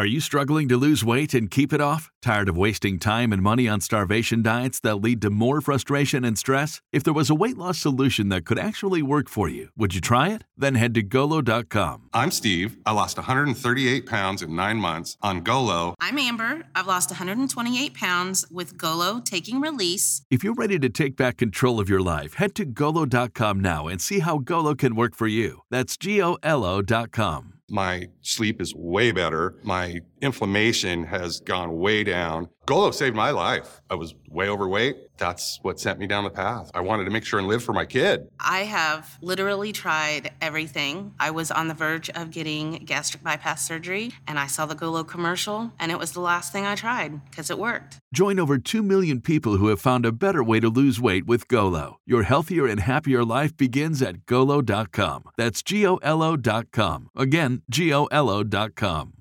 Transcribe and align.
Are 0.00 0.06
you 0.06 0.20
struggling 0.20 0.66
to 0.70 0.78
lose 0.78 1.04
weight 1.04 1.34
and 1.34 1.50
keep 1.50 1.74
it 1.74 1.80
off? 1.82 2.10
Tired 2.22 2.48
of 2.48 2.56
wasting 2.56 2.98
time 2.98 3.34
and 3.34 3.42
money 3.42 3.68
on 3.68 3.82
starvation 3.82 4.40
diets 4.40 4.80
that 4.80 4.94
lead 4.94 5.20
to 5.20 5.28
more 5.28 5.60
frustration 5.60 6.24
and 6.24 6.38
stress? 6.38 6.80
If 6.90 7.04
there 7.04 7.12
was 7.12 7.28
a 7.28 7.34
weight 7.34 7.58
loss 7.58 7.76
solution 7.76 8.30
that 8.30 8.46
could 8.46 8.58
actually 8.58 9.02
work 9.02 9.28
for 9.28 9.46
you, 9.46 9.68
would 9.76 9.94
you 9.94 10.00
try 10.00 10.30
it? 10.30 10.44
Then 10.56 10.76
head 10.76 10.94
to 10.94 11.02
golo.com. 11.02 12.08
I'm 12.14 12.30
Steve. 12.30 12.78
I 12.86 12.92
lost 12.92 13.18
138 13.18 14.06
pounds 14.06 14.40
in 14.40 14.56
nine 14.56 14.78
months 14.78 15.18
on 15.20 15.42
Golo. 15.42 15.94
I'm 16.00 16.18
Amber. 16.18 16.62
I've 16.74 16.86
lost 16.86 17.10
128 17.10 17.92
pounds 17.92 18.46
with 18.50 18.78
Golo 18.78 19.20
taking 19.20 19.60
release. 19.60 20.22
If 20.30 20.42
you're 20.42 20.54
ready 20.54 20.78
to 20.78 20.88
take 20.88 21.14
back 21.14 21.36
control 21.36 21.78
of 21.78 21.90
your 21.90 22.00
life, 22.00 22.36
head 22.36 22.54
to 22.54 22.64
golo.com 22.64 23.60
now 23.60 23.86
and 23.86 24.00
see 24.00 24.20
how 24.20 24.38
Golo 24.38 24.74
can 24.74 24.96
work 24.96 25.14
for 25.14 25.26
you. 25.26 25.60
That's 25.70 25.98
G 25.98 26.22
O 26.22 26.38
L 26.42 26.64
O.com. 26.64 27.59
My 27.70 28.08
sleep 28.20 28.60
is 28.60 28.74
way 28.74 29.12
better. 29.12 29.54
My 29.62 30.00
inflammation 30.20 31.04
has 31.04 31.40
gone 31.40 31.78
way 31.78 32.04
down. 32.04 32.48
Golo 32.66 32.92
saved 32.92 33.16
my 33.16 33.30
life. 33.30 33.80
I 33.90 33.96
was 33.96 34.14
way 34.28 34.48
overweight. 34.48 34.96
That's 35.18 35.58
what 35.62 35.80
sent 35.80 35.98
me 35.98 36.06
down 36.06 36.22
the 36.22 36.30
path. 36.30 36.70
I 36.72 36.80
wanted 36.80 37.04
to 37.04 37.10
make 37.10 37.24
sure 37.24 37.40
and 37.40 37.48
live 37.48 37.64
for 37.64 37.72
my 37.72 37.84
kid. 37.84 38.28
I 38.38 38.60
have 38.60 39.18
literally 39.20 39.72
tried 39.72 40.32
everything. 40.40 41.12
I 41.18 41.30
was 41.30 41.50
on 41.50 41.66
the 41.66 41.74
verge 41.74 42.10
of 42.10 42.30
getting 42.30 42.84
gastric 42.84 43.24
bypass 43.24 43.66
surgery, 43.66 44.12
and 44.28 44.38
I 44.38 44.46
saw 44.46 44.66
the 44.66 44.76
Golo 44.76 45.02
commercial, 45.02 45.72
and 45.80 45.90
it 45.90 45.98
was 45.98 46.12
the 46.12 46.20
last 46.20 46.52
thing 46.52 46.64
I 46.64 46.76
tried 46.76 47.24
because 47.24 47.50
it 47.50 47.58
worked. 47.58 47.98
Join 48.14 48.38
over 48.38 48.56
2 48.56 48.82
million 48.82 49.20
people 49.20 49.56
who 49.56 49.66
have 49.66 49.80
found 49.80 50.06
a 50.06 50.12
better 50.12 50.44
way 50.44 50.60
to 50.60 50.68
lose 50.68 51.00
weight 51.00 51.26
with 51.26 51.48
Golo. 51.48 51.98
Your 52.06 52.22
healthier 52.22 52.66
and 52.66 52.80
happier 52.80 53.24
life 53.24 53.56
begins 53.56 54.00
at 54.00 54.26
golo.com. 54.26 55.24
That's 55.36 55.62
G 55.62 55.86
O 55.86 55.96
L 55.96 56.22
O.com. 56.22 57.08
Again, 57.16 57.62
G 57.68 57.92
O 57.92 58.04
L 58.06 58.30
O.com. 58.30 59.19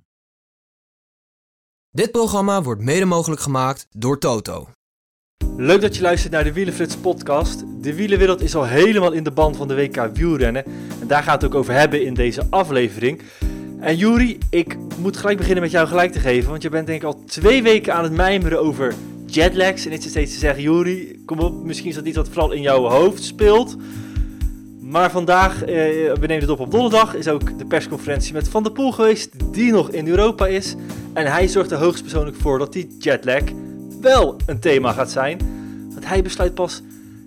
Dit 1.99 2.11
programma 2.11 2.61
wordt 2.61 2.81
mede 2.81 3.05
mogelijk 3.05 3.41
gemaakt 3.41 3.87
door 3.91 4.19
Toto. 4.19 4.67
Leuk 5.57 5.81
dat 5.81 5.95
je 5.95 6.01
luistert 6.01 6.31
naar 6.33 6.43
de 6.43 6.53
Wielenflits 6.53 6.95
podcast. 6.95 7.63
De 7.81 7.95
wielenwereld 7.95 8.41
is 8.41 8.55
al 8.55 8.65
helemaal 8.65 9.11
in 9.11 9.23
de 9.23 9.31
band 9.31 9.57
van 9.57 9.67
de 9.67 9.75
WK 9.75 10.09
wielrennen. 10.13 10.65
En 11.01 11.07
daar 11.07 11.23
gaat 11.23 11.41
het 11.41 11.51
ook 11.51 11.57
over 11.57 11.73
hebben 11.73 12.05
in 12.05 12.13
deze 12.13 12.47
aflevering. 12.49 13.21
En 13.79 13.95
Juri, 13.95 14.37
ik 14.49 14.77
moet 14.97 15.17
gelijk 15.17 15.37
beginnen 15.37 15.63
met 15.63 15.71
jou 15.71 15.87
gelijk 15.87 16.11
te 16.11 16.19
geven. 16.19 16.49
Want 16.49 16.61
je 16.61 16.69
bent 16.69 16.87
denk 16.87 17.01
ik 17.01 17.07
al 17.07 17.23
twee 17.25 17.63
weken 17.63 17.93
aan 17.93 18.03
het 18.03 18.13
mijmeren 18.13 18.61
over 18.61 18.95
jetlags. 19.25 19.85
En 19.85 19.91
is 19.91 20.03
er 20.03 20.09
steeds 20.09 20.33
te 20.33 20.39
zeggen, 20.39 20.63
Juri, 20.63 21.21
kom 21.25 21.39
op, 21.39 21.63
misschien 21.63 21.89
is 21.89 21.95
dat 21.95 22.05
iets 22.05 22.17
wat 22.17 22.29
vooral 22.29 22.51
in 22.51 22.61
jouw 22.61 22.87
hoofd 22.87 23.23
speelt. 23.23 23.75
Maar 24.89 25.11
vandaag, 25.11 25.61
eh, 25.61 25.67
we 25.67 26.25
nemen 26.27 26.39
het 26.39 26.49
op 26.49 26.59
op 26.59 26.71
donderdag, 26.71 27.15
is 27.15 27.27
ook 27.27 27.57
de 27.57 27.65
persconferentie 27.65 28.33
met 28.33 28.49
Van 28.49 28.63
der 28.63 28.71
Poel 28.71 28.91
geweest, 28.91 29.53
die 29.53 29.71
nog 29.71 29.89
in 29.89 30.07
Europa 30.07 30.47
is. 30.47 30.75
En 31.13 31.25
hij 31.25 31.47
zorgt 31.47 31.71
er 31.71 31.77
hoogstpersoonlijk 31.77 32.37
voor 32.37 32.59
dat 32.59 32.73
die 32.73 32.95
jetlag 32.99 33.41
wel 34.01 34.35
een 34.45 34.59
thema 34.59 34.91
gaat 34.91 35.11
zijn. 35.11 35.37
Want 35.93 36.07
hij 36.07 36.21
besluit 36.21 36.53
pas 36.53 36.81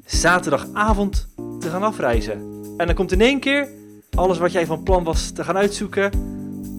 zaterdagavond 0.05 1.29
te 1.61 1.69
gaan 1.69 1.83
afreizen. 1.83 2.33
En 2.77 2.87
dan 2.87 2.95
komt 2.95 3.13
in 3.13 3.21
één 3.21 3.41
keer 3.41 3.69
alles 4.15 4.39
wat 4.39 4.53
jij 4.53 4.67
van 4.67 4.83
plan 4.83 5.05
was 5.05 5.31
te 5.31 5.45
gaan 5.45 5.57
uitzoeken, 5.57 6.11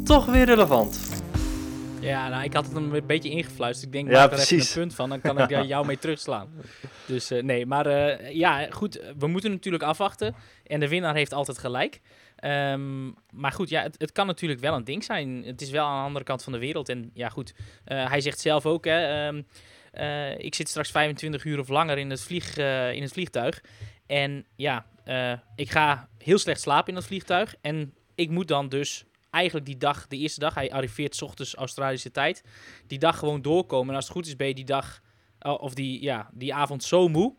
toch 0.04 0.26
weer 0.26 0.46
relevant. 0.46 1.13
Ja, 2.04 2.30
nou, 2.30 2.44
ik 2.44 2.54
had 2.54 2.66
het 2.66 2.74
hem 2.74 2.94
een 2.94 3.06
beetje 3.06 3.30
ingefluisterd. 3.30 3.86
Ik 3.86 3.92
denk, 3.92 4.12
Ja, 4.12 4.20
maak 4.22 4.32
er 4.32 4.40
even 4.40 4.58
een 4.58 4.74
punt 4.74 4.96
van, 4.96 5.10
dan 5.10 5.22
kan 5.22 5.40
ik 5.40 5.50
jou 5.74 5.86
mee 5.86 5.98
terugslaan. 5.98 6.50
Dus 7.06 7.32
eh, 7.32 7.44
nee, 7.44 7.66
maar 7.66 7.86
eh, 7.86 8.36
ja, 8.36 8.68
goed, 8.70 9.02
we 9.18 9.28
moeten 9.28 9.52
natuurlijk 9.52 9.84
afwachten. 9.84 10.36
En 10.64 10.80
de 10.80 10.88
winnaar 10.88 11.16
heeft 11.16 11.34
altijd 11.34 11.58
gelijk. 11.58 12.02
Ehm, 12.36 13.06
maar 13.32 13.52
goed, 13.52 13.70
ja, 13.70 13.82
het, 13.82 13.96
het 13.98 14.12
kan 14.12 14.28
natuurlijk 14.28 14.62
wel 14.62 14.76
een 14.76 14.84
ding 14.84 15.04
zijn. 15.04 15.44
Het 15.46 15.62
is 15.62 15.70
wel 15.70 15.86
aan 15.86 16.00
de 16.00 16.06
andere 16.06 16.26
kant 16.26 16.44
van 16.44 16.54
de 16.54 16.60
wereld. 16.60 16.90
En 16.90 17.12
ja, 17.14 17.30
goed, 17.30 17.54
eh, 17.86 18.10
hij 18.10 18.22
zegt 18.22 18.40
zelf 18.40 18.66
ook, 18.66 18.86
hè, 18.86 19.28
ehm, 19.28 19.42
eh, 19.92 20.38
ik 20.40 20.56
zit 20.56 20.70
straks 20.70 20.92
25 20.92 21.46
uur 21.46 21.60
of 21.60 21.68
langer 21.68 21.98
in 21.98 22.10
het, 22.10 22.22
vlieg, 22.22 22.58
in 22.94 23.02
het 23.02 23.12
vliegtuig. 23.12 23.64
En 24.08 24.46
ja, 24.56 24.86
ik 25.56 25.72
ga 25.72 26.08
heel 26.18 26.38
slecht 26.38 26.62
slapen 26.62 26.88
in 26.88 26.96
dat 26.96 27.06
vliegtuig. 27.06 27.56
En 27.62 27.94
ik 28.16 28.30
moet 28.30 28.48
dan 28.48 28.70
dus 28.70 29.06
eigenlijk 29.34 29.66
die 29.66 29.78
dag, 29.78 30.08
de 30.08 30.18
eerste 30.18 30.40
dag, 30.40 30.54
hij 30.54 30.72
arriveert 30.72 31.16
's 31.16 31.22
ochtends 31.22 31.56
Australische 31.56 32.12
tijd, 32.12 32.44
die 32.88 33.00
dag 33.00 33.18
gewoon 33.18 33.42
doorkomen. 33.42 33.90
En 33.90 33.96
als 33.96 34.04
het 34.04 34.14
goed 34.14 34.28
is, 34.28 34.36
ben 34.36 34.48
je 34.48 34.54
die 34.54 34.66
dag, 34.66 35.02
oh, 35.40 35.62
of 35.62 35.74
die, 35.74 36.02
ja, 36.02 36.30
die 36.34 36.54
avond 36.54 36.84
zo 36.84 37.08
moe, 37.08 37.36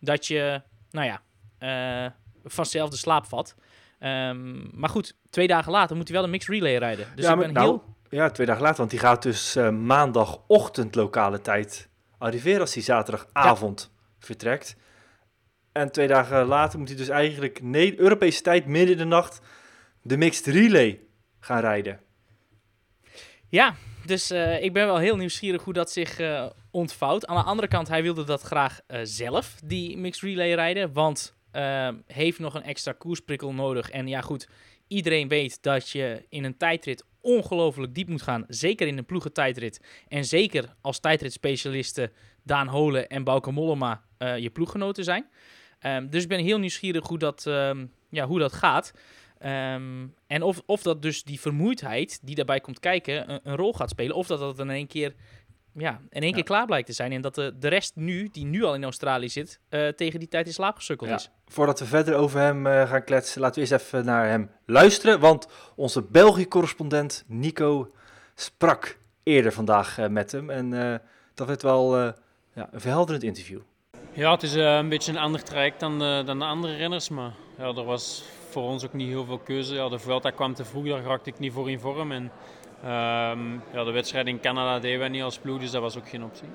dat 0.00 0.26
je, 0.26 0.62
nou 0.90 1.06
ja, 1.06 1.22
eh, 1.58 2.10
vanzelf 2.44 2.90
de 2.90 2.96
slaap 2.96 3.26
vat. 3.26 3.54
Ehm, 3.98 4.78
maar 4.78 4.88
goed, 4.88 5.16
twee 5.30 5.46
dagen 5.46 5.72
later 5.72 5.96
moet 5.96 6.08
hij 6.08 6.16
wel 6.16 6.24
een 6.24 6.30
mixed 6.30 6.54
relay 6.54 6.76
rijden. 6.76 7.06
Dus 7.14 7.24
Ja, 7.24 7.32
ik 7.32 7.38
ben 7.38 7.52
nou, 7.52 7.66
heel... 7.66 7.94
Ja, 8.08 8.30
twee 8.30 8.46
dagen 8.46 8.62
later, 8.62 8.78
want 8.78 8.90
die 8.90 8.98
gaat 8.98 9.22
dus 9.22 9.56
eh, 9.56 9.70
maandagochtend 9.70 10.94
lokale 10.94 11.40
tijd 11.40 11.88
arriveren 12.18 12.60
als 12.60 12.74
hij 12.74 12.82
zaterdagavond 12.82 13.92
vertrekt. 14.18 14.76
En 15.72 15.92
twee 15.92 16.06
dagen 16.06 16.46
later 16.46 16.78
moet 16.78 16.88
hij 16.88 16.96
dus 16.96 17.08
eigenlijk 17.08 17.60
Europese 17.96 18.42
tijd 18.42 18.66
midden 18.66 18.92
in 18.92 18.98
de 18.98 19.04
nacht 19.04 19.40
de 20.02 20.16
mixed 20.16 20.46
relay 20.46 21.05
rijden. 21.48 22.00
Ja, 23.48 23.74
dus 24.06 24.30
eh, 24.30 24.62
ik 24.62 24.72
ben 24.72 24.86
wel 24.86 24.98
heel 24.98 25.16
nieuwsgierig 25.16 25.62
hoe 25.62 25.72
dat 25.72 25.90
zich 25.90 26.18
eh, 26.18 26.46
ontvouwt. 26.70 27.26
Aan 27.26 27.36
de 27.36 27.42
andere 27.42 27.68
kant, 27.68 27.88
hij 27.88 28.02
wilde 28.02 28.24
dat 28.24 28.42
graag 28.42 28.80
eh, 28.86 29.00
zelf, 29.02 29.54
die 29.64 29.96
mixed 29.96 30.22
relay 30.22 30.54
rijden. 30.54 30.92
Want 30.92 31.36
eh, 31.50 31.88
heeft 32.06 32.38
nog 32.38 32.54
een 32.54 32.62
extra 32.62 32.92
koersprikkel 32.92 33.52
nodig. 33.52 33.90
En 33.90 34.08
ja, 34.08 34.20
goed, 34.20 34.48
iedereen 34.86 35.28
weet 35.28 35.62
dat 35.62 35.90
je 35.90 36.26
in 36.28 36.44
een 36.44 36.56
tijdrit 36.56 37.04
ongelooflijk 37.20 37.94
diep 37.94 38.08
moet 38.08 38.22
gaan. 38.22 38.44
Zeker 38.48 38.86
in 38.86 38.98
een 38.98 39.06
ploegentijdrit. 39.06 39.80
En 40.08 40.24
zeker 40.24 40.74
als 40.80 41.00
tijdritspecialisten 41.00 42.12
Daan 42.42 42.68
Holen 42.68 43.08
en 43.08 43.24
Bauke 43.24 43.50
Mollema 43.50 44.04
je 44.18 44.50
ploeggenoten 44.50 45.04
zijn. 45.04 45.26
Ehm, 45.78 46.08
dus 46.08 46.22
ik 46.22 46.28
ben 46.28 46.44
heel 46.44 46.58
nieuwsgierig 46.58 47.06
hoe 47.06 47.18
dat, 47.18 47.46
ehm, 47.46 47.86
ja, 48.10 48.26
hoe 48.26 48.38
dat 48.38 48.52
gaat. 48.52 48.92
Ehm, 49.38 50.06
en 50.26 50.42
of, 50.42 50.62
of 50.66 50.82
dat 50.82 51.02
dus 51.02 51.22
die 51.22 51.40
vermoeidheid 51.40 52.18
die 52.22 52.34
daarbij 52.34 52.60
komt 52.60 52.80
kijken 52.80 53.30
een, 53.32 53.40
een 53.42 53.56
rol 53.56 53.72
gaat 53.72 53.90
spelen. 53.90 54.16
Of 54.16 54.26
dat 54.26 54.38
dat 54.38 54.58
in 54.58 54.70
één 54.70 54.86
keer, 54.86 55.14
ja, 55.72 56.00
in 56.10 56.22
één 56.22 56.32
keer 56.32 56.42
klaar 56.42 56.66
blijkt 56.66 56.86
te 56.86 56.92
zijn. 56.92 57.12
En 57.12 57.20
dat 57.20 57.34
de, 57.34 57.54
de 57.58 57.68
rest 57.68 57.96
nu, 57.96 58.28
die 58.32 58.44
nu 58.44 58.62
al 58.64 58.74
in 58.74 58.84
Australië 58.84 59.28
zit, 59.28 59.60
eh, 59.68 59.88
tegen 59.88 60.18
die 60.18 60.28
tijd 60.28 60.46
in 60.46 60.52
slaap 60.52 60.76
gesukkeld 60.76 61.10
Ja. 61.10 61.16
is. 61.16 61.30
Voordat 61.46 61.78
we 61.78 61.84
verder 61.86 62.14
over 62.14 62.40
hem 62.40 62.66
eh, 62.66 62.88
gaan 62.90 63.04
kletsen, 63.04 63.40
laten 63.40 63.62
we 63.62 63.68
eerst 63.70 63.84
even 63.84 64.04
naar 64.04 64.28
hem 64.28 64.50
luisteren. 64.66 65.20
Want 65.20 65.48
onze 65.74 66.02
België-correspondent 66.02 67.24
Nico 67.26 67.90
sprak 68.34 68.98
eerder 69.22 69.52
vandaag 69.52 69.98
eh, 69.98 70.08
met 70.08 70.32
hem. 70.32 70.50
En 70.50 70.92
eh, 70.92 70.98
dat 71.34 71.46
werd 71.46 71.62
wel 71.62 71.96
eh, 71.96 72.12
ja, 72.54 72.68
een 72.72 72.80
verhelderend 72.80 73.24
interview. 73.24 73.60
Ja, 74.12 74.30
het 74.32 74.42
is 74.42 74.54
een 74.54 74.88
beetje 74.88 75.12
een 75.12 75.18
ander 75.18 75.42
traject 75.42 75.80
dan 75.80 75.98
de, 75.98 76.22
dan 76.26 76.38
de 76.38 76.44
andere 76.44 76.76
renners, 76.76 77.08
maar 77.08 77.32
ja, 77.58 77.64
er 77.64 77.84
was 77.84 78.24
voor 78.50 78.62
ons 78.62 78.84
ook 78.84 78.92
niet 78.92 79.08
heel 79.08 79.24
veel 79.24 79.38
keuze. 79.38 79.74
Ja, 79.74 79.88
de 79.88 79.98
Vuelta 79.98 80.30
kwam 80.30 80.54
te 80.54 80.64
vroeg, 80.64 80.86
daar 80.86 81.02
raakte 81.02 81.30
ik 81.30 81.38
niet 81.38 81.52
voor 81.52 81.70
in 81.70 81.80
vorm. 81.80 82.12
En 82.12 82.30
ehm, 82.82 83.52
ja, 83.72 83.84
de 83.84 83.90
wedstrijd 83.90 84.26
in 84.26 84.40
Canada 84.40 84.78
deden 84.78 84.98
wij 84.98 85.08
niet 85.08 85.22
als 85.22 85.38
ploeg, 85.38 85.60
dus 85.60 85.70
dat 85.70 85.82
was 85.82 85.98
ook 85.98 86.08
geen 86.08 86.24
optie. 86.24 86.48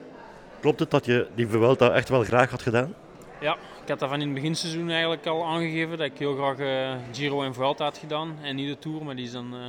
Klopt 0.60 0.80
het 0.80 0.92
dat 0.92 1.06
je 1.06 1.28
die 1.36 1.48
Vuelta 1.48 1.92
echt 1.92 2.10
wel 2.10 2.24
graag 2.24 2.50
had 2.50 2.62
gedaan? 2.62 2.94
Ja, 3.42 3.54
ik 3.54 3.88
had 3.88 4.00
dat 4.00 4.10
van 4.10 4.22
in 4.22 4.26
het 4.26 4.36
beginseizoen 4.36 4.90
eigenlijk 4.90 5.26
al 5.26 5.46
aangegeven, 5.46 5.98
dat 5.98 6.08
ik 6.08 6.18
heel 6.18 6.36
graag 6.36 6.60
eh, 6.60 6.96
Giro 7.12 7.44
en 7.44 7.54
Vuelta 7.54 7.84
had 7.84 7.98
gedaan 7.98 8.38
en 8.42 8.56
niet 8.56 8.68
de 8.68 8.80
Tour. 8.80 9.04
Maar 9.04 9.16
die 9.16 9.26
is 9.26 9.32
dan 9.32 9.54
eh, 9.54 9.60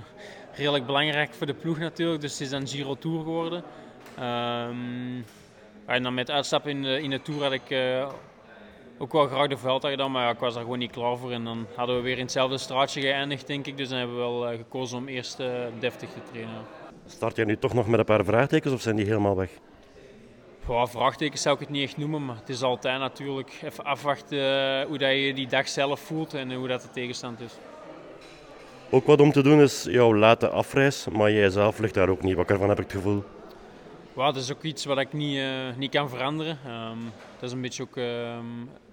redelijk 0.52 0.86
belangrijk 0.86 1.34
voor 1.34 1.46
de 1.46 1.54
ploeg 1.54 1.78
natuurlijk, 1.78 2.20
dus 2.20 2.32
het 2.32 2.40
is 2.40 2.50
dan 2.50 2.66
Giro 2.66 2.94
Tour 2.94 3.18
geworden. 3.18 3.64
Ehm, 4.18 5.22
en 5.86 6.02
dan 6.02 6.14
met 6.14 6.30
uitstappen 6.30 6.70
in 6.70 6.82
de, 6.82 7.02
in 7.02 7.10
de 7.10 7.22
Tour 7.22 7.42
had 7.42 7.52
ik 7.52 7.70
eh, 7.70 8.08
ook 9.02 9.12
wel 9.12 9.26
graag 9.26 9.48
de 9.48 9.56
Vuelta 9.56 9.88
gedaan, 9.88 10.10
maar 10.10 10.24
ja, 10.24 10.30
ik 10.30 10.38
was 10.38 10.54
daar 10.54 10.62
gewoon 10.62 10.78
niet 10.78 10.90
klaar 10.90 11.16
voor. 11.16 11.30
En 11.32 11.44
dan 11.44 11.66
hadden 11.74 11.96
we 11.96 12.02
weer 12.02 12.16
in 12.16 12.22
hetzelfde 12.22 12.58
straatje 12.58 13.00
geëindigd, 13.00 13.46
denk 13.46 13.66
ik. 13.66 13.76
Dus 13.76 13.88
dan 13.88 13.98
hebben 13.98 14.16
we 14.16 14.22
wel 14.22 14.48
eh, 14.48 14.56
gekozen 14.56 14.98
om 14.98 15.08
eerst 15.08 15.40
eh, 15.40 15.48
deftig 15.78 16.10
te 16.10 16.20
trainen. 16.30 16.62
Start 17.06 17.36
jij 17.36 17.44
nu 17.44 17.56
toch 17.56 17.74
nog 17.74 17.86
met 17.86 17.98
een 17.98 18.04
paar 18.04 18.24
vraagtekens 18.24 18.74
of 18.74 18.80
zijn 18.80 18.96
die 18.96 19.06
helemaal 19.06 19.36
weg? 19.36 19.50
Vraagtekens 20.84 21.42
zou 21.42 21.54
ik 21.54 21.60
het 21.60 21.70
niet 21.70 21.82
echt 21.82 21.96
noemen, 21.96 22.24
maar 22.24 22.36
het 22.36 22.48
is 22.48 22.62
altijd 22.62 22.98
natuurlijk 22.98 23.60
even 23.62 23.84
afwachten 23.84 24.38
eh, 24.38 24.86
hoe 24.86 24.98
dat 24.98 25.10
je 25.10 25.34
die 25.34 25.46
dag 25.46 25.68
zelf 25.68 26.00
voelt 26.00 26.34
en 26.34 26.54
hoe 26.54 26.68
dat 26.68 26.82
de 26.82 26.90
tegenstand 26.90 27.40
is. 27.40 27.52
Ook 28.90 29.06
wat 29.06 29.20
om 29.20 29.32
te 29.32 29.42
doen 29.42 29.60
is 29.60 29.82
jouw 29.82 30.14
late 30.14 30.48
afreis, 30.48 31.06
maar 31.12 31.32
jij 31.32 31.50
zelf 31.50 31.78
ligt 31.78 31.94
daar 31.94 32.08
ook 32.08 32.22
niet 32.22 32.36
wakker 32.36 32.58
van, 32.58 32.68
heb 32.68 32.78
ik 32.78 32.84
het 32.84 32.92
gevoel. 32.92 33.24
Dat 34.14 34.36
is 34.36 34.52
ook 34.52 34.62
iets 34.62 34.84
wat 34.84 34.98
ik 34.98 35.12
niet, 35.12 35.40
niet 35.76 35.90
kan 35.90 36.08
veranderen. 36.08 36.58
Ehm, 36.66 36.98
dat 37.34 37.42
is 37.48 37.52
een 37.52 37.60
beetje 37.60 37.82
ook 37.82 37.96
ehm, 37.96 38.44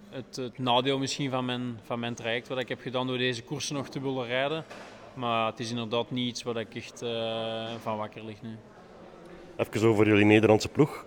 het, 0.09 0.35
het 0.35 0.57
nadeel 0.57 0.99
misschien 0.99 1.29
van 1.29 1.45
mijn, 1.45 1.79
van 1.83 1.99
mijn 1.99 2.15
traject 2.15 2.47
wat 2.47 2.57
ik 2.59 2.69
heb 2.69 2.81
gedaan 2.81 3.07
door 3.07 3.17
deze 3.17 3.43
koersen 3.43 3.75
nog 3.75 3.89
te 3.89 4.01
willen 4.01 4.27
rijden. 4.27 4.65
Maar 5.13 5.45
het 5.45 5.59
is 5.59 5.69
inderdaad 5.69 6.11
niet 6.11 6.27
iets 6.27 6.43
wat 6.43 6.57
ik 6.57 6.75
echt 6.75 7.01
eh, 7.01 7.71
van 7.81 7.97
wakker 7.97 8.25
lig. 8.25 8.41
Nee. 8.41 8.55
Even 9.57 9.87
over 9.87 10.07
jullie 10.07 10.25
Nederlandse 10.25 10.69
ploeg. 10.69 11.05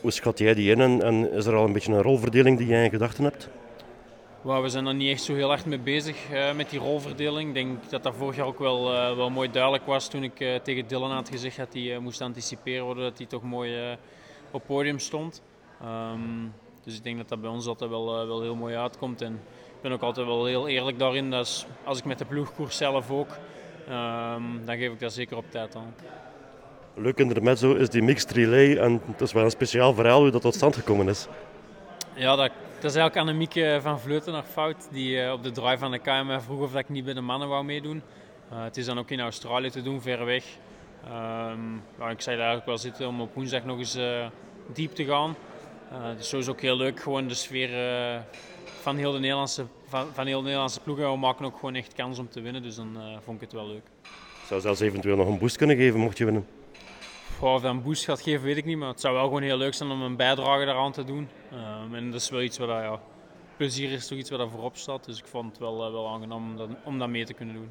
Hoe 0.00 0.10
schat 0.10 0.38
jij 0.38 0.54
die 0.54 0.70
in 0.70 0.80
en, 0.80 1.02
en 1.02 1.32
is 1.32 1.46
er 1.46 1.54
al 1.54 1.64
een 1.64 1.72
beetje 1.72 1.92
een 1.92 2.02
rolverdeling 2.02 2.58
die 2.58 2.66
jij 2.66 2.84
in 2.84 2.90
gedachten 2.90 3.24
hebt? 3.24 3.48
Maar 4.42 4.62
we 4.62 4.68
zijn 4.68 4.86
er 4.86 4.94
niet 4.94 5.10
echt 5.10 5.22
zo 5.22 5.34
heel 5.34 5.52
erg 5.52 5.66
mee 5.66 5.78
bezig 5.78 6.32
uh, 6.32 6.54
met 6.54 6.70
die 6.70 6.78
rolverdeling. 6.78 7.48
Ik 7.48 7.54
denk 7.54 7.90
dat 7.90 8.02
dat 8.02 8.14
vorig 8.14 8.36
jaar 8.36 8.46
ook 8.46 8.58
wel, 8.58 8.92
uh, 8.92 9.16
wel 9.16 9.30
mooi 9.30 9.50
duidelijk 9.50 9.86
was 9.86 10.08
toen 10.08 10.22
ik 10.22 10.40
uh, 10.40 10.54
tegen 10.54 10.86
Dylan 10.86 11.10
had 11.10 11.28
gezegd 11.28 11.56
dat 11.56 11.72
hij 11.72 11.98
moest 11.98 12.20
anticiperen 12.20 12.84
worden, 12.84 13.04
dat 13.04 13.18
hij 13.18 13.26
toch 13.26 13.42
mooi 13.42 13.96
op 14.50 14.62
podium 14.66 14.98
stond. 14.98 15.42
Um, 15.84 16.52
dus 16.88 16.96
ik 16.96 17.04
denk 17.04 17.16
dat 17.16 17.28
dat 17.28 17.40
bij 17.40 17.50
ons 17.50 17.66
altijd 17.66 17.90
wel, 17.90 18.26
wel 18.26 18.42
heel 18.42 18.54
mooi 18.54 18.76
uitkomt. 18.76 19.22
En 19.22 19.32
ik 19.66 19.80
ben 19.80 19.92
ook 19.92 20.02
altijd 20.02 20.26
wel 20.26 20.44
heel 20.44 20.68
eerlijk 20.68 20.98
daarin. 20.98 21.30
Dat 21.30 21.66
als 21.84 21.98
ik 21.98 22.04
met 22.04 22.18
de 22.18 22.24
ploegkoers 22.24 22.76
zelf 22.76 23.10
ook, 23.10 23.28
um, 23.88 24.64
dan 24.64 24.76
geef 24.76 24.92
ik 24.92 25.00
dat 25.00 25.12
zeker 25.12 25.36
op 25.36 25.44
tijd 25.50 25.76
aan. 25.76 25.94
Leuk 26.94 27.18
in 27.18 27.28
de 27.28 27.40
mezzo 27.40 27.74
is 27.74 27.88
die 27.88 28.02
mixed 28.02 28.30
relay 28.30 28.76
en 28.76 29.00
het 29.06 29.20
is 29.20 29.32
wel 29.32 29.44
een 29.44 29.50
speciaal 29.50 29.94
verhaal 29.94 30.20
hoe 30.20 30.30
dat 30.30 30.42
tot 30.42 30.54
stand 30.54 30.76
gekomen 30.76 31.08
is. 31.08 31.26
Ja, 32.14 32.36
dat, 32.36 32.50
dat 32.80 32.90
is 32.90 32.96
eigenlijk 32.96 33.16
Annemieke 33.16 33.78
van 33.82 34.00
Vleuten 34.00 34.32
nog 34.32 34.46
fout. 34.46 34.88
Die 34.90 35.24
uh, 35.24 35.32
op 35.32 35.42
de 35.42 35.50
drive 35.50 35.78
van 35.78 35.90
de 35.90 35.98
KMF 35.98 36.44
vroeg 36.44 36.60
of 36.60 36.74
ik 36.74 36.88
niet 36.88 37.04
bij 37.04 37.14
de 37.14 37.20
mannen 37.20 37.48
wou 37.48 37.64
meedoen. 37.64 38.02
Uh, 38.52 38.62
het 38.62 38.76
is 38.76 38.84
dan 38.84 38.98
ook 38.98 39.10
in 39.10 39.20
Australië 39.20 39.70
te 39.70 39.82
doen, 39.82 40.02
ver 40.02 40.24
weg. 40.24 40.44
Um, 41.04 41.82
nou, 41.98 42.10
ik 42.10 42.20
zei 42.20 42.36
daar 42.36 42.46
eigenlijk 42.46 42.66
wel 42.66 42.78
zitten 42.78 43.08
om 43.08 43.20
op 43.20 43.34
woensdag 43.34 43.64
nog 43.64 43.78
eens 43.78 43.96
uh, 43.96 44.26
diep 44.72 44.94
te 44.94 45.04
gaan. 45.04 45.36
Dus 46.16 46.28
zo 46.28 46.38
is 46.38 46.48
ook 46.48 46.60
heel 46.60 46.76
leuk, 46.76 47.00
gewoon 47.00 47.28
de 47.28 47.34
sfeer 47.34 47.70
van 48.80 48.96
heel 48.96 49.12
de 49.12 49.18
Nederlandse, 49.18 49.66
van, 49.88 50.06
van 50.12 50.26
heel 50.26 50.38
de 50.38 50.44
Nederlandse 50.44 50.80
ploegen. 50.80 51.10
We 51.10 51.16
maken 51.16 51.44
ook 51.44 51.54
gewoon 51.54 51.74
echt 51.74 51.92
kans 51.92 52.18
om 52.18 52.28
te 52.28 52.40
winnen, 52.40 52.62
dus 52.62 52.76
dan 52.76 52.98
vond 53.24 53.36
ik 53.36 53.42
het 53.42 53.52
wel 53.52 53.66
leuk. 53.66 53.86
Zou 54.46 54.60
zelfs 54.60 54.80
eventueel 54.80 55.16
nog 55.16 55.28
een 55.28 55.38
boost 55.38 55.56
kunnen 55.56 55.76
geven 55.76 56.00
mocht 56.00 56.18
je 56.18 56.24
winnen? 56.24 56.46
of 57.40 57.62
dat 57.62 57.70
een 57.70 57.82
boost 57.82 58.04
gaat 58.04 58.20
geven, 58.20 58.44
weet 58.44 58.56
ik 58.56 58.64
niet. 58.64 58.76
Maar 58.76 58.88
het 58.88 59.00
zou 59.00 59.14
wel 59.14 59.24
gewoon 59.24 59.42
heel 59.42 59.56
leuk 59.56 59.74
zijn 59.74 59.90
om 59.90 60.02
een 60.02 60.16
bijdrage 60.16 60.64
daaraan 60.64 60.92
te 60.92 61.04
doen. 61.04 61.28
Um, 61.52 61.94
en 61.94 62.10
dat 62.10 62.20
is 62.20 62.30
wel 62.30 62.42
iets 62.42 62.58
wat 62.58 62.68
ja, 62.68 63.00
plezier 63.56 63.92
is 63.92 64.06
toch 64.06 64.18
iets 64.18 64.30
wat 64.30 64.50
voorop 64.50 64.76
staat. 64.76 65.04
Dus 65.04 65.18
ik 65.18 65.26
vond 65.26 65.50
het 65.50 65.58
wel, 65.58 65.86
uh, 65.86 65.92
wel 65.92 66.08
aangenaam 66.08 66.50
om 66.50 66.56
dat, 66.56 66.68
om 66.84 66.98
dat 66.98 67.08
mee 67.08 67.24
te 67.24 67.32
kunnen 67.32 67.54
doen. 67.54 67.70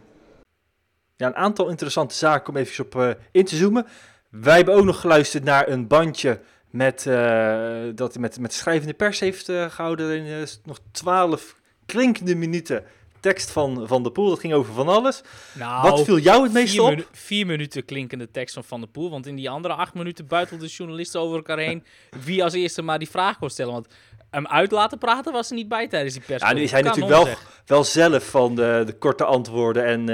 Ja, 1.16 1.28
een 1.28 1.36
aantal 1.36 1.70
interessante 1.70 2.16
zaken 2.16 2.54
om 2.54 2.60
even 2.60 2.86
op 2.86 2.96
uh, 2.96 3.12
in 3.32 3.46
te 3.46 3.56
zoomen. 3.56 3.88
Wij 4.30 4.56
hebben 4.56 4.76
ook 4.76 4.86
nog 4.86 5.00
geluisterd 5.00 5.44
naar 5.44 5.68
een 5.68 5.88
bandje 5.88 6.40
met, 6.70 7.06
uh, 7.06 7.84
dat 7.96 8.18
met, 8.18 8.40
met 8.40 8.54
schrijvende 8.54 8.94
pers 8.94 9.20
heeft 9.20 9.46
gehouden. 9.46 10.26
In 10.26 10.48
nog 10.64 10.80
twaalf 10.92 11.56
klinkende 11.86 12.36
minuten 12.36 12.84
tekst 13.20 13.52
van 13.52 13.88
Van 13.88 14.04
der 14.04 14.12
Poel. 14.12 14.30
Dat 14.30 14.40
ging 14.40 14.54
over 14.54 14.74
van 14.74 14.88
alles. 14.88 15.22
Nou, 15.54 15.90
Wat 15.90 16.04
viel 16.04 16.20
jou 16.20 16.44
het 16.44 16.54
meest 16.54 16.80
op? 16.80 17.08
vier 17.12 17.46
minuten 17.46 17.86
klinkende 17.86 18.32
tekst 18.32 18.54
van 18.54 18.64
Van 18.64 18.80
der 18.80 18.90
Poel. 18.90 19.10
Want 19.10 19.28
in 19.28 19.36
die 19.36 19.50
andere 19.50 19.74
acht 19.74 19.94
minuten 19.94 20.28
buitelden 20.28 20.68
de 20.68 20.74
journalisten 20.74 21.22
over 21.22 21.36
elkaar 21.36 21.58
heen... 21.58 21.84
wie 22.26 22.44
als 22.44 22.54
eerste 22.54 22.82
maar 22.82 23.00
die 23.00 23.10
vraag 23.10 23.38
kon 23.38 23.50
stellen. 23.50 23.74
Want 23.74 23.88
hem 24.30 24.48
uit 24.48 24.72
laten 24.72 24.98
praten 24.98 25.34
was 25.34 25.50
er 25.50 25.56
niet 25.56 25.68
bij 25.68 25.88
tijdens 25.88 26.14
die 26.14 26.24
pers. 26.24 26.42
Ja, 26.42 26.54
nu 26.54 26.62
is 26.62 26.72
hij 26.72 26.82
natuurlijk 26.82 27.24
wel, 27.24 27.36
wel 27.66 27.84
zelf 27.84 28.30
van 28.30 28.56
de, 28.56 28.84
de 28.86 28.94
korte 28.98 29.24
antwoorden 29.24 29.86
en... 29.86 30.06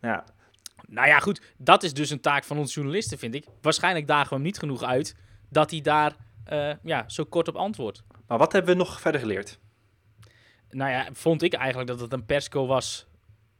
Ja. 0.00 0.24
Nou 0.88 1.08
ja, 1.08 1.18
goed. 1.18 1.40
Dat 1.56 1.82
is 1.82 1.92
dus 1.92 2.10
een 2.10 2.20
taak 2.20 2.44
van 2.44 2.58
ons 2.58 2.74
journalisten, 2.74 3.18
vind 3.18 3.34
ik. 3.34 3.44
Waarschijnlijk 3.62 4.06
dagen 4.06 4.28
we 4.28 4.34
hem 4.34 4.44
niet 4.44 4.58
genoeg 4.58 4.82
uit 4.82 5.14
dat 5.54 5.70
hij 5.70 5.80
daar 5.80 6.16
uh, 6.52 6.72
ja, 6.82 7.04
zo 7.06 7.24
kort 7.24 7.48
op 7.48 7.56
antwoordt. 7.56 8.02
Maar 8.26 8.38
wat 8.38 8.52
hebben 8.52 8.72
we 8.72 8.78
nog 8.78 9.00
verder 9.00 9.20
geleerd? 9.20 9.58
nou 10.74 10.90
ja, 10.90 11.08
vond 11.12 11.42
ik 11.42 11.52
eigenlijk 11.52 11.88
dat 11.88 12.00
het 12.00 12.12
een 12.12 12.24
persco 12.24 12.66
was 12.66 13.06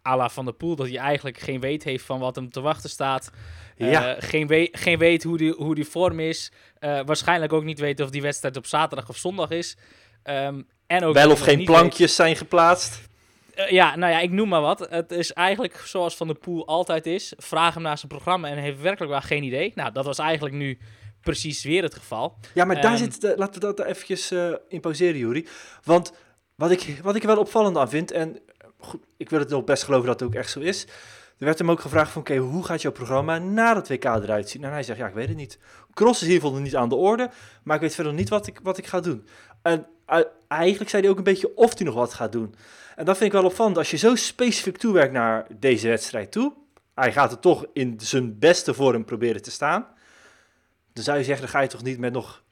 à 0.06 0.17
la 0.17 0.29
Van 0.29 0.44
der 0.44 0.55
Poel. 0.55 0.76
Dat 0.76 0.88
hij 0.88 0.96
eigenlijk 0.96 1.38
geen 1.38 1.61
weet 1.61 1.85
heeft 1.85 2.05
van 2.05 2.19
wat 2.19 2.37
hem 2.37 2.50
te 2.50 2.61
wachten 2.61 2.91
staat. 2.91 3.31
Ja. 3.76 4.17
Uh, 4.17 4.23
geen, 4.23 4.46
we 4.46 4.69
geen 4.73 4.99
weet 4.99 5.23
hoe 5.23 5.38
die, 5.38 5.52
hoe 5.52 5.75
die 5.75 5.87
vorm 5.87 6.20
is. 6.20 6.52
Uh, 6.81 7.00
waarschijnlijk 7.05 7.52
ook 7.52 7.64
niet 7.64 7.79
weet 7.79 8.00
of 8.00 8.11
die 8.11 8.23
wedstrijd 8.23 8.56
op 8.56 8.67
zaterdag 8.67 9.08
of 9.08 9.17
zondag 9.17 9.50
is. 9.50 9.76
Um, 10.25 10.67
en 10.87 11.05
ook 11.05 11.14
Wel 11.14 11.31
of 11.31 11.40
geen 11.40 11.64
plankjes 11.64 11.99
weet... 11.99 12.11
zijn 12.11 12.37
geplaatst. 12.37 13.08
Uh, 13.56 13.70
ja, 13.70 13.97
nou 13.97 14.12
ja, 14.12 14.20
ik 14.20 14.31
noem 14.31 14.49
maar 14.49 14.61
wat. 14.61 14.87
Het 14.90 15.11
is 15.11 15.32
eigenlijk 15.32 15.76
zoals 15.76 16.17
Van 16.17 16.26
der 16.26 16.37
Poel 16.37 16.67
altijd 16.67 17.06
is. 17.06 17.32
Vraag 17.37 17.75
hem 17.75 17.82
naar 17.82 17.99
zijn 17.99 18.08
programma 18.08 18.49
en 18.49 18.58
heeft 18.58 18.81
werkelijk 18.81 19.12
wel 19.12 19.20
geen 19.20 19.43
idee. 19.43 19.73
Nou, 19.75 19.93
dat 19.93 20.05
was 20.05 20.19
eigenlijk 20.19 20.55
nu 20.55 20.79
precies 21.25 21.65
weer 21.65 21.82
het 21.82 21.94
geval. 21.94 22.37
Ja, 22.55 22.65
maar 22.65 22.81
daar 22.81 22.93
ehm, 22.93 23.03
zit... 23.03 23.21
De, 23.21 23.35
laten 23.37 23.61
we 23.61 23.75
dat 23.75 23.87
eventjes 23.87 24.32
in 24.69 24.81
pauzeren, 24.81 25.19
Juri. 25.19 25.47
Want 25.85 26.12
wat 26.55 26.71
ik, 26.71 27.00
wat 27.03 27.17
ik 27.17 27.23
er 27.23 27.29
wel 27.29 27.38
opvallend 27.38 27.76
aan 27.76 27.88
vind, 27.88 28.11
en 28.11 28.38
goed, 28.79 29.00
ik 29.17 29.31
wil 29.31 29.38
het 29.38 29.49
nog 29.49 29.65
best 29.65 29.82
geloven 29.82 30.06
dat 30.06 30.21
het 30.21 30.29
ook 30.29 30.35
echt 30.35 30.50
zo 30.50 30.61
is. 30.61 30.87
Er 31.38 31.44
werd 31.44 31.59
hem 31.59 31.71
ook 31.71 31.81
gevraagd 31.81 32.12
van, 32.12 32.21
oké, 32.21 32.37
hoe 32.37 32.65
gaat 32.65 32.82
jouw 32.82 32.93
programma 32.93 33.38
na 33.38 33.76
het 33.76 33.88
WK 33.88 34.05
eruit 34.05 34.49
zien? 34.49 34.65
En 34.65 34.71
hij 34.71 34.82
zegt, 34.82 34.99
ja, 34.99 35.06
ik 35.06 35.15
weet 35.15 35.29
het 35.29 35.37
niet. 35.37 35.59
Cross 35.94 36.23
is 36.23 36.35
geval 36.35 36.55
niet 36.55 36.76
aan 36.76 36.88
de 36.88 36.94
orde, 36.94 37.31
maar 37.62 37.76
ik 37.76 37.82
weet 37.82 37.94
verder 37.94 38.12
niet 38.12 38.29
wat 38.29 38.47
ik, 38.47 38.61
wat 38.62 38.79
ik 38.79 38.87
ga 38.87 39.00
doen. 39.00 39.26
En 39.62 39.87
uh, 40.09 40.21
eigenlijk 40.49 40.91
zei 40.91 41.03
hij 41.03 41.11
ook 41.11 41.19
een 41.19 41.25
beetje 41.25 41.56
of 41.56 41.79
hij 41.79 41.87
nog 41.87 41.94
wat 41.94 42.15
gaat 42.15 42.32
doen. 42.32 42.55
En 42.97 43.05
dat 43.05 43.17
vind 43.17 43.32
ik 43.32 43.41
wel 43.41 43.50
opvallend. 43.50 43.79
Als 43.79 43.91
je 43.91 43.97
zo 43.97 44.15
specifiek 44.15 44.76
toewerkt 44.76 45.12
naar 45.12 45.47
deze 45.59 45.88
wedstrijd 45.88 46.32
toe, 46.32 46.53
hij 46.94 47.12
gaat 47.12 47.31
er 47.31 47.38
toch 47.38 47.67
in 47.73 47.94
zijn 48.03 48.38
beste 48.38 48.75
vorm 48.75 49.05
proberen 49.05 49.43
te 49.43 49.50
staan. 49.50 49.87
Dan 50.94 51.05
zou 51.05 51.19
je 51.19 51.25
zeggen, 51.25 51.43
dan 51.44 51.55
ga 51.55 51.61
je 51.61 51.69
toch 51.69 51.82
niet 51.82 51.99
met 51.99 52.12
nog 52.12 52.43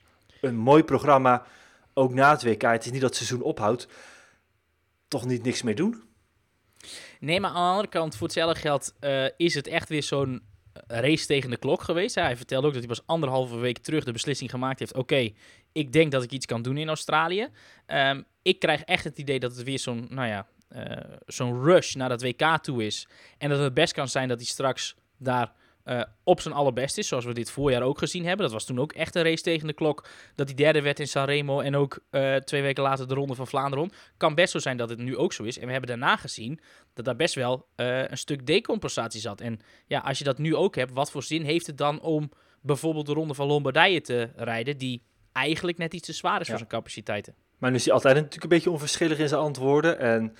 een 0.40 0.56
mooi 0.56 0.84
programma 0.84 1.46
ook 1.94 2.14
na 2.14 2.30
het 2.30 2.42
WK, 2.42 2.62
het 2.62 2.84
is 2.84 2.90
niet 2.90 3.00
dat 3.00 3.16
het 3.16 3.26
seizoen 3.26 3.42
ophoudt, 3.42 3.88
toch 5.08 5.24
niet 5.24 5.42
niks 5.42 5.62
meer 5.62 5.76
doen? 5.76 6.02
Nee, 7.20 7.40
maar 7.40 7.50
aan 7.50 7.64
de 7.64 7.70
andere 7.70 7.88
kant, 7.88 8.16
voor 8.16 8.26
hetzelfde 8.26 8.60
geld 8.60 8.94
uh, 9.00 9.24
is 9.36 9.54
het 9.54 9.66
echt 9.66 9.88
weer 9.88 10.02
zo'n 10.02 10.42
race 10.86 11.26
tegen 11.26 11.50
de 11.50 11.56
klok 11.56 11.82
geweest. 11.82 12.14
Hij 12.14 12.36
vertelde 12.36 12.66
ook 12.66 12.72
dat 12.72 12.82
hij 12.82 12.94
pas 12.94 13.06
anderhalve 13.06 13.56
week 13.56 13.78
terug 13.78 14.04
de 14.04 14.12
beslissing 14.12 14.50
gemaakt 14.50 14.78
heeft. 14.78 14.94
Oké, 14.94 15.30
ik 15.72 15.92
denk 15.92 16.12
dat 16.12 16.22
ik 16.22 16.30
iets 16.30 16.46
kan 16.46 16.62
doen 16.62 16.76
in 16.76 16.88
Australië. 16.88 17.48
Um, 17.86 18.24
ik 18.42 18.58
krijg 18.58 18.82
echt 18.82 19.04
het 19.04 19.18
idee 19.18 19.40
dat 19.40 19.56
het 19.56 19.62
weer 19.62 19.78
zo'n, 19.78 20.06
nou 20.10 20.28
ja, 20.28 20.46
uh, 20.76 20.96
zo'n 21.26 21.62
rush 21.62 21.94
naar 21.94 22.08
dat 22.08 22.22
WK 22.22 22.58
toe 22.62 22.84
is. 22.84 23.08
En 23.38 23.48
dat 23.48 23.58
het 23.58 23.74
best 23.74 23.92
kan 23.92 24.08
zijn 24.08 24.28
dat 24.28 24.38
hij 24.38 24.46
straks 24.46 24.96
daar 25.16 25.52
uh, 25.84 26.02
op 26.24 26.40
zijn 26.40 26.54
allerbest 26.54 26.98
is, 26.98 27.08
zoals 27.08 27.24
we 27.24 27.34
dit 27.34 27.50
voorjaar 27.50 27.82
ook 27.82 27.98
gezien 27.98 28.24
hebben. 28.24 28.44
Dat 28.44 28.54
was 28.54 28.64
toen 28.64 28.80
ook 28.80 28.92
echt 28.92 29.14
een 29.14 29.22
race 29.22 29.42
tegen 29.42 29.66
de 29.66 29.72
klok. 29.72 30.08
Dat 30.34 30.46
hij 30.46 30.56
derde 30.56 30.82
werd 30.82 31.00
in 31.00 31.08
Sanremo 31.08 31.60
en 31.60 31.76
ook 31.76 31.98
uh, 32.10 32.36
twee 32.36 32.62
weken 32.62 32.82
later 32.82 33.08
de 33.08 33.14
Ronde 33.14 33.34
van 33.34 33.46
Vlaanderen. 33.46 33.90
Kan 34.16 34.34
best 34.34 34.52
zo 34.52 34.58
zijn 34.58 34.76
dat 34.76 34.88
het 34.88 34.98
nu 34.98 35.16
ook 35.16 35.32
zo 35.32 35.42
is. 35.42 35.58
En 35.58 35.66
we 35.66 35.72
hebben 35.72 35.90
daarna 35.90 36.16
gezien 36.16 36.60
dat 36.94 37.04
daar 37.04 37.16
best 37.16 37.34
wel 37.34 37.66
uh, 37.76 38.08
een 38.08 38.18
stuk 38.18 38.46
decompensatie 38.46 39.20
zat. 39.20 39.40
En 39.40 39.60
ja, 39.86 40.00
als 40.00 40.18
je 40.18 40.24
dat 40.24 40.38
nu 40.38 40.56
ook 40.56 40.76
hebt, 40.76 40.92
wat 40.92 41.10
voor 41.10 41.22
zin 41.22 41.42
heeft 41.42 41.66
het 41.66 41.78
dan 41.78 42.00
om 42.00 42.30
bijvoorbeeld 42.60 43.06
de 43.06 43.12
Ronde 43.12 43.34
van 43.34 43.46
Lombardije 43.46 44.00
te 44.00 44.30
rijden, 44.36 44.78
die 44.78 45.02
eigenlijk 45.32 45.78
net 45.78 45.94
iets 45.94 46.06
te 46.06 46.12
zwaar 46.12 46.40
is 46.40 46.46
ja. 46.46 46.48
voor 46.48 46.58
zijn 46.58 46.68
capaciteiten. 46.68 47.34
Maar 47.58 47.70
nu 47.70 47.76
is 47.76 47.84
hij 47.84 47.94
altijd 47.94 48.14
natuurlijk 48.14 48.42
een 48.42 48.48
beetje 48.48 48.70
onverschillig 48.70 49.18
in 49.18 49.28
zijn 49.28 49.40
antwoorden. 49.40 49.98
En 49.98 50.36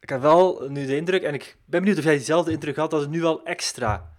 ik 0.00 0.08
heb 0.08 0.20
wel 0.20 0.68
nu 0.68 0.86
de 0.86 0.96
indruk, 0.96 1.22
en 1.22 1.34
ik 1.34 1.56
ben 1.64 1.80
benieuwd 1.80 1.98
of 1.98 2.04
jij 2.04 2.14
diezelfde 2.14 2.52
indruk 2.52 2.76
had, 2.76 2.90
dat 2.90 3.00
het 3.00 3.10
nu 3.10 3.20
wel 3.20 3.44
extra 3.44 4.11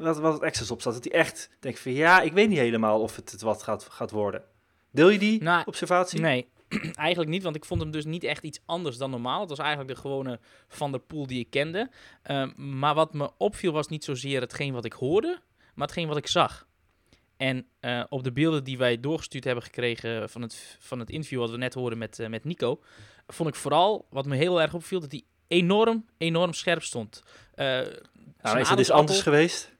wat, 0.00 0.18
wat 0.18 0.32
het 0.32 0.42
extra's 0.42 0.70
op 0.70 0.80
staat. 0.80 0.92
Dat 0.92 1.04
hij 1.04 1.12
echt 1.12 1.50
denkt 1.60 1.80
van 1.80 1.92
ja, 1.92 2.20
ik 2.20 2.32
weet 2.32 2.48
niet 2.48 2.58
helemaal 2.58 3.00
of 3.00 3.16
het, 3.16 3.30
het 3.30 3.40
wat 3.40 3.62
gaat, 3.62 3.86
gaat 3.90 4.10
worden. 4.10 4.42
Deel 4.90 5.08
je 5.08 5.18
die 5.18 5.42
nou, 5.42 5.62
observatie? 5.66 6.20
Nee, 6.20 6.48
eigenlijk 6.94 7.30
niet, 7.30 7.42
want 7.42 7.56
ik 7.56 7.64
vond 7.64 7.80
hem 7.80 7.90
dus 7.90 8.04
niet 8.04 8.24
echt 8.24 8.42
iets 8.42 8.60
anders 8.66 8.96
dan 8.96 9.10
normaal. 9.10 9.40
Het 9.40 9.48
was 9.48 9.58
eigenlijk 9.58 9.88
de 9.94 10.00
gewone 10.00 10.38
Van 10.68 10.90
der 10.90 11.00
Poel 11.00 11.26
die 11.26 11.40
ik 11.40 11.50
kende. 11.50 11.90
Um, 12.30 12.54
maar 12.56 12.94
wat 12.94 13.14
me 13.14 13.30
opviel 13.36 13.72
was 13.72 13.88
niet 13.88 14.04
zozeer 14.04 14.40
hetgeen 14.40 14.72
wat 14.72 14.84
ik 14.84 14.92
hoorde, 14.92 15.40
maar 15.74 15.86
hetgeen 15.86 16.08
wat 16.08 16.16
ik 16.16 16.26
zag. 16.26 16.68
En 17.36 17.66
uh, 17.80 18.04
op 18.08 18.24
de 18.24 18.32
beelden 18.32 18.64
die 18.64 18.78
wij 18.78 19.00
doorgestuurd 19.00 19.44
hebben 19.44 19.64
gekregen 19.64 20.30
van 20.30 20.42
het, 20.42 20.76
van 20.80 20.98
het 20.98 21.10
interview 21.10 21.38
wat 21.38 21.50
we 21.50 21.56
net 21.56 21.74
hoorden 21.74 21.98
met, 21.98 22.18
uh, 22.18 22.28
met 22.28 22.44
Nico, 22.44 22.80
vond 23.26 23.48
ik 23.48 23.54
vooral, 23.54 24.06
wat 24.10 24.26
me 24.26 24.36
heel 24.36 24.60
erg 24.60 24.74
opviel, 24.74 25.00
dat 25.00 25.10
hij 25.10 25.22
enorm, 25.46 26.06
enorm 26.18 26.52
scherp 26.52 26.82
stond. 26.82 27.22
Uh, 27.56 27.66
nou, 28.42 28.58
is 28.58 28.68
het 28.68 28.76
dus 28.76 28.90
anders 28.90 29.22
geweest? 29.22 29.72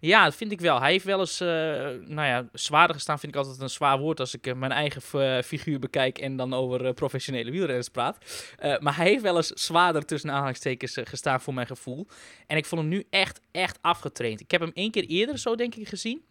Ja, 0.00 0.24
dat 0.24 0.34
vind 0.34 0.52
ik 0.52 0.60
wel. 0.60 0.80
Hij 0.80 0.90
heeft 0.90 1.04
wel 1.04 1.20
eens, 1.20 1.40
uh, 1.40 1.48
nou 1.48 2.26
ja, 2.26 2.48
zwaarder 2.52 2.96
gestaan 2.96 3.18
vind 3.18 3.32
ik 3.34 3.38
altijd 3.38 3.60
een 3.60 3.70
zwaar 3.70 3.98
woord 3.98 4.20
als 4.20 4.34
ik 4.34 4.46
uh, 4.46 4.54
mijn 4.54 4.72
eigen 4.72 5.02
uh, 5.14 5.42
figuur 5.42 5.78
bekijk 5.78 6.18
en 6.18 6.36
dan 6.36 6.54
over 6.54 6.94
professionele 6.94 7.50
wielrenners 7.50 7.88
praat. 7.88 8.18
maar 8.80 8.96
hij 8.96 9.06
heeft 9.06 9.22
wel 9.22 9.36
eens 9.36 9.48
zwaarder 9.48 10.04
tussen 10.04 10.30
aanhalingstekens 10.30 10.98
gestaan 11.04 11.40
voor 11.40 11.54
mijn 11.54 11.66
gevoel. 11.66 12.06
En 12.46 12.56
ik 12.56 12.66
vond 12.66 12.80
hem 12.80 12.90
nu 12.90 13.04
echt, 13.10 13.40
echt 13.50 13.78
afgetraind. 13.80 14.40
Ik 14.40 14.50
heb 14.50 14.60
hem 14.60 14.70
één 14.74 14.90
keer 14.90 15.04
eerder 15.04 15.38
zo 15.38 15.54
denk 15.54 15.74
ik 15.74 15.88
gezien. 15.88 16.22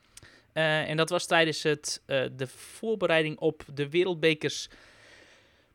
en 0.53 0.97
dat 0.97 1.09
was 1.09 1.25
tijdens 1.25 1.63
het, 1.63 2.01
de 2.35 2.47
voorbereiding 2.47 3.37
op 3.37 3.63
de 3.73 3.89
wereldbekers 3.89 4.69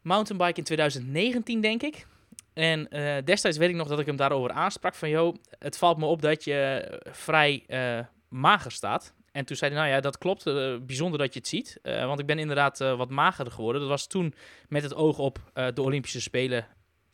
mountainbike 0.03 0.59
in 0.59 0.65
2019 0.65 1.61
denk 1.61 1.83
ik. 1.83 2.07
En 2.53 2.87
uh, 2.91 3.17
destijds 3.25 3.59
weet 3.59 3.69
ik 3.69 3.75
nog 3.75 3.89
dat 3.89 3.99
ik 3.99 4.07
hem 4.07 4.17
daarover 4.17 4.51
aansprak 4.51 4.95
van, 4.95 5.09
joh, 5.09 5.35
het 5.59 5.79
valt 5.79 5.99
me 5.99 6.07
op 6.07 6.23
dat 6.23 6.45
je 6.45 6.89
vrij 7.11 7.65
uh, 7.67 8.05
mager 8.29 8.73
staat. 8.73 9.15
En 9.33 9.45
toen 9.45 9.57
zei 9.57 9.73
hij, 9.73 9.81
nou 9.81 9.93
ja, 9.93 10.01
dat 10.01 10.19
klopt, 10.19 10.47
uh, 10.47 10.79
bijzonder 10.79 11.19
dat 11.19 11.33
je 11.33 11.39
het 11.39 11.49
ziet. 11.49 11.79
want 11.83 12.21
ik 12.21 12.27
ben 12.27 12.39
inderdaad 12.39 12.79
wat 12.79 13.11
magerder 13.11 13.53
geworden. 13.53 13.81
Dat 13.81 13.91
was 13.91 14.07
toen 14.07 14.35
met 14.69 14.83
het 14.83 14.95
oog 14.95 15.19
op 15.19 15.39
de 15.75 15.83
Olympische 15.83 16.21
Spelen, 16.21 16.67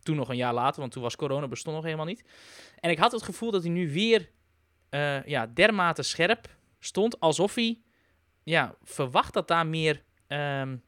toen 0.03 0.17
nog 0.17 0.29
een 0.29 0.37
jaar 0.37 0.55
later, 0.55 0.81
want 0.81 0.93
toen 0.93 1.03
was 1.03 1.17
corona, 1.17 1.49
bestond 1.49 1.77
nog 1.77 1.85
helemaal 1.85 2.07
niet. 2.07 2.25
En 2.81 2.91
ik 2.91 2.99
had 2.99 3.13
het 3.13 3.23
gevoel 3.23 3.51
dat 3.51 3.63
hij 3.63 3.71
nu 3.71 3.93
weer 3.93 4.31
ja, 5.25 5.47
dermate 5.47 6.03
scherp 6.03 6.49
stond, 6.79 7.21
alsof 7.21 7.55
hij 7.55 7.79
ja, 8.43 8.75
verwacht 8.83 9.35
dat 9.35 9.49
daar 9.49 9.67
meer, 9.67 10.03
um, 10.29 10.83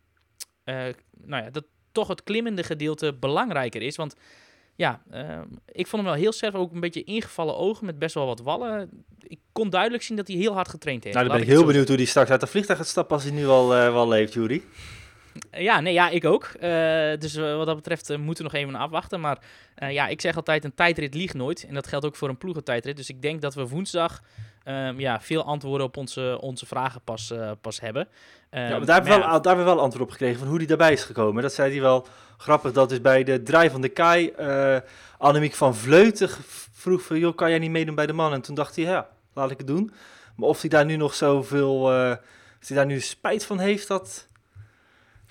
nou 0.65 1.45
ja, 1.45 1.51
dat, 1.51 1.65
toch 1.93 2.09
het 2.09 2.23
klimmende 2.23 2.63
gedeelte 2.63 3.15
belangrijker 3.21 3.83
is. 3.83 3.97
Want 3.97 4.15
ja, 4.77 5.03
ehm, 5.11 5.47
ik 5.73 5.87
vond 5.87 6.03
hem 6.03 6.13
wel 6.13 6.21
heel 6.21 6.33
sterk. 6.33 6.55
Ook 6.55 6.73
een 6.73 6.81
beetje 6.81 7.05
ingevallen 7.05 7.57
ogen 7.57 7.87
met 7.87 7.99
best 7.99 8.15
wel 8.15 8.27
wat 8.27 8.41
wallen. 8.41 9.05
Ik 9.23 9.39
kon 9.53 9.71
duidelijk 9.71 10.03
zien 10.03 10.17
dat 10.17 10.29
hij 10.29 10.37
heel 10.37 10.53
hard 10.53 10.69
getraind 10.69 11.05
heeft. 11.05 11.17
Nou, 11.17 11.29
dan 11.29 11.37
ben 11.37 11.47
ik 11.47 11.53
heel 11.53 11.65
benieuwd 11.65 11.89
hoe 11.89 11.97
die 11.97 12.07
straks 12.07 12.31
uit 12.31 12.41
de 12.41 12.47
vliegtuig 12.47 12.79
gaat 12.79 12.89
stappen 12.89 13.15
als 13.15 13.25
hij 13.25 13.33
nu 13.33 13.47
al 13.47 13.75
eh, 13.75 13.93
wel 13.93 14.09
leeft, 14.09 14.33
Jury. 14.33 14.63
Ja, 15.51 15.81
nee, 15.81 15.93
ja, 15.93 16.09
ik 16.09 16.25
ook. 16.25 16.45
Eh, 16.45 16.71
dus 17.19 17.35
eh, 17.35 17.57
wat 17.57 17.67
dat 17.67 17.77
betreft 17.77 18.11
eh, 18.11 18.19
moeten 18.19 18.45
we 18.45 18.51
nog 18.53 18.61
even 18.61 18.75
afwachten. 18.75 19.21
Maar 19.21 19.39
eh, 19.75 19.93
ja, 19.93 20.07
ik 20.09 20.21
zeg 20.21 20.37
altijd, 20.37 20.65
een 20.65 20.75
tijdrit 20.75 21.15
liegt 21.15 21.35
nooit. 21.35 21.65
En 21.69 21.75
dat 21.75 21.87
geldt 21.87 22.07
ook 22.07 22.17
voor 22.17 22.29
een 22.29 22.39
ploegentijdrit. 22.39 22.97
Dus 22.97 23.09
ik 23.09 23.23
denk 23.23 23.41
dat 23.41 23.55
we 23.55 23.69
woensdag 23.69 24.23
ehm, 24.65 25.01
ja, 25.01 25.21
veel 25.21 25.45
antwoorden 25.45 25.87
op 25.87 25.97
onze, 25.97 26.39
onze 26.41 26.67
vragen 26.67 27.01
pas, 27.05 27.31
eh, 27.31 27.51
pas 27.61 27.81
hebben. 27.81 28.09
Ehm, 28.51 28.63
Ja, 28.63 28.69
maar 28.77 28.87
daar 28.87 28.95
hebben, 29.03 29.21
we 29.21 29.27
wel, 29.27 29.43
daar 29.43 29.65
wel 29.65 29.81
antwoord 29.81 30.05
op 30.05 30.11
gekregen 30.11 30.39
van 30.39 30.49
hoe 30.49 30.57
hij 30.57 30.67
daarbij 30.67 30.93
is 30.93 31.05
gekomen. 31.05 31.43
Dat 31.43 31.53
zei 31.55 31.73
hij 31.73 31.81
wel 31.81 32.07
grappig. 32.37 32.73
Dat 32.73 32.91
is 32.91 33.01
bij 33.01 33.25
de 33.25 33.43
draai 33.43 33.71
van 33.71 33.81
de 33.81 33.89
Kai. 33.89 34.29
eh 34.29 34.77
Annemiek 35.19 35.55
van 35.55 35.75
Vleuten 35.77 36.29
vroeg 36.73 37.03
van, 37.03 37.19
joh, 37.19 37.37
kan 37.37 37.51
jij 37.51 37.59
niet 37.59 37.71
meedoen 37.71 37.95
bij 37.95 38.07
de 38.07 38.13
man? 38.13 38.33
En 38.33 38.41
toen 38.41 38.55
dacht 38.55 38.77
hij, 38.77 38.85
ja, 38.85 39.09
laat 39.35 39.51
ik 39.51 39.59
het 39.59 39.67
doen. 39.67 39.93
Maar 40.37 40.49
of 40.49 40.61
hij 40.61 40.71
daar 40.71 40.85
nu 40.85 40.97
nog 40.97 41.15
zoveel, 41.15 41.93
eh 41.93 42.11
of 42.63 42.69
hij 42.69 42.77
daar 42.77 42.87
nu 42.87 43.01
spijt 43.01 43.45
van 43.45 43.59
heeft, 43.59 43.89
dat 43.89 44.27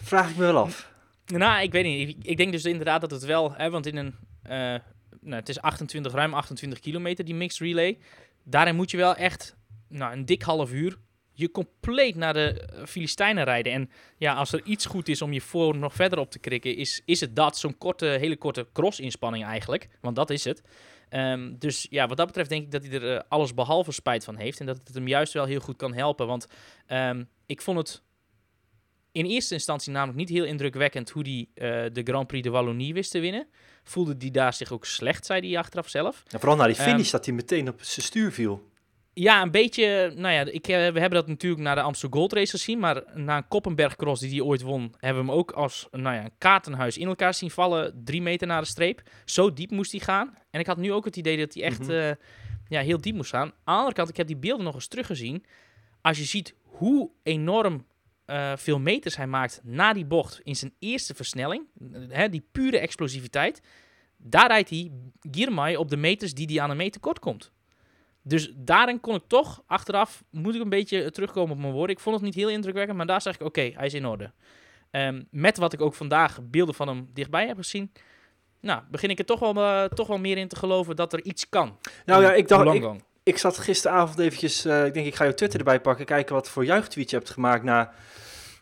vraag 0.02 0.30
ik 0.30 0.36
me 0.36 0.42
wel 0.42 0.58
af. 0.58 0.92
Nou, 1.26 1.62
ik 1.62 1.72
weet 1.72 1.84
niet. 1.84 2.16
Ik, 2.22 2.38
denk 2.38 2.52
dus 2.52 2.66
inderdaad 2.66 3.02
dat 3.02 3.12
het 3.12 3.26
wel, 3.26 3.54
hè, 3.54 3.70
want 3.70 3.86
in 3.86 3.98
een, 3.98 4.16
eh, 4.44 4.76
nou, 5.22 5.36
het 5.36 5.50
is 5.50 5.62
28, 5.62 6.12
ruim 6.12 6.34
28 6.34 6.80
kilometer 6.80 7.26
die 7.26 7.36
mixed 7.36 7.68
relay. 7.68 7.98
Daarin 8.44 8.76
moet 8.76 8.92
je 8.92 8.98
wel 8.98 9.16
echt, 9.16 9.56
nou, 9.88 10.14
een 10.14 10.26
dik 10.26 10.42
half 10.42 10.72
uur, 10.72 10.98
je 11.40 11.52
compleet 11.52 12.16
naar 12.16 12.34
de 12.34 12.62
eh, 12.62 12.86
Filistijnen 12.86 13.44
rijden. 13.44 13.74
En 13.74 13.90
ja, 14.18 14.34
als 14.34 14.54
er 14.54 14.64
iets 14.64 14.86
goed 14.86 15.08
is 15.08 15.22
om 15.22 15.34
je 15.34 15.42
voor 15.42 15.78
nog 15.78 15.94
verder 15.94 16.20
op 16.20 16.32
te 16.32 16.40
krikken, 16.40 16.76
is, 16.76 17.02
is 17.06 17.20
het 17.20 17.36
dat. 17.36 17.58
Zo'n 17.58 17.78
korte, 17.78 18.06
hele 18.06 18.38
korte 18.38 18.68
cross-inspanning 18.74 19.46
eigenlijk. 19.46 19.90
Want 20.02 20.16
dat 20.16 20.30
is 20.30 20.44
het. 20.44 20.62
Ehm, 21.10 21.54
dus 21.58 21.88
ja, 21.90 22.08
wat 22.08 22.18
dat 22.18 22.26
betreft 22.28 22.50
denk 22.50 22.64
ik 22.64 22.72
dat 22.72 22.84
hij 22.86 22.92
er 22.92 23.16
eh, 23.16 23.22
alles 23.28 23.54
behalve 23.54 23.92
spijt 23.92 24.24
van 24.24 24.36
heeft. 24.36 24.60
En 24.60 24.66
dat 24.66 24.82
het 24.84 24.94
hem 24.94 25.08
juist 25.08 25.34
wel 25.34 25.46
heel 25.46 25.60
goed 25.60 25.78
kan 25.78 25.94
helpen. 25.94 26.28
Want 26.28 26.48
ehm, 26.86 27.24
ik 27.46 27.62
vond 27.62 27.78
het 27.78 28.04
in 29.20 29.26
eerste 29.26 29.54
instantie 29.54 29.92
namelijk 29.92 30.18
niet 30.18 30.30
heel 30.30 30.46
indrukwekkend 30.46 31.10
hoe 31.10 31.24
hij 31.24 31.48
eh, 31.54 31.94
de 31.94 32.02
Grand 32.04 32.28
Prix 32.28 32.44
de 32.44 32.50
Wallonie 32.50 32.94
wist 32.94 33.12
te 33.12 33.20
winnen. 33.20 33.48
Voelde 33.84 34.16
hij 34.20 34.32
daar 34.32 34.54
zich 34.54 34.72
ook 34.72 34.86
slecht, 34.86 35.26
zei 35.26 35.48
hij 35.50 35.60
achteraf 35.60 35.90
zelf. 35.90 36.24
En 36.30 36.40
vooral 36.40 36.58
na 36.58 36.66
die 36.66 36.76
finish 36.76 37.04
Ehm, 37.04 37.12
dat 37.12 37.26
hij 37.26 37.34
meteen 37.36 37.68
op 37.68 37.82
zijn 37.82 38.06
stuur 38.06 38.32
viel. 38.32 38.68
Ja, 39.14 39.42
een 39.42 39.52
beetje. 39.52 40.14
Nou 40.16 40.34
ja, 40.34 40.42
ik, 40.46 40.68
eh, 40.68 40.76
we 40.76 41.00
hebben 41.00 41.10
dat 41.10 41.28
natuurlijk 41.28 41.62
na 41.62 41.76
de 41.76 41.82
Amsterdam 41.82 42.20
Gold 42.20 42.34
Race 42.34 42.52
gezien. 42.52 42.80
Maar 42.80 43.04
na 43.14 43.38
een 43.38 43.48
Koppenberg 43.48 43.96
Cross 43.96 44.22
die 44.22 44.30
hij 44.32 44.42
ooit 44.42 44.62
won, 44.62 44.94
hebben 44.98 45.26
we 45.26 45.30
hem 45.30 45.40
ook 45.40 45.52
als 45.52 45.88
nou 45.92 46.16
ja, 46.16 46.24
een 46.24 46.32
kaartenhuis 46.38 46.98
in 46.98 47.08
elkaar 47.08 47.34
zien 47.34 47.52
vallen. 47.52 48.02
Drie 48.04 48.22
meter 48.22 48.48
naar 48.48 48.62
de 48.62 48.68
streep. 48.68 49.02
Zo 49.26 49.54
diep 49.54 49.72
moest 49.72 49.92
hij 49.92 50.00
gaan. 50.00 50.34
En 50.52 50.60
ik 50.60 50.68
had 50.68 50.78
nu 50.78 50.94
ook 50.94 51.06
het 51.06 51.16
idee 51.18 51.38
dat 51.38 51.54
hij 51.54 51.64
echt 51.64 51.80
Mhm. 51.80 51.92
eh, 51.92 52.12
ja, 52.68 52.82
heel 52.82 53.02
diep 53.02 53.16
moest 53.16 53.30
gaan. 53.30 53.48
Aan 53.48 53.52
de 53.66 53.72
andere 53.72 53.94
kant, 53.96 54.10
ik 54.10 54.18
heb 54.18 54.28
die 54.28 54.38
beelden 54.38 54.66
nog 54.66 54.74
eens 54.76 54.88
teruggezien. 54.88 55.46
Als 56.02 56.18
je 56.18 56.24
ziet 56.24 56.56
hoe 56.64 57.10
enorm 57.24 57.86
eh, 58.30 58.52
veel 58.56 58.80
meters 58.80 59.16
hij 59.16 59.28
maakt 59.28 59.62
na 59.64 59.94
die 59.94 60.06
bocht 60.06 60.40
in 60.44 60.56
zijn 60.56 60.74
eerste 60.80 61.16
versnelling. 61.16 61.64
eh, 61.94 62.02
Hè, 62.10 62.30
die 62.30 62.48
pure 62.52 62.80
explosiviteit. 62.80 63.62
Daar 64.18 64.48
rijdt 64.48 64.70
hij 64.70 64.92
Girmay 65.32 65.76
op 65.76 65.90
de 65.90 65.98
meters 65.98 66.34
die 66.34 66.46
hij 66.46 66.62
aan 66.62 66.70
een 66.70 66.78
meter 66.78 67.02
kort 67.02 67.20
komt. 67.20 67.52
Dus 68.22 68.52
daarin 68.56 69.00
kon 69.00 69.16
ik 69.16 69.24
toch, 69.28 69.64
achteraf, 69.66 70.24
moet 70.32 70.56
ik 70.56 70.62
een 70.62 70.70
beetje 70.70 71.12
terugkomen 71.12 71.52
op 71.56 71.62
mijn 71.62 71.74
woorden. 71.74 71.96
Ik 71.96 72.02
vond 72.02 72.16
het 72.16 72.24
niet 72.26 72.36
heel 72.36 72.50
indrukwekkend, 72.50 72.98
maar 72.98 73.06
daar 73.06 73.22
zeg 73.22 73.36
ik, 73.36 73.42
oké, 73.42 73.72
hij 73.74 73.86
is 73.86 73.94
in 73.94 74.06
orde. 74.06 74.32
Ehm, 74.92 75.24
met 75.32 75.58
wat 75.58 75.74
ik 75.74 75.82
ook 75.82 75.94
vandaag 75.94 76.40
beelden 76.44 76.76
van 76.76 76.88
hem 76.88 77.08
dichtbij 77.14 77.48
heb 77.48 77.58
gezien, 77.58 77.92
nou, 78.62 78.82
begin 78.92 79.10
ik 79.10 79.20
er 79.20 79.26
toch 79.26 79.40
wel, 79.40 79.56
eh, 79.56 79.84
toch 79.84 80.08
wel 80.08 80.18
meer 80.18 80.38
in 80.38 80.48
te 80.48 80.56
geloven 80.56 80.96
dat 80.96 81.14
er 81.14 81.24
iets 81.24 81.50
kan. 81.50 81.78
Nou 82.06 82.22
ja, 82.22 82.34
ik 82.34 82.48
dacht, 82.48 82.64
ik. 82.76 82.82
Ik 83.30 83.38
zat 83.38 83.58
gisteravond 83.58 84.20
eventjes, 84.20 84.66
eh, 84.66 84.86
ik 84.86 84.94
denk 84.94 85.06
ik 85.06 85.16
ga 85.16 85.24
je 85.24 85.34
Twitter 85.34 85.60
erbij 85.60 85.80
pakken, 85.82 86.06
kijken 86.06 86.36
wat 86.36 86.50
voor 86.50 86.66
juichtweet 86.66 87.10
je 87.10 87.16
hebt 87.16 87.30
gemaakt 87.30 87.64
naar, 87.64 87.94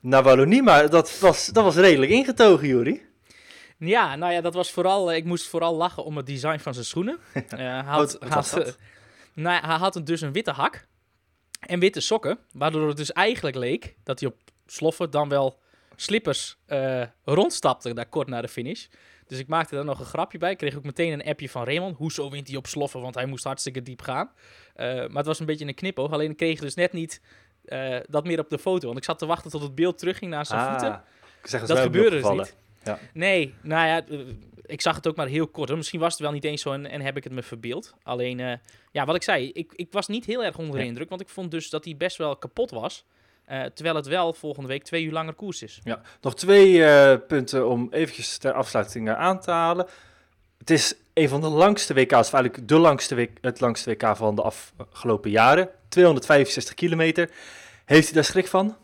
naar 0.01 0.23
Wallonie. 0.23 0.63
Maar 0.63 0.89
dat 0.89 1.19
was, 1.19 1.45
dat 1.45 1.63
was 1.63 1.75
redelijk 1.75 2.11
ingetogen, 2.11 2.67
Jury. 2.67 3.05
Ja, 3.79 4.15
nou 4.15 4.33
ja, 4.33 4.41
dat 4.41 4.53
was 4.53 4.71
vooral, 4.71 5.11
eh, 5.11 5.17
ik 5.17 5.25
moest 5.25 5.47
vooral 5.47 5.75
lachen 5.75 6.03
om 6.03 6.17
het 6.17 6.25
design 6.25 6.59
van 6.59 6.73
zijn 6.73 6.85
schoenen. 6.85 7.17
Eh, 7.33 7.43
hij 7.57 7.81
had, 7.83 8.17
Wat- 8.19 8.29
wat 8.33 8.49
had, 8.51 8.77
nou, 9.33 9.65
hij 9.65 9.75
had 9.77 9.95
een- 9.95 10.03
dus 10.05 10.21
een 10.21 10.31
witte 10.31 10.51
hak 10.51 10.87
en 11.59 11.79
witte 11.79 11.99
sokken, 11.99 12.37
waardoor 12.53 12.87
het 12.87 12.97
dus 12.97 13.11
eigenlijk 13.11 13.55
leek 13.55 13.95
dat 14.03 14.19
hij 14.19 14.29
op 14.29 14.35
sloffen 14.65 15.11
dan 15.11 15.29
wel 15.29 15.59
slippers 15.95 16.57
eh, 16.65 17.03
rondstapte 17.23 17.93
daar 17.93 18.05
kort 18.09 18.27
na 18.27 18.41
de 18.41 18.47
finish. 18.47 18.85
Dus 19.27 19.39
ik 19.39 19.47
maakte 19.47 19.75
daar 19.75 19.85
nog 19.85 19.99
een 19.99 20.05
grapje 20.05 20.37
bij. 20.37 20.51
Ik 20.51 20.57
kreeg 20.57 20.75
ook 20.75 20.83
meteen 20.83 21.13
een 21.13 21.23
appje 21.23 21.49
van 21.49 21.63
Raymond. 21.63 21.97
Hoezo 21.97 22.29
wint 22.29 22.47
hij 22.47 22.57
op 22.57 22.67
sloffen? 22.67 23.01
Want 23.01 23.15
hij 23.15 23.25
moest 23.25 23.43
hartstikke 23.43 23.81
diep 23.81 24.01
gaan. 24.01 24.31
Eh, 24.75 24.85
maar 24.87 25.17
het 25.17 25.25
was 25.25 25.39
een 25.39 25.45
beetje 25.45 25.65
een 25.65 25.73
knipoog. 25.73 26.11
Alleen 26.11 26.31
ik 26.31 26.37
kreeg 26.37 26.59
dus 26.59 26.73
net 26.73 26.93
niet 26.93 27.21
eh, 27.65 27.97
dat 28.09 28.25
meer 28.25 28.39
op 28.39 28.49
de 28.49 28.59
foto. 28.59 28.85
Want 28.85 28.97
ik 28.97 29.03
zat 29.03 29.19
te 29.19 29.25
wachten 29.25 29.51
tot 29.51 29.61
het 29.61 29.75
beeld 29.75 29.97
terugging 29.97 30.31
naar 30.31 30.45
zijn 30.45 30.69
voeten. 30.69 30.91
Ah, 30.91 30.99
zeg, 31.43 31.65
Dat 31.65 31.79
gebeurde 31.79 32.21
dus 32.21 32.29
niet. 32.29 32.55
Ja. 32.83 32.99
Nee, 33.13 33.53
nou 33.61 33.87
ja, 33.87 34.05
eh, 34.07 34.19
ik 34.65 34.81
zag 34.81 34.95
het 34.95 35.07
ook 35.07 35.15
maar 35.15 35.27
heel 35.27 35.47
kort. 35.47 35.67
hoor. 35.67 35.77
Misschien 35.77 35.99
was 35.99 36.11
het 36.11 36.21
wel 36.21 36.31
niet 36.31 36.43
eens 36.43 36.61
zo 36.61 36.71
en, 36.71 36.85
en 36.85 37.01
heb 37.01 37.17
ik 37.17 37.23
het 37.23 37.33
me 37.33 37.43
verbeeld. 37.43 37.93
Alleen, 38.03 38.59
ja, 38.91 39.05
wat 39.05 39.15
ik 39.15 39.23
zei, 39.23 39.51
ik, 39.51 39.73
ik 39.75 39.91
was 39.91 40.07
niet 40.07 40.25
heel 40.25 40.43
erg 40.43 40.57
onder 40.57 40.79
de 40.79 40.85
indruk. 40.85 41.09
Want 41.09 41.21
ik 41.21 41.29
vond 41.29 41.51
dus 41.51 41.69
dat 41.69 41.85
hij 41.85 41.97
best 41.97 42.17
wel 42.17 42.35
kapot 42.35 42.71
was. 42.71 43.05
Eh, 43.47 43.63
terwijl 43.63 43.95
het 43.95 44.07
wel 44.07 44.33
volgende 44.33 44.67
week 44.67 44.83
twee 44.83 45.03
uur 45.03 45.11
langer 45.11 45.33
koers 45.33 45.63
is. 45.63 45.79
Ja, 45.83 46.01
nog 46.21 46.35
twee 46.35 46.85
eh, 46.85 47.17
punten 47.27 47.67
om 47.69 47.87
eventjes 47.91 48.37
ter 48.37 48.53
afsluiting 48.53 49.09
eh, 49.09 49.15
aan 49.17 49.39
te 49.39 49.51
halen. 49.51 49.87
Het 50.57 50.69
is 50.69 50.95
een 51.13 51.29
van 51.29 51.41
de 51.41 51.47
langste 51.47 51.93
WK's, 51.93 52.27
of 52.27 52.33
eigenlijk 52.33 52.67
de 52.67 52.77
langste 52.77 53.15
week, 53.15 53.37
het 53.41 53.59
langste 53.59 53.89
WK 53.89 54.15
van 54.15 54.35
de 54.35 54.41
afgelopen 54.41 55.31
jaren. 55.31 55.69
265 55.89 56.73
kilometer. 56.73 57.29
Heeft 57.85 58.05
hij 58.05 58.13
daar 58.13 58.23
schrik 58.23 58.47
van? 58.47 58.75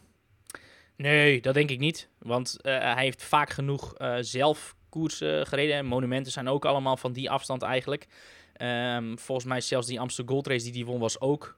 Nee, 0.96 1.41
dat 1.41 1.53
denk 1.53 1.70
ik 1.70 1.79
niet. 1.79 2.08
Want 2.20 2.58
hij 2.62 3.03
heeft 3.03 3.24
vaak 3.24 3.50
genoeg 3.50 3.93
zelf 4.20 4.75
koers 4.93 5.22
eh, 5.22 5.41
gereden. 5.41 5.75
En 5.75 5.86
monumenten 5.86 6.32
zijn 6.32 6.48
ook 6.48 6.65
allemaal 6.65 6.98
van 6.98 7.13
die 7.13 7.29
afstand 7.29 7.62
eigenlijk. 7.62 8.08
Ehm, 8.53 9.15
volgens 9.15 9.48
mij 9.48 9.62
zelfs 9.62 9.88
die 9.88 10.00
Amsterdam 10.00 10.34
Gold 10.34 10.48
Race 10.48 10.72
die 10.72 10.84
hij 10.84 10.91
won 10.91 11.00
was 11.00 11.20
ook 11.20 11.58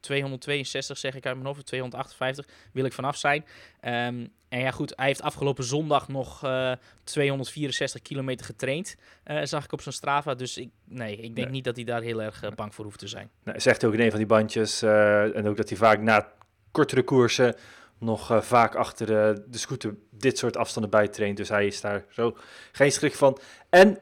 262 0.00 0.98
zeg 0.98 1.14
ik 1.14 1.26
uit 1.26 1.34
mijn 1.34 1.46
hoofd, 1.46 1.58
of 1.58 1.64
258 1.64 2.46
wil 2.72 2.84
ik 2.84 2.92
vanaf 2.92 3.16
zijn. 3.16 3.44
Ehm, 3.80 4.26
en 4.48 4.60
ja 4.60 4.70
goed, 4.70 4.92
hij 4.96 5.06
heeft 5.06 5.22
afgelopen 5.22 5.64
zondag 5.64 6.08
nog 6.08 6.44
eh, 6.44 6.72
264 7.04 8.02
kilometer 8.02 8.46
getraind, 8.46 8.96
eh, 9.24 9.44
zag 9.44 9.64
ik 9.64 9.72
op 9.72 9.80
zijn 9.80 9.94
Strava. 9.94 10.34
Dus 10.34 10.56
ik, 10.58 10.68
nee, 10.84 11.12
ik 11.16 11.34
denk 11.34 11.36
Nee. 11.36 11.46
niet 11.48 11.64
dat 11.64 11.76
hij 11.76 11.84
daar 11.84 12.02
heel 12.02 12.22
erg 12.22 12.42
eh, 12.42 12.50
bang 12.52 12.74
voor 12.74 12.84
hoeft 12.84 12.98
te 12.98 13.08
zijn. 13.08 13.30
Hij 13.44 13.60
zegt 13.60 13.84
ook 13.84 13.92
in 13.94 14.00
een 14.00 14.10
van 14.10 14.18
die 14.18 14.26
bandjes, 14.28 14.82
eh, 14.82 15.36
en 15.36 15.46
ook 15.48 15.56
dat 15.56 15.68
hij 15.68 15.78
vaak 15.78 16.00
na 16.00 16.32
kortere 16.70 17.02
koersen 17.02 17.54
nog 17.98 18.30
eh, 18.30 18.40
vaak 18.40 18.74
achter 18.74 19.06
de, 19.06 19.44
de 19.48 19.58
scooter 19.58 19.94
dit 20.10 20.38
soort 20.38 20.56
afstanden 20.56 20.90
bij 20.90 21.08
traint. 21.08 21.36
Dus 21.36 21.48
hij 21.48 21.66
is 21.66 21.80
daar 21.80 22.04
zo 22.10 22.36
geen 22.72 22.92
schrik 22.92 23.14
van. 23.14 23.38
En 23.70 23.98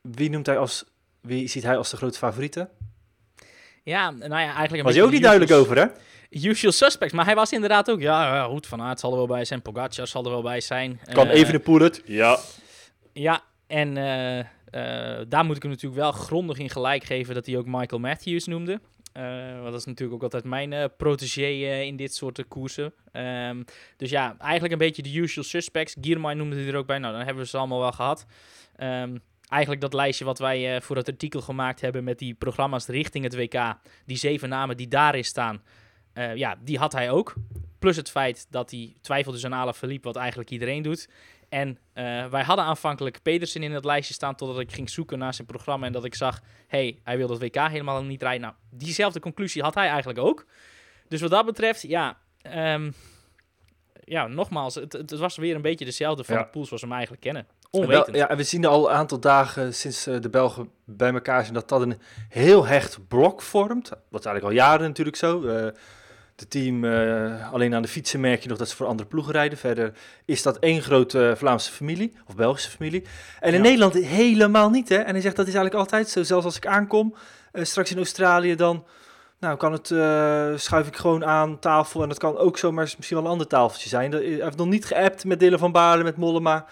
wie 0.00 0.30
noemt 0.30 0.46
hij 0.46 0.58
als, 0.58 0.84
wie 1.20 1.48
ziet 1.48 1.62
hij 1.62 1.76
als 1.76 1.90
de 1.90 1.96
grote 1.96 2.18
favoriete? 2.18 2.68
Ja, 3.84 4.10
nou 4.10 4.28
ja, 4.30 4.36
eigenlijk 4.36 4.74
een 4.74 4.82
Was 4.82 4.94
je 4.94 5.02
ook 5.02 5.10
niet 5.10 5.20
de 5.22 5.26
duidelijk 5.26 5.52
over, 5.52 5.76
hè? 5.76 5.86
Usual 6.30 6.72
suspects. 6.72 7.14
Maar 7.14 7.24
hij 7.24 7.34
was 7.34 7.52
inderdaad 7.52 7.90
ook, 7.90 8.00
ja, 8.00 8.34
ja 8.34 8.44
goed, 8.44 8.66
Van 8.66 8.80
Aert 8.82 9.00
zal 9.00 9.10
er 9.10 9.16
wel 9.16 9.26
bij 9.26 9.44
zijn. 9.44 9.62
Pogacar 9.62 10.06
zal 10.06 10.24
er 10.24 10.30
wel 10.30 10.42
bij 10.42 10.60
zijn. 10.60 11.00
Kan 11.12 11.28
Eh, 11.28 11.34
even 11.34 11.52
de 11.52 11.58
poel 11.60 11.80
het? 11.80 12.02
Ja. 12.04 12.38
Ja, 13.12 13.42
en 13.66 13.96
eh, 13.96 14.38
eh, 14.38 15.26
daar 15.28 15.44
moet 15.44 15.56
ik 15.56 15.62
hem 15.62 15.70
natuurlijk 15.70 16.00
wel 16.00 16.12
grondig 16.12 16.58
in 16.58 16.70
gelijk 16.70 17.04
geven 17.04 17.34
dat 17.34 17.46
hij 17.46 17.56
ook 17.56 17.66
Michael 17.66 18.00
Matthews 18.00 18.46
noemde. 18.46 18.80
Eh, 19.12 19.52
want 19.52 19.64
dat 19.70 19.80
is 19.80 19.84
natuurlijk 19.84 20.16
ook 20.16 20.22
altijd 20.22 20.44
mijn 20.44 20.72
eh 20.72 20.84
protégé 20.96 21.46
in 21.82 21.96
dit 21.96 22.14
soort 22.14 22.48
koersen. 22.48 22.92
Ehm, 23.12 23.62
dus 23.96 24.10
ja, 24.10 24.36
eigenlijk 24.38 24.72
een 24.72 24.78
beetje 24.78 25.02
de 25.02 25.16
usual 25.16 25.44
suspects. 25.44 25.96
Giermai 26.00 26.34
noemde 26.34 26.56
hij 26.56 26.66
er 26.66 26.76
ook 26.76 26.86
bij. 26.86 26.98
Nou, 26.98 27.14
dan 27.14 27.24
hebben 27.24 27.42
we 27.42 27.48
ze 27.48 27.56
allemaal 27.56 27.80
wel 27.80 27.92
gehad. 27.92 28.26
Ehm, 28.76 29.16
eigenlijk 29.54 29.80
dat 29.80 29.94
lijstje 29.94 30.24
wat 30.24 30.38
wij 30.38 30.74
eh, 30.74 30.80
voor 30.80 30.96
het 30.96 31.08
artikel 31.08 31.40
gemaakt 31.40 31.80
hebben 31.80 32.04
met 32.04 32.18
die 32.18 32.34
programma's 32.34 32.86
richting 32.86 33.24
het 33.24 33.34
WK. 33.36 33.74
Die 34.06 34.16
zeven 34.16 34.48
namen 34.48 34.76
die 34.76 34.88
daarin 34.88 35.24
staan. 35.24 35.62
eh, 36.12 36.34
ja, 36.36 36.56
die 36.60 36.78
had 36.78 36.92
hij 36.92 37.10
ook. 37.10 37.34
Plus 37.78 37.96
het 37.96 38.10
feit 38.10 38.46
dat 38.50 38.70
hij 38.70 38.94
twijfelde 39.00 39.44
aan 39.44 39.52
Alain 39.52 39.74
Philippe, 39.74 40.06
wat 40.06 40.16
eigenlijk 40.16 40.50
iedereen 40.50 40.82
doet. 40.82 41.08
En 41.48 41.78
eh, 41.92 42.26
wij 42.26 42.42
hadden 42.42 42.64
aanvankelijk 42.64 43.22
Pedersen 43.22 43.62
in 43.62 43.72
het 43.72 43.84
lijstje 43.84 44.14
staan 44.14 44.34
totdat 44.34 44.58
ik 44.60 44.72
ging 44.72 44.90
zoeken 44.90 45.18
naar 45.18 45.34
zijn 45.34 45.46
programma 45.46 45.86
en 45.86 45.92
dat 45.92 46.04
ik 46.04 46.14
zag, 46.14 46.40
hey, 46.66 47.00
hij 47.04 47.16
wil 47.16 47.26
dat 47.26 47.38
WK 47.38 47.54
helemaal 47.56 48.04
niet 48.04 48.22
rijden. 48.22 48.40
Nou, 48.40 48.54
diezelfde 48.70 49.20
conclusie 49.20 49.62
had 49.62 49.74
hij 49.74 49.88
eigenlijk 49.88 50.18
ook. 50.18 50.46
Dus 51.08 51.20
wat 51.20 51.30
dat 51.30 51.46
betreft, 51.46 51.82
ja, 51.82 52.18
ehm, 52.42 52.90
ja 54.04 54.26
nogmaals, 54.26 54.74
het, 54.74 54.92
het 54.92 55.10
was 55.10 55.36
weer 55.36 55.54
een 55.54 55.62
beetje 55.62 55.84
dezelfde 55.84 56.24
van 56.24 56.36
Ja. 56.36 56.42
de 56.42 56.48
pools 56.48 56.66
zoals 56.66 56.82
we 56.82 56.88
hem 56.88 56.96
eigenlijk 56.96 57.24
kennen. 57.26 57.46
Wel, 57.80 57.82
Onwetend. 57.82 58.16
ja, 58.16 58.28
en 58.28 58.36
we 58.36 58.42
zien 58.42 58.64
al 58.66 58.88
een 58.90 58.96
aantal 58.96 59.20
dagen 59.20 59.74
sinds 59.74 60.06
eh, 60.06 60.20
de 60.20 60.28
Belgen 60.30 60.68
bij 60.84 61.12
elkaar 61.12 61.42
zijn 61.42 61.54
dat 61.54 61.68
dat 61.68 61.80
een 61.80 61.98
heel 62.28 62.66
hecht 62.66 63.08
blok 63.08 63.42
vormt. 63.42 63.88
Dat 63.88 64.20
is 64.20 64.26
eigenlijk 64.26 64.44
al 64.44 64.50
jaren 64.66 64.86
natuurlijk 64.86 65.16
zo. 65.16 65.42
Eh, 65.46 65.66
de 66.36 66.48
team, 66.48 66.84
eh, 66.84 67.52
alleen 67.52 67.74
aan 67.74 67.82
de 67.82 67.88
fietsen 67.88 68.20
merk 68.20 68.42
je 68.42 68.48
nog 68.48 68.58
dat 68.58 68.68
ze 68.68 68.76
voor 68.76 68.86
andere 68.86 69.08
ploegen 69.08 69.32
rijden. 69.32 69.58
Verder 69.58 69.92
is 70.24 70.42
dat 70.42 70.58
één 70.58 70.82
grote 70.82 71.34
Vlaamse 71.36 71.72
familie, 71.72 72.12
of 72.26 72.34
Belgische 72.34 72.70
familie. 72.70 73.04
En 73.40 73.48
in 73.48 73.56
Ja. 73.56 73.62
Nederland 73.62 73.94
helemaal 73.94 74.70
niet, 74.70 74.88
hè. 74.88 74.96
En 74.96 75.12
hij 75.12 75.20
zegt 75.20 75.36
dat 75.36 75.46
is 75.46 75.54
eigenlijk 75.54 75.84
altijd 75.84 76.08
zo. 76.08 76.22
Zelfs 76.22 76.44
als 76.44 76.56
ik 76.56 76.66
aankom, 76.66 77.14
eh, 77.52 77.64
straks 77.64 77.90
in 77.90 77.96
Australië, 77.96 78.54
dan 78.54 78.84
nou, 79.38 79.56
kan 79.56 79.72
het, 79.72 79.90
eh, 79.90 80.52
schuif 80.56 80.86
ik 80.86 80.96
gewoon 80.96 81.24
aan 81.24 81.58
tafel. 81.58 82.02
En 82.02 82.08
dat 82.08 82.18
kan 82.18 82.36
ook 82.36 82.58
zomaar 82.58 82.84
misschien 82.96 83.16
wel 83.16 83.26
een 83.26 83.32
ander 83.32 83.46
tafeltje 83.46 83.88
zijn. 83.88 84.12
Hij 84.12 84.22
heeft 84.22 84.56
nog 84.56 84.66
niet 84.66 84.84
geappt 84.84 85.24
met 85.24 85.40
Dylan 85.40 85.58
van 85.58 85.72
Baarle, 85.72 86.02
met 86.04 86.16
Mollema. 86.16 86.66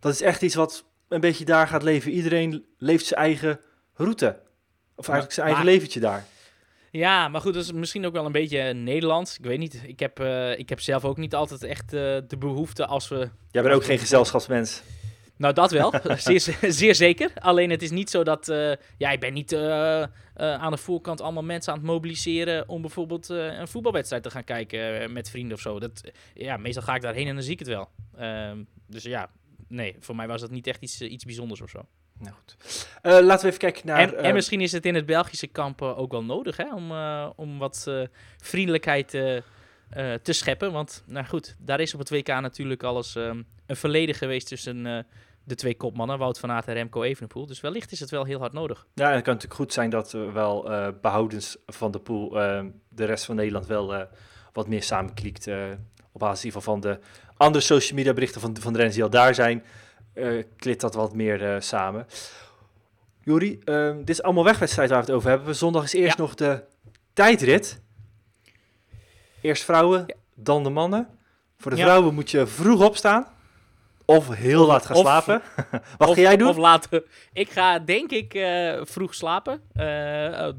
Dat 0.00 0.12
is 0.12 0.22
echt 0.22 0.42
iets 0.42 0.54
wat 0.54 0.84
een 1.08 1.20
beetje 1.20 1.44
daar 1.44 1.68
gaat 1.68 1.82
leven. 1.82 2.10
Iedereen 2.12 2.66
leeft 2.78 3.06
zijn 3.06 3.20
eigen 3.20 3.60
route. 3.94 4.40
Of 4.96 5.08
eigenlijk 5.08 5.32
zijn 5.32 5.46
eigen 5.46 5.64
maar- 5.64 5.74
leventje 5.74 6.00
daar. 6.00 6.24
Ja, 6.90 7.28
maar 7.28 7.40
goed, 7.40 7.54
dat 7.54 7.62
is 7.62 7.72
misschien 7.72 8.06
ook 8.06 8.12
wel 8.12 8.26
een 8.26 8.32
beetje 8.32 8.72
Nederlands. 8.72 9.38
Ik 9.38 9.44
weet 9.44 9.58
niet. 9.58 9.82
Ik 9.86 10.00
heb, 10.00 10.20
eh, 10.20 10.58
ik 10.58 10.68
heb 10.68 10.80
zelf 10.80 11.04
ook 11.04 11.16
niet 11.16 11.34
altijd 11.34 11.62
echt 11.62 11.92
eh, 11.92 12.00
de 12.28 12.36
behoefte 12.38 12.86
als 12.86 13.08
we 13.08 13.30
Jij 13.50 13.62
bent 13.62 13.74
ook 13.74 13.84
geen 13.84 13.98
gezelschapsmens. 13.98 14.82
Nou, 15.36 15.54
dat 15.54 15.70
wel. 15.70 15.94
zeer, 16.16 16.56
zeer 16.60 16.94
zeker. 16.94 17.30
Alleen 17.34 17.70
het 17.70 17.82
is 17.82 17.90
niet 17.90 18.10
zo 18.10 18.22
dat... 18.22 18.48
eh, 18.48 18.72
ja, 18.96 19.10
ik 19.10 19.20
ben 19.20 19.32
niet 19.32 19.56
aan 20.36 20.70
de 20.70 20.76
voorkant 20.76 21.20
allemaal 21.20 21.42
mensen 21.42 21.72
aan 21.72 21.78
het 21.78 21.86
mobiliseren... 21.86 22.68
om 22.68 22.80
bijvoorbeeld 22.80 23.28
een 23.28 23.68
voetbalwedstrijd 23.68 24.22
te 24.22 24.30
gaan 24.30 24.44
kijken 24.44 25.12
met 25.12 25.30
vrienden 25.30 25.56
of 25.56 25.60
zo. 25.60 25.78
Dat, 25.78 26.10
ja, 26.34 26.56
meestal 26.56 26.82
ga 26.82 26.94
ik 26.94 27.02
daarheen 27.02 27.26
en 27.26 27.34
dan 27.34 27.42
zie 27.42 27.52
ik 27.52 27.58
het 27.58 27.68
wel. 27.68 27.88
Ehm, 28.16 28.62
dus 28.86 29.02
ja, 29.02 29.30
nee, 29.68 29.96
voor 30.00 30.16
mij 30.16 30.26
was 30.26 30.40
dat 30.40 30.50
niet 30.50 30.66
echt 30.66 30.82
iets, 30.82 31.00
eh, 31.00 31.12
iets 31.12 31.24
bijzonders 31.24 31.60
of 31.60 31.70
zo. 31.70 31.80
Nou 32.18 32.34
goed. 32.34 32.56
Eh, 33.02 33.12
laten 33.12 33.42
we 33.42 33.46
even 33.46 33.58
kijken 33.58 33.86
naar... 33.86 33.98
en, 33.98 34.16
en 34.16 34.24
eh, 34.24 34.32
misschien 34.32 34.60
is 34.60 34.72
het 34.72 34.86
in 34.86 34.94
het 34.94 35.06
Belgische 35.06 35.46
kamp 35.46 35.82
eh, 35.82 35.98
ook 35.98 36.12
wel 36.12 36.24
nodig 36.24 36.56
hè, 36.56 36.74
om, 36.74 36.92
om 37.36 37.58
wat 37.58 37.90
vriendelijkheid 38.42 39.08
te 40.22 40.32
scheppen. 40.32 40.72
Want 40.72 41.02
nou 41.06 41.26
goed, 41.26 41.56
daar 41.58 41.80
is 41.80 41.94
op 41.94 41.98
het 41.98 42.10
WK 42.10 42.26
natuurlijk 42.26 42.82
alles 42.82 43.16
ehm, 43.16 43.42
een 43.66 43.76
verleden 43.76 44.14
geweest 44.14 44.48
tussen 44.48 45.06
de 45.48 45.54
twee 45.54 45.76
kopmannen, 45.76 46.18
Wout 46.18 46.38
van 46.38 46.50
Aert 46.50 46.66
en 46.66 46.74
Remco 46.74 47.02
Evenepoel. 47.02 47.46
Dus 47.46 47.60
wellicht 47.60 47.92
is 47.92 48.00
het 48.00 48.10
wel 48.10 48.24
heel 48.24 48.38
hard 48.38 48.52
nodig. 48.52 48.86
Ja, 48.94 49.08
en 49.08 49.14
het 49.14 49.24
kan 49.24 49.34
natuurlijk 49.34 49.60
goed 49.60 49.72
zijn 49.72 49.90
dat 49.90 50.12
we 50.12 50.32
wel 50.32 50.70
eh, 50.72 50.88
behoudens 51.00 51.56
van 51.66 51.90
de 51.90 51.98
pool 51.98 52.40
eh, 52.40 52.64
de 52.88 53.04
rest 53.04 53.24
van 53.24 53.36
Nederland 53.36 53.66
wel 53.66 54.06
wat 54.52 54.68
meer 54.68 54.82
samenkliekt. 54.82 55.46
eh, 55.46 55.70
op 56.12 56.20
basis 56.20 56.54
van 56.56 56.80
de 56.80 56.98
andere 57.38 57.64
social 57.64 57.96
media 57.98 58.12
berichten 58.12 58.40
van, 58.40 58.56
van 58.60 58.72
de 58.72 58.76
renners 58.78 58.94
die 58.94 59.04
al 59.04 59.10
daar 59.10 59.34
zijn, 59.34 59.64
eh 60.12 60.42
klit 60.56 60.80
dat 60.80 60.94
wat 60.94 61.14
meer 61.14 61.54
eh, 61.54 61.60
samen. 61.60 62.06
Juri, 63.22 63.58
eh, 63.64 63.90
dit 63.96 64.08
is 64.10 64.22
allemaal 64.22 64.44
wegwedstrijd 64.44 64.90
waar 64.90 64.98
we 65.00 65.04
het 65.06 65.14
over 65.14 65.28
hebben. 65.30 65.54
Zondag 65.56 65.84
is 65.84 65.92
eerst 65.92 66.16
Ja. 66.16 66.22
nog 66.22 66.34
de 66.34 66.62
tijdrit. 67.12 67.80
Eerst 69.40 69.64
vrouwen, 69.64 70.14
dan 70.34 70.62
de 70.62 70.70
mannen. 70.70 71.08
Voor 71.58 71.70
de 71.70 71.76
Ja. 71.76 71.82
vrouwen 71.84 72.14
moet 72.14 72.30
je 72.30 72.46
vroeg 72.46 72.84
opstaan. 72.84 73.26
Of 74.04 74.28
heel 74.34 74.66
laat 74.66 74.86
gaan 74.86 74.96
of- 74.96 75.02
slapen. 75.02 75.42
Wat 75.98 76.08
of, 76.08 76.14
ga 76.14 76.20
jij 76.20 76.36
doen? 76.36 76.48
Of 76.48 76.56
later. 76.56 77.04
Ik 77.32 77.50
ga 77.50 77.78
denk 77.78 78.10
ik 78.10 78.34
eh, 78.34 78.80
vroeg 78.82 79.14
slapen. 79.14 79.60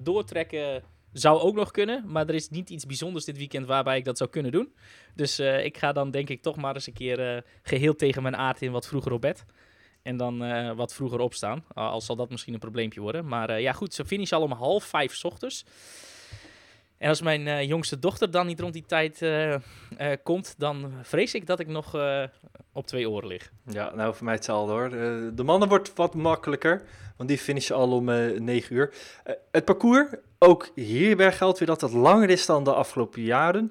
Doortrekken 0.04 0.84
zou 1.14 1.40
ook 1.40 1.56
nog 1.56 1.72
kunnen. 1.72 2.04
Maar 2.08 2.28
er 2.28 2.36
is 2.36 2.50
niet 2.50 2.70
iets 2.70 2.86
bijzonders 2.86 3.26
dit 3.26 3.38
weekend 3.38 3.66
waarbij 3.66 3.98
ik 3.98 4.06
dat 4.06 4.18
zou 4.18 4.30
kunnen 4.30 4.52
doen. 4.52 4.74
Dus 5.16 5.40
eh, 5.40 5.66
ik 5.66 5.78
ga 5.78 5.92
dan 5.92 6.12
denk 6.12 6.30
ik 6.30 6.42
toch 6.42 6.56
maar 6.56 6.76
eens 6.76 6.88
een 6.88 6.94
keer 6.94 7.36
eh, 7.36 7.42
geheel 7.62 7.96
tegen 7.96 8.22
mijn 8.24 8.36
aard 8.36 8.62
in 8.62 8.72
wat 8.72 8.88
vroeger 8.88 9.12
op 9.12 9.22
bed. 9.22 9.46
En 10.02 10.18
dan 10.18 10.44
eh, 10.44 10.76
wat 10.76 10.94
vroeger 10.94 11.20
opstaan. 11.20 11.64
Al 11.74 11.90
al 11.90 12.02
zal 12.02 12.16
dat 12.16 12.30
misschien 12.30 12.54
een 12.54 12.60
probleempje 12.60 13.02
worden. 13.02 13.28
Maar 13.28 13.62
ja 13.62 13.72
goed, 13.72 13.94
ze 13.94 14.06
finishen 14.06 14.38
al 14.38 14.44
om 14.44 14.52
half 14.52 14.84
vijf 14.84 15.24
ochtends. 15.24 15.66
En 17.00 17.10
als 17.10 17.22
mijn 17.22 17.48
eh, 17.48 17.64
jongste 17.64 18.00
dochter 18.00 18.32
dan 18.32 18.48
niet 18.48 18.60
rond 18.60 18.74
die 18.74 18.86
tijd 18.86 19.22
eh, 19.22 19.54
eh, 19.54 19.62
komt, 20.24 20.56
dan 20.58 20.92
vrees 21.02 21.34
ik 21.34 21.46
dat 21.46 21.60
ik 21.60 21.68
nog 21.68 21.98
op 22.74 22.88
twee 22.88 23.10
oren 23.10 23.28
lig. 23.28 23.52
Ja, 23.66 23.96
nou 23.96 24.16
voor 24.16 24.26
mij 24.26 24.34
hetzelfde 24.34 24.74
hoor. 24.74 24.90
De 25.36 25.44
mannen 25.44 25.70
wordt 25.70 25.94
wat 25.94 26.14
makkelijker, 26.16 26.82
want 27.18 27.30
die 27.30 27.38
finishen 27.38 27.76
al 27.76 27.92
om 27.92 28.10
eh 28.10 28.40
9 28.40 28.76
uur. 28.76 28.94
Het 29.52 29.66
parcours, 29.66 30.08
ook 30.40 30.72
hierbij 30.76 31.32
geldt 31.34 31.60
weer 31.60 31.68
dat 31.68 31.82
het 31.82 31.92
langer 31.92 32.30
is 32.30 32.46
dan 32.46 32.64
de 32.64 32.74
afgelopen 32.74 33.22
jaren. 33.22 33.70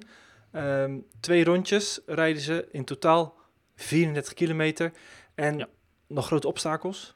Ehm, 0.51 0.97
twee 1.19 1.43
rondjes 1.43 1.99
rijden 2.05 2.41
ze, 2.41 2.67
in 2.71 2.85
totaal 2.85 3.35
34 3.75 4.33
kilometer. 4.33 4.91
En 5.35 5.57
Ja. 5.57 5.67
nog 6.07 6.25
grote 6.25 6.47
obstakels. 6.47 7.15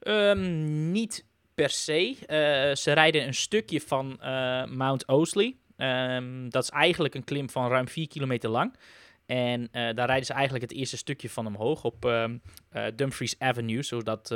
Ehm, 0.00 0.90
niet 0.90 1.24
per 1.56 1.70
se. 1.70 2.16
Eh, 2.26 2.76
ze 2.76 2.92
rijden 2.92 3.26
een 3.26 3.34
stukje 3.34 3.80
van 3.80 4.20
eh, 4.20 4.64
Mount 4.64 5.06
Osley. 5.06 5.56
Ehm, 5.76 6.48
dat 6.48 6.62
is 6.62 6.70
eigenlijk 6.70 7.14
een 7.14 7.24
klim 7.24 7.50
van 7.50 7.68
ruim 7.68 7.88
4 7.88 8.08
kilometer 8.08 8.50
lang. 8.50 8.74
En 9.26 9.68
eh, 9.72 9.94
daar 9.94 10.06
rijden 10.06 10.26
ze 10.26 10.32
eigenlijk 10.32 10.64
het 10.70 10.78
eerste 10.78 10.96
stukje 10.96 11.30
van 11.30 11.46
omhoog 11.46 11.84
op 11.84 12.04
ehm, 12.04 12.36
eh, 12.70 12.84
Dumfries 12.94 13.38
Avenue, 13.38 13.82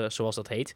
zoals 0.08 0.34
dat 0.34 0.48
heet. 0.48 0.74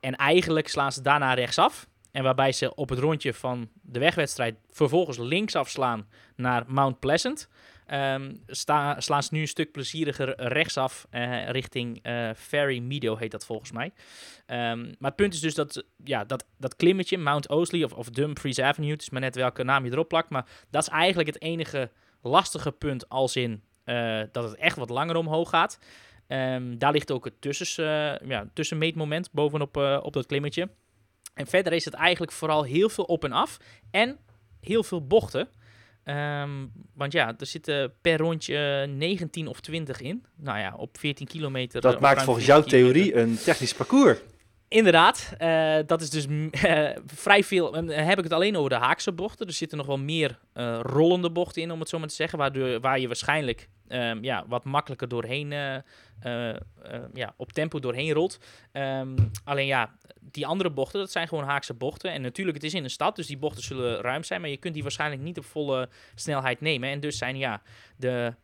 En 0.00 0.16
eigenlijk 0.16 0.68
slaan 0.68 0.92
ze 0.92 1.02
daarna 1.02 1.34
rechtsaf. 1.34 1.88
En 2.10 2.22
waarbij 2.22 2.52
ze 2.52 2.74
op 2.74 2.88
het 2.88 2.98
rondje 2.98 3.34
van 3.34 3.68
de 3.82 3.98
wegwedstrijd 3.98 4.56
vervolgens 4.70 5.18
linksaf 5.18 5.68
slaan 5.68 6.08
naar 6.36 6.64
Mount 6.66 7.00
Pleasant. 7.00 7.48
Ehm, 7.92 8.34
sta, 8.46 9.00
slaan 9.00 9.22
ze 9.22 9.34
nu 9.34 9.40
een 9.40 9.48
stuk 9.48 9.72
plezieriger 9.72 10.34
rechtsaf 10.42 11.06
eh, 11.10 11.48
richting 11.48 11.98
eh, 12.02 12.30
Ferry 12.36 12.78
Meadow, 12.78 13.18
heet 13.18 13.30
dat 13.30 13.46
volgens 13.46 13.72
mij. 13.72 13.92
Ehm, 14.46 14.80
maar 14.80 15.10
het 15.10 15.16
punt 15.16 15.34
is 15.34 15.40
dus 15.40 15.54
dat, 15.54 15.84
ja, 16.04 16.24
dat, 16.24 16.44
dat 16.58 16.76
klimmetje, 16.76 17.18
Mount 17.18 17.48
Osley 17.48 17.84
of, 17.84 17.92
of 17.92 18.10
Dumfries 18.10 18.58
Avenue, 18.58 18.90
het 18.90 19.02
is 19.02 19.10
maar 19.10 19.20
net 19.20 19.34
welke 19.34 19.62
naam 19.62 19.84
je 19.84 19.90
erop 19.90 20.08
plakt, 20.08 20.30
maar 20.30 20.46
dat 20.70 20.82
is 20.82 20.88
eigenlijk 20.88 21.28
het 21.28 21.42
enige 21.42 21.90
lastige 22.22 22.72
punt 22.72 23.08
als 23.08 23.36
in 23.36 23.62
eh, 23.84 24.20
dat 24.32 24.44
het 24.44 24.54
echt 24.54 24.76
wat 24.76 24.90
langer 24.90 25.16
omhoog 25.16 25.48
gaat. 25.48 25.78
Ehm, 26.26 26.78
daar 26.78 26.92
ligt 26.92 27.10
ook 27.10 27.24
het 27.24 27.40
tussen, 27.40 28.20
eh, 28.20 28.28
ja, 28.28 28.46
tussenmeetmoment 28.54 29.32
bovenop 29.32 29.76
op 30.02 30.12
dat 30.12 30.26
klimmetje. 30.26 30.68
En 31.34 31.46
verder 31.46 31.72
is 31.72 31.84
het 31.84 31.94
eigenlijk 31.94 32.32
vooral 32.32 32.62
heel 32.62 32.88
veel 32.88 33.04
op 33.04 33.24
en 33.24 33.32
af 33.32 33.58
en 33.90 34.18
heel 34.60 34.82
veel 34.82 35.06
bochten. 35.06 35.48
Ehm, 36.04 36.50
want 36.94 37.12
ja, 37.12 37.34
er 37.38 37.46
zitten 37.46 37.92
per 38.00 38.18
rondje 38.18 38.86
19 38.86 39.46
of 39.46 39.60
20 39.60 40.00
in. 40.00 40.24
Nou 40.36 40.58
ja, 40.58 40.74
op 40.76 40.98
14 40.98 41.26
kilometer. 41.26 41.80
Dat 41.80 41.94
of 41.94 42.00
maakt 42.00 42.22
volgens 42.22 42.46
14 42.46 42.70
jouw 42.70 42.78
kilometer. 42.78 43.12
theorie 43.12 43.30
een 43.30 43.38
technisch 43.38 43.74
parcours. 43.74 44.18
Inderdaad, 44.72 45.34
eh, 45.38 45.76
dat 45.86 46.00
is 46.00 46.10
dus 46.10 46.26
mm, 46.26 46.50
eh, 46.52 46.90
vrij 47.06 47.44
veel. 47.44 47.74
En 47.74 47.86
dan 47.86 47.96
heb 47.96 48.18
ik 48.18 48.24
het 48.24 48.32
alleen 48.32 48.56
over 48.56 48.70
de 48.70 48.76
haakse 48.76 49.12
bochten. 49.12 49.46
Er 49.46 49.52
zitten 49.52 49.78
nog 49.78 49.86
wel 49.86 49.98
meer 49.98 50.38
eh, 50.52 50.78
rollende 50.82 51.30
bochten 51.30 51.62
in, 51.62 51.70
om 51.70 51.80
het 51.80 51.88
zo 51.88 51.98
maar 51.98 52.08
te 52.08 52.14
zeggen. 52.14 52.38
Waardoor, 52.38 52.80
waar 52.80 53.00
je 53.00 53.06
waarschijnlijk 53.06 53.68
ehm, 53.88 54.24
ja, 54.24 54.44
wat 54.48 54.64
makkelijker 54.64 55.08
doorheen, 55.08 55.52
eh, 55.52 55.74
eh, 56.20 56.50
eh, 56.50 57.02
ja, 57.12 57.34
op 57.36 57.52
tempo 57.52 57.80
doorheen 57.80 58.12
rolt. 58.12 58.38
Ehm, 58.72 59.16
alleen 59.44 59.66
ja, 59.66 59.96
die 60.20 60.46
andere 60.46 60.70
bochten, 60.70 61.00
dat 61.00 61.10
zijn 61.10 61.28
gewoon 61.28 61.44
haakse 61.44 61.74
bochten. 61.74 62.12
En 62.12 62.22
natuurlijk, 62.22 62.56
het 62.56 62.66
is 62.66 62.74
in 62.74 62.84
een 62.84 62.90
stad, 62.90 63.16
dus 63.16 63.26
die 63.26 63.38
bochten 63.38 63.62
zullen 63.62 64.00
ruim 64.00 64.24
zijn. 64.24 64.40
Maar 64.40 64.50
je 64.50 64.56
kunt 64.56 64.74
die 64.74 64.82
waarschijnlijk 64.82 65.22
niet 65.22 65.38
op 65.38 65.44
volle 65.44 65.88
snelheid 66.14 66.60
nemen. 66.60 66.90
En 66.90 67.00
dus 67.00 67.18
zijn 67.18 67.36
ja, 67.36 67.62
de 67.96 68.34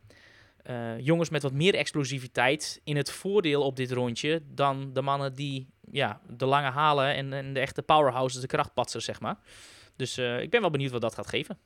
jongens 0.97 1.29
met 1.29 1.41
wat 1.41 1.53
meer 1.53 1.75
explosiviteit 1.75 2.81
in 2.83 2.95
het 2.95 3.11
voordeel 3.11 3.63
op 3.63 3.75
dit 3.75 3.91
rondje 3.91 4.41
dan 4.45 4.93
de 4.93 5.01
mannen 5.01 5.35
die 5.35 5.67
ja, 5.91 6.21
de 6.27 6.45
lange 6.45 6.69
halen 6.69 7.31
en, 7.31 7.53
de 7.53 7.59
echte 7.59 7.81
powerhouses, 7.81 8.41
de 8.41 8.47
krachtpatsen, 8.47 9.01
zeg 9.01 9.19
maar. 9.19 9.37
Dus 9.95 10.17
ik 10.17 10.49
ben 10.49 10.61
wel 10.61 10.69
benieuwd 10.69 10.91
wat 10.91 11.01
dat 11.01 11.13
gaat 11.13 11.27
geven. 11.27 11.57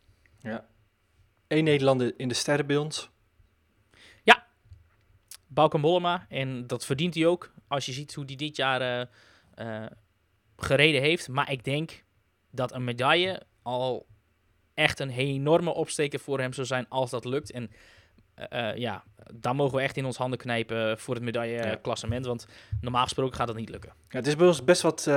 Eén 1.48 1.64
Nederlander 1.64 2.14
in 2.18 2.28
de 2.28 2.34
sterren 2.34 2.68
bij 2.68 2.78
ons. 2.78 3.10
Bauke 5.54 5.78
Mollema, 5.78 6.26
en 6.30 6.68
dat 6.68 6.86
verdient 6.86 7.16
hij 7.16 7.26
ook, 7.26 7.52
als 7.68 7.86
je 7.86 7.92
ziet 7.92 8.14
hoe 8.14 8.26
hij 8.26 8.36
dit 8.36 8.56
jaar 8.56 8.82
eh, 8.82 9.02
eh, 9.84 9.92
gereden 10.58 11.02
heeft. 11.02 11.30
Maar 11.30 11.52
ik 11.52 11.64
denk 11.64 12.04
dat 12.52 12.74
een 12.74 12.84
medaille 12.84 13.42
al 13.62 14.06
echt 14.74 15.00
een 15.00 15.10
enorme 15.10 15.74
opsteker 15.74 16.20
voor 16.20 16.40
hem 16.40 16.54
zou 16.54 16.68
zijn 16.68 16.86
als 16.90 17.10
dat 17.10 17.26
lukt. 17.26 17.52
En 17.52 17.72
eh, 18.34 18.76
ja, 18.76 19.04
dan 19.34 19.56
mogen 19.56 19.78
we 19.78 19.84
echt 19.84 19.98
in 19.98 20.06
ons 20.06 20.18
handen 20.18 20.40
knijpen 20.40 21.00
voor 21.00 21.16
het 21.16 21.24
medailleklassement, 21.24 22.26
want 22.26 22.48
normaal 22.82 23.04
gesproken 23.04 23.36
gaat 23.36 23.48
dat 23.48 23.56
niet 23.56 23.70
lukken. 23.70 23.94
Ja, 24.10 24.18
het 24.18 24.28
is 24.28 24.36
bij 24.36 24.48
ons 24.48 24.64
best 24.64 24.82
wat 24.82 25.10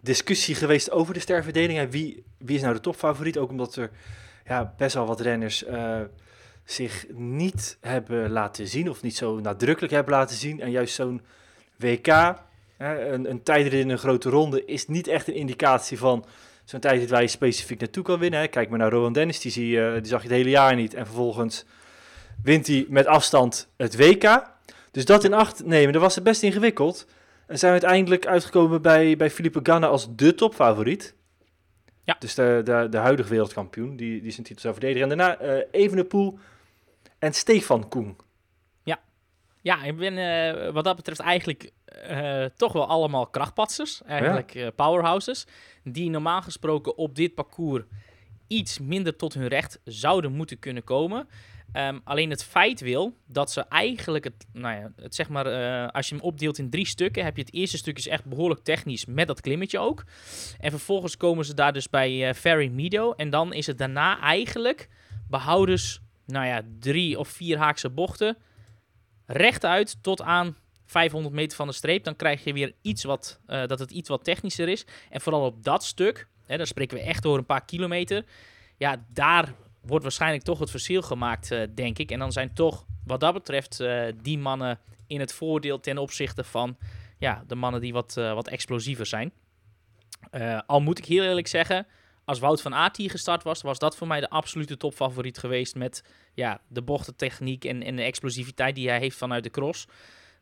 discussie 0.00 0.54
geweest 0.54 0.90
over 0.90 1.14
de 1.14 1.20
sterverdeling. 1.20 1.78
En 1.78 1.90
wie, 1.90 2.24
wie 2.38 2.56
is 2.56 2.62
nou 2.62 2.74
de 2.74 2.80
topfavoriet? 2.80 3.38
Ook 3.38 3.50
omdat 3.50 3.76
er 3.76 3.90
ja, 4.44 4.74
best 4.76 4.94
wel 4.94 5.06
wat 5.06 5.20
renners 5.20 5.64
zich 6.72 7.06
niet 7.14 7.76
hebben 7.80 8.30
laten 8.30 8.66
zien. 8.66 8.90
Of 8.90 9.02
niet 9.02 9.16
zo 9.16 9.40
nadrukkelijk 9.40 9.92
hebben 9.92 10.14
laten 10.14 10.36
zien. 10.36 10.60
En 10.60 10.70
juist 10.70 10.94
zo'n 10.94 11.20
WK, 11.76 12.06
hè, 12.76 13.08
een, 13.12 13.30
een 13.30 13.42
tijdrit 13.42 13.80
in 13.80 13.88
een 13.88 13.98
grote 13.98 14.30
ronde, 14.30 14.64
is 14.64 14.86
niet 14.88 15.06
echt 15.08 15.28
een 15.28 15.34
indicatie 15.34 15.98
van 15.98 16.24
zo'n 16.64 16.80
tijdrit 16.80 17.10
waar 17.10 17.22
je 17.22 17.28
specifiek 17.28 17.80
naartoe 17.80 18.04
kan 18.04 18.18
winnen. 18.18 18.40
Hè. 18.40 18.46
Kijk 18.48 18.68
maar 18.68 18.78
naar 18.78 18.90
Rowan 18.90 19.12
Dennis, 19.12 19.40
die, 19.40 19.52
zie, 19.52 19.68
je- 19.68 19.98
die 20.00 20.10
zag 20.10 20.22
je 20.22 20.28
het 20.28 20.36
hele 20.36 20.50
jaar 20.50 20.74
niet. 20.76 20.94
En 20.94 21.06
vervolgens 21.06 21.64
wint 22.42 22.66
hij 22.66 22.86
met 22.88 23.06
afstand 23.06 23.68
het 23.76 23.96
WK. 23.96 24.42
Dus 24.90 25.04
dat 25.04 25.24
in 25.24 25.34
acht 25.34 25.64
nemen, 25.64 25.92
dat 25.92 26.02
was 26.02 26.14
het 26.14 26.24
best 26.24 26.42
ingewikkeld. 26.42 27.06
En 27.46 27.58
zijn 27.58 27.72
we 27.74 27.80
uiteindelijk 27.80 28.26
uitgekomen 28.26 28.82
bij, 28.82 29.16
bij 29.16 29.30
Philippe 29.30 29.60
Ganna 29.62 29.86
als 29.86 30.08
de 30.16 30.34
topfavoriet. 30.34 31.14
Ja. 32.04 32.16
Dus 32.18 32.34
de, 32.34 32.60
de, 32.64 32.86
de 32.90 32.96
huidige 32.96 33.28
wereldkampioen, 33.28 33.96
die, 33.96 34.22
die 34.22 34.30
zijn 34.30 34.46
titel 34.46 34.60
zou 34.62 34.74
verdedigen. 34.74 35.10
En 35.10 35.16
daarna 35.18 35.38
eh 35.38 35.66
Evenepoel 35.70 36.38
en 37.20 37.34
Stefan 37.34 37.88
Koen. 37.88 38.16
Ja, 39.62 39.82
ik 39.82 39.96
ben 39.96 40.18
eh, 40.18 40.72
wat 40.72 40.84
dat 40.84 40.96
betreft 40.96 41.20
eigenlijk 41.20 41.70
eh, 41.84 42.44
toch 42.44 42.72
wel 42.72 42.86
allemaal 42.86 43.26
krachtpatsers. 43.26 44.02
Eigenlijk 44.02 44.54
eh, 44.54 44.66
powerhouses. 44.76 45.46
Die 45.84 46.10
normaal 46.10 46.42
gesproken 46.42 46.96
op 46.96 47.14
dit 47.14 47.34
parcours 47.34 47.84
iets 48.46 48.78
minder 48.78 49.16
tot 49.16 49.34
hun 49.34 49.46
recht 49.46 49.80
zouden 49.84 50.32
moeten 50.32 50.58
kunnen 50.58 50.84
komen. 50.84 51.28
Ehm, 51.72 51.98
alleen 52.04 52.30
het 52.30 52.44
feit 52.44 52.80
wil 52.80 53.16
dat 53.26 53.50
ze 53.50 53.60
eigenlijk 53.60 54.24
het, 54.24 54.46
nou 54.52 54.76
ja, 54.76 54.92
het 54.96 55.14
zeg 55.14 55.28
maar, 55.28 55.46
als 55.90 56.08
je 56.08 56.14
hem 56.14 56.24
opdeelt 56.24 56.58
in 56.58 56.70
drie 56.70 56.86
stukken, 56.86 57.24
heb 57.24 57.36
je 57.36 57.42
het 57.42 57.54
eerste 57.54 57.76
stuk 57.76 57.98
is 57.98 58.08
echt 58.08 58.24
behoorlijk 58.24 58.64
technisch 58.64 59.06
met 59.06 59.26
dat 59.26 59.40
klimmetje 59.40 59.78
ook. 59.78 60.04
En 60.60 60.70
vervolgens 60.70 61.16
komen 61.16 61.44
ze 61.44 61.54
daar 61.54 61.72
dus 61.72 61.90
bij 61.90 62.28
eh 62.28 62.34
Ferry 62.34 62.68
Meadow. 62.68 63.14
En 63.16 63.30
dan 63.30 63.52
is 63.52 63.66
het 63.66 63.78
daarna 63.78 64.20
eigenlijk 64.20 64.88
behoudens, 65.28 66.00
nou 66.30 66.46
ja, 66.46 66.62
drie 66.78 67.18
of 67.18 67.28
vier 67.28 67.58
haakse 67.58 67.90
bochten 67.90 68.36
rechtuit 69.26 70.02
tot 70.02 70.22
aan 70.22 70.56
500 70.86 71.34
meter 71.34 71.56
van 71.56 71.66
de 71.66 71.72
streep. 71.72 72.04
Dan 72.04 72.16
krijg 72.16 72.44
je 72.44 72.52
weer 72.52 72.72
iets 72.82 73.04
wat, 73.04 73.40
eh, 73.46 73.66
dat 73.66 73.78
het 73.78 73.90
iets 73.90 74.08
wat 74.08 74.24
technischer 74.24 74.68
is. 74.68 74.86
En 75.10 75.20
vooral 75.20 75.44
op 75.44 75.64
dat 75.64 75.84
stuk, 75.84 76.28
hè, 76.46 76.56
daar 76.56 76.66
spreken 76.66 76.96
we 76.96 77.02
echt 77.02 77.22
door 77.22 77.38
een 77.38 77.46
paar 77.46 77.64
kilometer. 77.64 78.24
Ja, 78.76 79.04
daar 79.08 79.54
wordt 79.80 80.02
waarschijnlijk 80.02 80.44
toch 80.44 80.58
het 80.58 80.70
verschil 80.70 81.02
gemaakt, 81.02 81.50
eh, 81.50 81.62
denk 81.74 81.98
ik. 81.98 82.10
En 82.10 82.18
dan 82.18 82.32
zijn 82.32 82.54
toch, 82.54 82.84
wat 83.04 83.20
dat 83.20 83.34
betreft, 83.34 83.80
eh, 83.80 84.02
die 84.22 84.38
mannen 84.38 84.78
in 85.06 85.20
het 85.20 85.32
voordeel 85.32 85.80
ten 85.80 85.98
opzichte 85.98 86.44
van 86.44 86.76
ja, 87.18 87.44
de 87.46 87.54
mannen 87.54 87.80
die 87.80 87.92
wat, 87.92 88.14
wat 88.14 88.48
explosiever 88.48 89.06
zijn. 89.06 89.32
Al 90.66 90.80
moet 90.80 90.98
ik 90.98 91.04
heel 91.04 91.22
eerlijk 91.22 91.46
zeggen, 91.46 91.86
als 92.30 92.38
Wout 92.38 92.62
van 92.62 92.74
Aert 92.74 92.96
hier 92.96 93.10
gestart 93.10 93.42
was, 93.42 93.62
was 93.62 93.78
dat 93.78 93.96
voor 93.96 94.06
mij 94.06 94.20
de 94.20 94.30
absolute 94.30 94.76
topfavoriet 94.76 95.38
geweest 95.38 95.74
met 95.74 96.02
ja, 96.34 96.60
de 96.68 96.82
bochtentechniek 96.82 97.64
en, 97.64 97.82
en 97.82 97.96
de 97.96 98.02
explosiviteit 98.02 98.74
die 98.74 98.88
hij 98.88 98.98
heeft 98.98 99.16
vanuit 99.16 99.42
de 99.42 99.50
cross. 99.50 99.86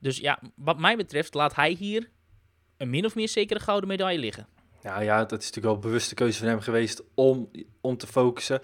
Dus 0.00 0.18
ja, 0.18 0.38
wat 0.54 0.78
mij 0.78 0.96
betreft 0.96 1.34
laat 1.34 1.54
hij 1.54 1.70
hier 1.70 2.10
een 2.76 2.90
min 2.90 3.04
of 3.04 3.14
meer 3.14 3.28
zekere 3.28 3.60
gouden 3.60 3.88
medaille 3.88 4.18
liggen. 4.18 4.46
Nou 4.82 5.04
ja, 5.04 5.18
dat 5.18 5.40
is 5.40 5.46
natuurlijk 5.46 5.64
wel 5.64 5.74
een 5.74 5.80
bewuste 5.80 6.14
keuze 6.14 6.38
van 6.38 6.48
hem 6.48 6.60
geweest 6.60 7.02
om, 7.14 7.50
om 7.80 7.96
te 7.96 8.06
focussen. 8.06 8.60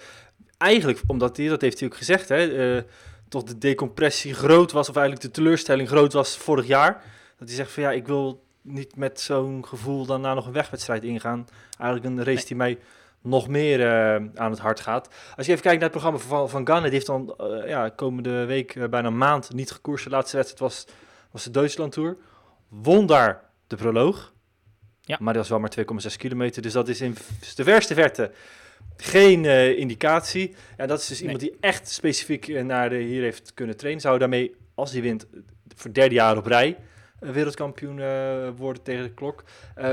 Eigenlijk 0.59 1.01
omdat 1.07 1.37
hij, 1.37 1.49
dat 1.49 1.61
heeft 1.61 1.79
hij 1.79 1.89
ook 1.89 1.97
gezegd, 1.97 2.29
hè, 2.29 2.77
eh, 2.77 2.83
toch 3.29 3.43
de 3.43 3.59
decompressie 3.59 4.35
groot 4.35 4.73
was, 4.73 4.89
of 4.89 4.97
eigenlijk 4.97 5.27
de 5.27 5.33
teleurstelling 5.41 5.89
groot 5.89 6.13
was 6.13 6.37
vorig 6.37 6.67
jaar. 6.67 6.93
Dat 7.39 7.49
hij 7.49 7.57
zegt 7.57 7.73
van 7.73 7.83
ja, 7.83 7.91
ik 7.91 8.07
wil 8.07 8.45
niet 8.63 8.97
met 8.97 9.21
zo'n 9.21 9.67
gevoel 9.67 10.07
daarna 10.07 10.35
nog 10.35 10.47
een 10.47 10.53
wegwedstrijd 10.53 11.05
ingaan. 11.05 11.47
Eigenlijk 11.79 12.17
een 12.17 12.25
race 12.25 12.47
die 12.47 12.57
mij 12.57 12.79
nog 13.25 13.49
meer 13.49 13.81
eh, 13.81 14.15
aan 14.35 14.51
het 14.51 14.59
hart 14.59 14.81
gaat. 14.81 15.09
Als 15.37 15.47
je 15.47 15.53
even 15.53 15.65
kijkt 15.65 15.81
naar 15.81 15.91
het 15.91 16.01
programma 16.01 16.19
van, 16.19 16.51
van 16.51 16.67
Ghana, 16.67 16.83
die 16.83 16.91
heeft 16.91 17.07
dan 17.07 17.35
eh, 17.37 17.69
ja, 17.69 17.89
komende 17.89 18.45
week 18.45 18.75
eh, 18.75 18.89
bijna 18.89 19.09
een 19.09 19.19
maand 19.19 19.53
niet 19.55 19.71
gekoerst. 19.71 20.05
De 20.05 20.11
laatste 20.11 20.37
wedstrijd 20.37 20.73
was, 20.73 20.87
was 21.31 21.45
de 21.45 21.51
Duitsland 21.51 21.93
Tour. 21.93 22.17
Won 22.69 23.07
daar 23.07 23.51
de 23.67 23.77
proloog. 23.77 24.33
Ja. 25.01 25.17
Maar 25.21 25.35
dat 25.35 25.49
was 25.49 25.51
wel 25.51 25.85
maar 25.85 26.09
2,6 26.11 26.17
kilometer. 26.17 26.63
Dus 26.63 26.73
dat 26.73 26.89
is 26.89 27.01
in 27.01 27.17
de 27.55 27.65
verste 27.65 27.95
verte 27.95 28.31
geen 28.97 29.45
indicatie. 29.77 30.55
En 30.77 30.89
dat 30.89 31.01
is 31.01 31.07
dus 31.07 31.21
Nee. 31.21 31.31
iemand 31.31 31.51
die 31.51 31.57
echt 31.61 31.91
specifiek 31.91 32.63
naar 32.63 32.89
de, 32.89 32.97
hier 32.97 33.23
heeft 33.23 33.55
kunnen 33.55 33.77
trainen. 33.77 34.01
Zou 34.01 34.19
daarmee, 34.19 34.55
als 34.75 34.93
hij 34.93 35.03
wint, 35.03 35.27
voor 35.77 35.93
derde 35.93 36.15
jaar 36.15 36.37
op 36.37 36.47
rij 36.47 36.77
wereldkampioen 37.19 37.97
worden 38.57 38.83
tegen 38.83 39.03
de 39.03 39.15
klok. 39.15 39.45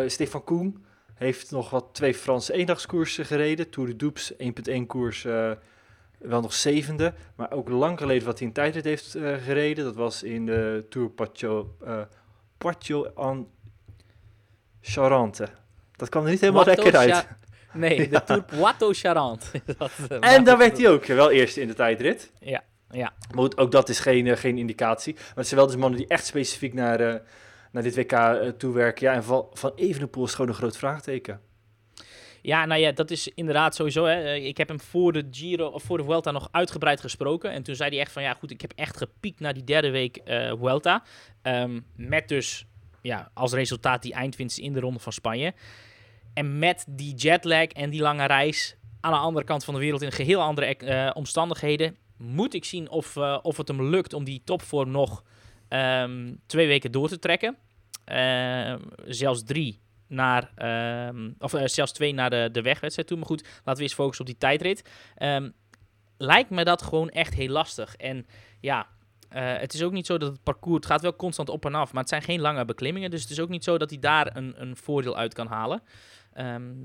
Stefan 0.08 0.44
Koen 0.44 0.86
heeft 1.22 1.52
nog 1.52 1.70
wat 1.70 1.86
twee 1.92 2.14
Franse 2.14 2.54
eendagskoersen 2.54 3.26
gereden. 3.26 3.70
Tour 3.70 3.90
de 3.90 3.96
Doubs 3.96 4.34
1.1 4.38 4.86
koers, 4.88 5.26
eh, 5.26 5.52
wel 6.18 6.42
nog 6.42 6.54
zevende. 6.54 7.14
Maar 7.36 7.52
ook 7.52 7.70
lang 7.70 8.00
geleden 8.00 8.26
wat 8.26 8.38
hij 8.40 8.48
in 8.48 8.54
tijdrit 8.54 8.84
heeft 8.84 9.16
eh, 9.16 9.34
gereden. 9.44 9.84
Dat 9.84 9.96
was 9.96 10.24
in 10.24 10.46
de 10.46 10.86
Tour 10.90 11.10
Poitou 12.58 13.08
en 13.16 13.48
Charente. 14.82 15.48
Dat 15.96 16.10
kwam 16.10 16.24
er 16.24 16.30
niet 16.32 16.42
helemaal 16.42 16.66
lekker 16.66 16.98
uit. 16.98 17.12
Cha- 17.12 17.38
Nee, 17.74 17.98
de. 18.10 18.24
Tour 18.24 18.44
Poitou 18.44 18.94
Charente. 18.94 19.46
Dat, 19.78 19.92
En 20.20 20.44
daar 20.44 20.58
werd 20.58 20.78
hij 20.78 20.90
ook 20.90 21.06
wel 21.06 21.32
eerst 21.32 21.58
in 21.58 21.68
de 21.68 21.74
tijdrit. 21.74 22.32
Ja, 22.40 22.64
ja. 22.90 23.14
Maar 23.36 23.50
ook 23.56 23.72
dat 23.72 23.90
is 23.90 24.00
geen, 24.00 24.38
geen 24.38 24.58
indicatie. 24.58 25.14
Maar 25.14 25.24
het 25.36 25.48
zijn 25.48 25.60
wel 25.60 25.70
dus 25.70 25.78
mannen 25.80 26.00
die 26.00 26.08
echt 26.08 26.26
specifiek 26.26 26.74
naar, 26.74 27.22
naar 27.72 27.84
dit 27.84 27.96
WK 27.96 28.12
eh, 28.12 28.48
toewerken. 28.48 29.08
Ja, 29.08 29.14
en 29.14 29.24
van, 29.24 29.48
van 29.54 29.72
Evenepoel 29.76 30.26
is 30.26 30.34
gewoon 30.34 30.50
een 30.50 30.56
groot 30.58 30.78
vraagteken. 30.78 31.42
Ja, 32.42 32.66
nou 32.66 32.82
ja, 32.82 32.92
dat 32.92 33.12
is 33.12 33.28
inderdaad 33.28 33.76
sowieso. 33.76 34.06
Hè. 34.06 34.22
Eh, 34.24 34.46
Ik 34.46 34.58
heb 34.58 34.68
hem 34.68 34.80
voor 34.80 35.14
de 35.14 35.28
Giro 35.32 35.68
of 35.68 35.84
voor 35.84 35.98
de 35.98 36.04
Vuelta 36.04 36.32
nog 36.32 36.48
uitgebreid 36.52 37.02
gesproken. 37.02 37.52
En 37.52 37.64
toen 37.64 37.76
zei 37.76 37.90
hij 37.90 38.00
echt 38.00 38.12
van 38.12 38.24
ja, 38.24 38.34
goed, 38.34 38.52
ik 38.52 38.62
heb 38.62 38.74
echt 38.76 38.98
gepiekt 38.98 39.40
naar 39.40 39.54
die 39.54 39.64
derde 39.64 39.90
week 39.90 40.18
eh 40.18 40.54
Vuelta. 40.60 41.04
Ehm, 41.42 41.80
met 41.96 42.28
dus 42.28 42.66
ja, 43.02 43.32
als 43.34 43.54
resultaat 43.54 44.02
die 44.02 44.14
eindwinst 44.14 44.58
in 44.58 44.74
de 44.74 44.80
ronde 44.80 45.00
van 45.00 45.14
Spanje. 45.14 45.54
En 46.34 46.60
met 46.60 46.86
die 46.90 47.16
jetlag 47.16 47.66
en 47.68 47.90
die 47.90 48.02
lange 48.02 48.26
reis 48.26 48.76
aan 49.00 49.12
de 49.12 49.18
andere 49.18 49.46
kant 49.46 49.64
van 49.64 49.74
de 49.74 49.80
wereld 49.80 50.02
in 50.02 50.12
geheel 50.12 50.42
andere 50.42 51.12
omstandigheden. 51.14 51.98
Moet 52.18 52.54
ik 52.54 52.66
zien 52.66 52.90
of, 52.90 53.18
of 53.42 53.58
het 53.58 53.68
hem 53.68 53.84
lukt 53.84 54.14
om 54.14 54.24
die 54.24 54.42
topvorm 54.46 54.92
nog 54.92 55.24
ehm, 55.72 56.34
twee 56.46 56.68
weken 56.68 56.92
door 56.92 57.08
te 57.08 57.20
trekken. 57.20 57.58
Ehm, 58.06 58.80
zelfs 59.06 59.44
drie 59.44 59.82
naar, 60.08 60.52
ehm, 60.56 61.32
of 61.40 61.54
eh, 61.54 61.66
zelfs 61.66 61.92
twee 61.92 62.14
naar 62.14 62.30
de, 62.30 62.50
de 62.52 62.62
wegwedstrijd 62.62 63.08
toe. 63.08 63.18
Maar 63.18 63.28
goed, 63.28 63.44
laten 63.44 63.76
we 63.76 63.82
eens 63.82 63.94
focussen 63.94 64.26
op 64.26 64.32
die 64.32 64.40
tijdrit. 64.40 64.90
Lijkt 66.18 66.50
me 66.50 66.64
dat 66.64 66.82
gewoon 66.82 67.10
echt 67.10 67.34
heel 67.34 67.50
lastig. 67.50 67.96
En 67.96 68.26
ja, 68.60 68.88
eh, 69.30 69.58
het 69.58 69.74
is 69.74 69.84
ook 69.84 69.92
niet 69.92 70.06
zo 70.06 70.18
dat 70.18 70.32
het 70.32 70.44
parcours, 70.44 70.76
het 70.76 70.86
gaat 70.86 71.02
wel 71.02 71.16
constant 71.16 71.50
op 71.50 71.66
en 71.66 71.76
af, 71.76 71.92
maar 71.92 72.02
het 72.02 72.10
zijn 72.10 72.22
geen 72.22 72.42
lange 72.42 72.66
beklimmingen. 72.66 73.12
Dus 73.12 73.22
het 73.22 73.32
is 73.32 73.40
ook 73.40 73.50
niet 73.50 73.64
zo 73.64 73.78
dat 73.78 73.90
hij 73.90 74.00
daar 74.00 74.36
een, 74.36 74.62
een 74.62 74.76
voordeel 74.76 75.18
uit 75.18 75.34
kan 75.34 75.48
halen. 75.48 75.84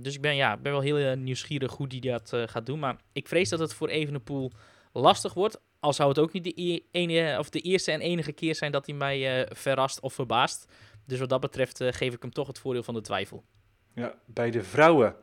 Dus 0.03 0.15
ik 0.15 0.21
ben, 0.21 0.37
ja, 0.37 0.57
ben 0.57 0.73
wel 0.73 0.81
heel 0.81 0.97
eh, 0.97 1.17
nieuwsgierig 1.17 1.73
hoe 1.73 1.87
hij 1.89 2.01
dat 2.01 2.33
gaat 2.51 2.67
doen. 2.67 2.79
Maar 2.79 2.97
ik 3.13 3.29
vrees 3.29 3.49
dat 3.49 3.59
het 3.59 3.75
voor 3.75 3.89
Evenepoel 3.89 4.53
lastig 4.93 5.35
wordt. 5.35 5.61
Al 5.87 5.93
zou 5.93 6.09
het 6.09 6.19
ook 6.19 6.33
niet 6.33 6.45
de, 6.45 6.83
ene, 6.91 7.37
of 7.39 7.51
de 7.51 7.61
eerste 7.61 7.93
en 7.93 8.01
enige 8.01 8.33
keer 8.33 8.55
zijn 8.55 8.73
dat 8.73 8.87
hij 8.87 8.95
mij 8.95 9.41
eh, 9.41 9.51
verrast 9.55 10.01
of 10.01 10.15
verbaast. 10.15 10.67
Dus 11.05 11.19
wat 11.19 11.29
dat 11.29 11.41
betreft 11.41 11.81
eh, 11.81 11.93
geef 11.93 12.15
ik 12.15 12.23
hem 12.23 12.33
toch 12.33 12.47
het 12.47 12.59
voordeel 12.59 12.83
van 12.83 12.95
de 12.95 13.01
twijfel. 13.01 13.45
Ja, 13.93 14.15
bij 14.25 14.51
de 14.51 14.63
vrouwen 14.63 15.15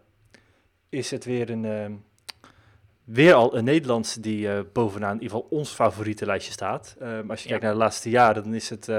is 0.89 1.12
het 1.12 1.26
weer 1.26 1.49
een... 1.49 1.65
ehm, 1.65 1.93
weer 3.04 3.34
al 3.34 3.58
een 3.58 3.63
Nederlands 3.63 4.13
die 4.15 4.49
eh, 4.52 4.60
bovenaan 4.73 5.15
in 5.15 5.21
ieder 5.21 5.38
geval 5.38 5.58
ons 5.58 5.69
favoriete 5.71 6.26
lijstje 6.26 6.52
staat. 6.52 6.95
Ehm, 6.99 7.30
als 7.30 7.39
je 7.43 7.43
Ja. 7.43 7.49
kijkt 7.49 7.63
naar 7.63 7.73
de 7.73 7.80
laatste 7.80 8.10
jaren, 8.10 8.43
dan 8.43 8.54
is 8.54 8.69
het 8.69 8.89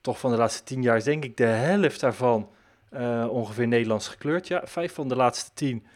toch 0.00 0.18
van 0.18 0.30
de 0.30 0.36
laatste 0.36 0.62
tien 0.64 0.82
jaar, 0.82 1.04
denk 1.04 1.24
ik 1.24 1.36
de 1.36 1.44
helft 1.44 2.00
daarvan 2.00 2.50
ongeveer 3.28 3.66
Nederlands 3.68 4.08
gekleurd. 4.08 4.48
Ja, 4.48 4.62
vijf 4.66 4.94
van 4.94 5.08
de 5.08 5.16
laatste 5.16 5.50
tien 5.54 5.86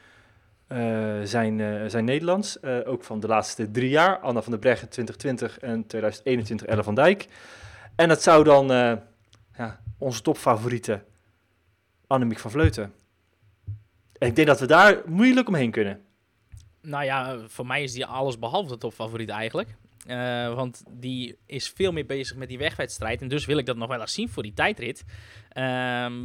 zijn, 1.23 1.61
eh, 1.61 1.85
zijn 1.87 2.05
Nederlands. 2.05 2.61
Eh, 2.61 2.79
ook 2.85 3.05
van 3.05 3.21
de 3.21 3.27
laatste 3.27 3.71
drie 3.71 3.89
jaar. 3.89 4.19
Anna 4.19 4.43
van 4.43 4.51
der 4.51 4.61
Breggen 4.61 4.89
2020 4.89 5.59
en 5.59 5.87
2021 5.87 6.67
Elle 6.67 6.83
van 6.83 6.95
Dijk. 6.95 7.29
En 7.97 8.09
dat 8.09 8.23
zou 8.23 8.45
dan 8.45 8.73
eh, 8.73 8.93
ja, 9.57 9.81
onze 9.99 10.23
topfavoriete 10.23 11.03
Annemiek 12.07 12.39
van 12.39 12.51
Vleuten. 12.51 12.93
En 14.19 14.29
ik 14.29 14.37
denk 14.37 14.49
dat 14.49 14.61
we 14.61 14.67
daar 14.67 15.03
moeilijk 15.07 15.49
omheen 15.49 15.71
kunnen. 15.71 16.01
Nou 16.83 17.05
ja, 17.05 17.39
voor 17.47 17.67
mij 17.67 17.83
is 17.83 17.93
die 17.93 18.07
alles 18.07 18.39
behalve 18.39 18.69
de 18.69 18.79
topfavoriet 18.79 19.29
eigenlijk. 19.29 19.77
Eh, 20.07 20.55
want 20.55 20.83
die 20.91 21.39
is 21.47 21.69
veel 21.69 21.93
meer 21.93 22.07
bezig 22.07 22.37
met 22.37 22.49
die 22.49 22.59
wegwedstrijd. 22.59 23.23
En 23.23 23.29
dus 23.29 23.47
wil 23.47 23.59
ik 23.59 23.67
dat 23.67 23.77
nog 23.77 23.89
wel 23.89 24.01
eens 24.01 24.13
zien 24.13 24.29
voor 24.29 24.43
die 24.43 24.55
tijdrit. 24.55 25.05
Ehm, 25.49 26.25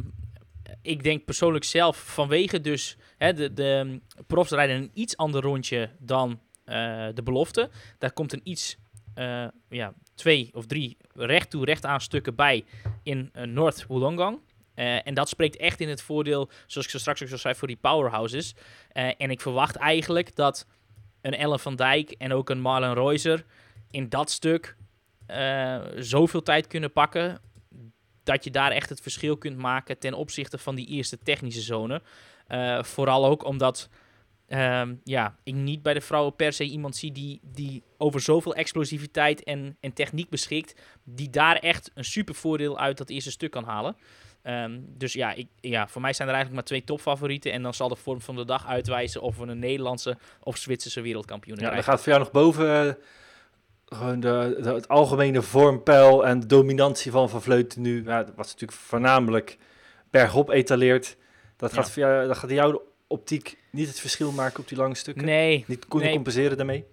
ik 0.82 1.02
denk 1.02 1.24
persoonlijk 1.24 1.64
zelf 1.64 1.96
vanwege 1.96 2.60
dus... 2.60 2.96
Hè, 3.16 3.32
de, 3.32 3.52
de 3.52 4.00
profs 4.26 4.50
rijden 4.50 4.76
een 4.76 4.90
iets 4.94 5.16
ander 5.16 5.42
rondje 5.42 5.90
dan 5.98 6.40
eh, 6.64 7.06
de 7.14 7.22
belofte. 7.22 7.70
Daar 7.98 8.12
komt 8.12 8.32
een 8.32 8.40
iets... 8.44 8.76
eh, 9.14 9.46
ja, 9.68 9.94
twee 10.14 10.50
of 10.52 10.66
drie 10.66 10.96
recht 11.14 11.50
toe, 11.50 11.64
recht 11.64 11.84
aan 11.84 12.00
stukken 12.00 12.34
bij 12.34 12.64
in 13.02 13.30
eh, 13.32 13.44
North 13.44 13.86
Wollongong. 13.86 14.38
En 14.74 15.14
dat 15.14 15.28
spreekt 15.28 15.56
echt 15.56 15.80
in 15.80 15.88
het 15.88 16.02
voordeel, 16.02 16.50
zoals 16.66 16.86
ik 16.86 16.92
zo 16.92 16.98
straks 16.98 17.22
ook 17.22 17.28
zo 17.28 17.36
zei, 17.36 17.54
voor 17.54 17.68
die 17.68 17.76
powerhouses. 17.76 18.54
En 18.92 19.30
ik 19.30 19.40
verwacht 19.40 19.76
eigenlijk 19.76 20.36
dat 20.36 20.66
een 21.20 21.34
Ellen 21.34 21.60
van 21.60 21.76
Dijk 21.76 22.10
en 22.10 22.32
ook 22.32 22.50
een 22.50 22.60
Marlon 22.60 22.94
Reuser 22.94 23.44
in 23.90 24.08
dat 24.08 24.30
stuk 24.30 24.76
zoveel 25.96 26.42
tijd 26.42 26.66
kunnen 26.66 26.92
pakken 26.92 27.40
dat 28.22 28.44
je 28.44 28.50
daar 28.50 28.70
echt 28.70 28.88
het 28.88 29.00
verschil 29.00 29.36
kunt 29.36 29.56
maken 29.56 29.98
ten 29.98 30.14
opzichte 30.14 30.58
van 30.58 30.74
die 30.74 30.86
eerste 30.86 31.18
technische 31.18 31.60
zone. 31.60 32.02
Eh, 32.46 32.82
vooral 32.82 33.26
ook 33.26 33.44
omdat 33.44 33.88
ehm, 34.46 34.94
ja, 35.04 35.36
ik 35.42 35.54
niet 35.54 35.82
bij 35.82 35.94
de 35.94 36.00
vrouwen 36.00 36.36
per 36.36 36.52
se 36.52 36.64
iemand 36.64 36.96
zie 36.96 37.12
die, 37.12 37.40
die 37.42 37.82
over 37.98 38.20
zoveel 38.20 38.54
explosiviteit 38.54 39.42
en, 39.44 39.76
en 39.80 39.92
techniek 39.92 40.28
beschikt, 40.28 40.80
die 41.04 41.30
daar 41.30 41.56
echt 41.56 41.90
een 41.94 42.04
super 42.04 42.34
voordeel 42.34 42.78
uit 42.78 42.98
dat 42.98 43.10
eerste 43.10 43.30
stuk 43.30 43.50
kan 43.50 43.64
halen. 43.64 43.96
Ehm, 44.42 44.78
dus 44.82 45.12
ja, 45.12 45.32
ik, 45.32 45.48
ja, 45.60 45.88
voor 45.88 46.00
mij 46.00 46.12
zijn 46.12 46.28
er 46.28 46.34
eigenlijk 46.34 46.62
maar 46.62 46.78
twee 46.78 46.84
topfavorieten. 46.84 47.52
En 47.52 47.62
dan 47.62 47.74
zal 47.74 47.88
de 47.88 47.96
vorm 47.96 48.20
van 48.20 48.36
de 48.36 48.44
dag 48.44 48.66
uitwijzen 48.66 49.22
of 49.22 49.36
we 49.36 49.46
een 49.46 49.58
Nederlandse 49.58 50.18
of 50.40 50.56
Zwitserse 50.56 51.00
wereldkampioen 51.00 51.56
Ja, 51.56 51.60
dan 51.62 51.70
krijgen. 51.70 51.92
gaat 51.92 52.02
voor 52.02 52.12
jou 52.12 52.24
nog 52.24 52.32
boven 52.32 52.86
eh, 52.88 52.94
gewoon 53.90 54.20
de, 54.20 54.58
de- 54.62 54.72
het 54.74 54.88
algemene 54.88 55.42
vormpeil 55.42 56.26
en 56.26 56.40
de 56.40 56.46
dominantie 56.46 57.10
van 57.10 57.28
Van 57.30 57.42
Vleuten 57.42 57.82
nu. 57.82 58.02
Ja, 58.04 58.24
wat 58.24 58.46
natuurlijk 58.46 58.72
voornamelijk 58.72 59.58
bergop 60.10 60.48
etaleert. 60.50 61.16
Dat 61.56 61.72
gaat, 61.72 61.94
Ja. 61.94 62.08
jou, 62.08 62.26
dat 62.26 62.36
gaat 62.38 62.50
in 62.50 62.56
jouw 62.56 62.82
optiek 63.06 63.58
niet 63.70 63.88
het 63.88 64.00
verschil 64.00 64.32
maken 64.32 64.60
op 64.60 64.68
die 64.68 64.78
lange 64.78 64.94
stukken? 64.94 65.24
Nee, 65.24 65.64
Niet 65.66 65.86
nee. 65.94 66.12
compenseren 66.12 66.56
daarmee? 66.56 66.84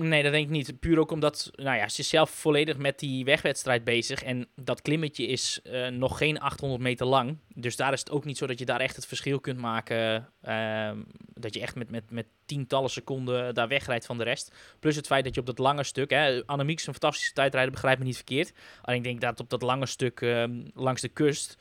Nee, 0.00 0.22
dat 0.22 0.32
denk 0.32 0.44
ik 0.44 0.50
niet. 0.50 0.80
Puur 0.80 0.98
ook 0.98 1.10
omdat, 1.10 1.50
nou 1.54 1.76
ja, 1.76 1.88
ze 1.88 2.00
is 2.00 2.08
zelf 2.08 2.30
volledig 2.30 2.76
met 2.76 2.98
die 2.98 3.24
wegwedstrijd 3.24 3.84
bezig. 3.84 4.22
En 4.22 4.48
dat 4.54 4.82
klimmetje 4.82 5.26
is 5.26 5.60
eh, 5.62 5.88
nog 5.88 6.18
geen 6.18 6.40
800 6.40 6.82
meter 6.82 7.06
lang. 7.06 7.38
Dus 7.54 7.76
daar 7.76 7.92
is 7.92 8.00
het 8.00 8.10
ook 8.10 8.24
niet 8.24 8.38
zo 8.38 8.46
dat 8.46 8.58
je 8.58 8.64
daar 8.64 8.80
echt 8.80 8.96
het 8.96 9.06
verschil 9.06 9.40
kunt 9.40 9.58
maken. 9.58 10.28
ehm, 10.42 11.02
dat 11.34 11.54
je 11.54 11.60
echt 11.60 11.74
met, 11.74 11.90
met, 11.90 12.10
met 12.10 12.26
tientallen 12.46 12.90
seconden 12.90 13.54
daar 13.54 13.68
wegrijdt 13.68 14.06
van 14.06 14.18
de 14.18 14.24
rest. 14.24 14.54
Plus 14.80 14.96
het 14.96 15.06
feit 15.06 15.24
dat 15.24 15.34
je 15.34 15.40
op 15.40 15.46
dat 15.46 15.58
lange 15.58 15.84
stuk, 15.84 16.10
hè, 16.10 16.46
Annemiek 16.46 16.78
is 16.78 16.86
een 16.86 16.92
fantastische 16.92 17.32
tijdrijder, 17.32 17.72
begrijp 17.72 17.98
me 17.98 18.04
niet 18.04 18.16
verkeerd. 18.16 18.52
Alleen 18.82 18.98
ik 18.98 19.04
denk 19.04 19.20
dat 19.20 19.40
op 19.40 19.50
dat 19.50 19.62
lange 19.62 19.86
stuk 19.86 20.20
ehm, 20.20 20.64
langs 20.74 21.00
de 21.00 21.08
kust, 21.08 21.56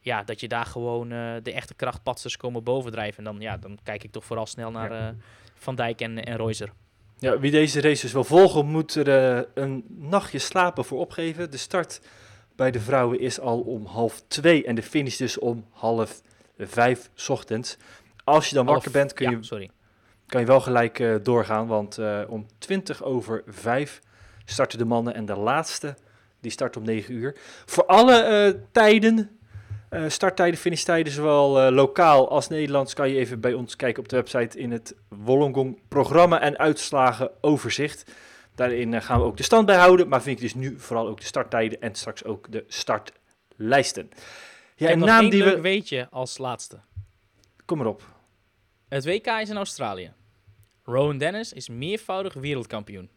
ja, 0.00 0.22
dat 0.22 0.40
je 0.40 0.48
daar 0.48 0.66
gewoon 0.66 1.12
eh, 1.12 1.34
de 1.42 1.52
echte 1.52 1.74
krachtpatsters 1.74 2.36
komen 2.36 2.64
bovendrijven. 2.64 3.18
En 3.18 3.24
dan, 3.24 3.40
ja, 3.40 3.56
dan 3.56 3.78
kijk 3.82 4.04
ik 4.04 4.12
toch 4.12 4.24
vooral 4.24 4.46
snel 4.46 4.70
naar 4.70 4.90
eh, 4.90 5.08
Van 5.54 5.74
Dijk 5.74 6.00
en, 6.00 6.24
en 6.24 6.36
Reuser. 6.36 6.72
Ja, 7.18 7.38
wie 7.38 7.50
deze 7.50 7.80
race 7.80 8.02
dus 8.02 8.12
wil 8.12 8.24
volgen, 8.24 8.66
moet 8.66 8.94
er 8.94 9.36
eh, 9.36 9.42
een 9.54 9.84
nachtje 9.88 10.38
slapen 10.38 10.84
voor 10.84 10.98
opgeven. 10.98 11.50
De 11.50 11.56
start 11.56 12.00
bij 12.56 12.70
de 12.70 12.80
vrouwen 12.80 13.20
is 13.20 13.40
al 13.40 13.60
om 13.60 13.86
half 13.86 14.22
twee 14.28 14.64
en 14.64 14.74
de 14.74 14.82
finish 14.82 15.16
dus 15.16 15.38
om 15.38 15.64
half 15.70 16.22
vijf 16.58 17.10
ochtends. 17.28 17.76
Als 18.24 18.48
je 18.48 18.54
dan 18.54 18.66
wakker 18.66 18.90
bent, 18.90 19.12
kun, 19.12 19.30
ja, 19.30 19.36
je, 19.36 19.44
sorry. 19.44 19.70
kan 20.26 20.40
je 20.40 20.46
wel 20.46 20.60
gelijk 20.60 20.98
eh, 20.98 21.14
doorgaan, 21.22 21.66
want 21.66 21.98
eh, 21.98 22.20
om 22.28 22.46
20 22.58 23.02
over 23.02 23.42
5 23.46 24.00
starten 24.44 24.78
de 24.78 24.84
mannen 24.84 25.14
en 25.14 25.26
de 25.26 25.36
laatste, 25.36 25.94
die 26.40 26.50
start 26.50 26.76
om 26.76 26.84
9 26.84 27.14
uur. 27.14 27.36
Voor 27.66 27.86
alle 27.86 28.60
tijden, 28.72 29.38
eh, 29.88 30.04
starttijden, 30.08 30.60
finishtijden, 30.60 31.12
zowel 31.12 31.60
eh, 31.60 31.72
lokaal 31.72 32.30
als 32.30 32.48
Nederlands, 32.48 32.94
kan 32.94 33.08
je 33.08 33.16
even 33.16 33.40
bij 33.40 33.54
ons 33.54 33.76
kijken 33.76 34.02
op 34.02 34.08
de 34.08 34.16
website 34.16 34.58
in 34.58 34.70
het 34.70 34.94
Wollongong 35.08 35.78
programma 35.88 36.40
en 36.40 36.58
uitslagen 36.58 37.30
overzicht. 37.40 38.12
Daarin 38.54 38.94
eh, 38.94 39.00
gaan 39.00 39.18
we 39.20 39.24
ook 39.24 39.36
de 39.36 39.42
stand 39.42 39.66
bijhouden, 39.66 40.08
maar 40.08 40.22
vind 40.22 40.36
ik 40.36 40.42
dus 40.42 40.54
nu 40.54 40.78
vooral 40.78 41.08
ook 41.08 41.20
de 41.20 41.26
starttijden 41.26 41.80
en 41.80 41.94
straks 41.94 42.24
ook 42.24 42.52
de 42.52 42.64
startlijsten. 42.68 44.10
Ja, 44.76 44.90
een 44.90 44.98
naam 44.98 45.30
die 45.30 45.44
we... 45.44 45.60
weetje 45.60 46.08
als 46.10 46.38
laatste. 46.38 46.80
Kom 47.64 47.80
erop. 47.80 48.02
Het 48.88 49.04
WK 49.04 49.26
is 49.26 49.48
in 49.48 49.56
Australië. 49.56 50.12
Rowan 50.84 51.18
Dennis 51.18 51.52
is 51.52 51.68
meervoudig 51.68 52.34
wereldkampioen. 52.34 53.10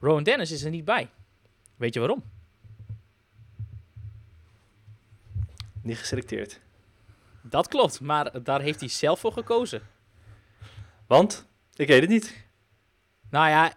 Rowan 0.00 0.22
Dennis 0.22 0.50
is 0.50 0.64
er 0.64 0.70
niet 0.70 0.84
bij. 0.84 1.10
Weet 1.76 1.94
je 1.94 2.00
waarom? 2.00 2.22
Niet 5.84 5.98
geselecteerd. 5.98 6.60
Dat 7.42 7.68
klopt, 7.68 8.00
maar 8.00 8.42
daar 8.42 8.60
heeft 8.60 8.80
hij 8.80 8.88
zelf 8.88 9.20
voor 9.20 9.32
gekozen. 9.32 9.82
Want? 11.06 11.46
Ik 11.74 11.88
weet 11.88 12.00
het 12.00 12.10
niet. 12.10 12.44
Nou 13.30 13.48
ja, 13.48 13.72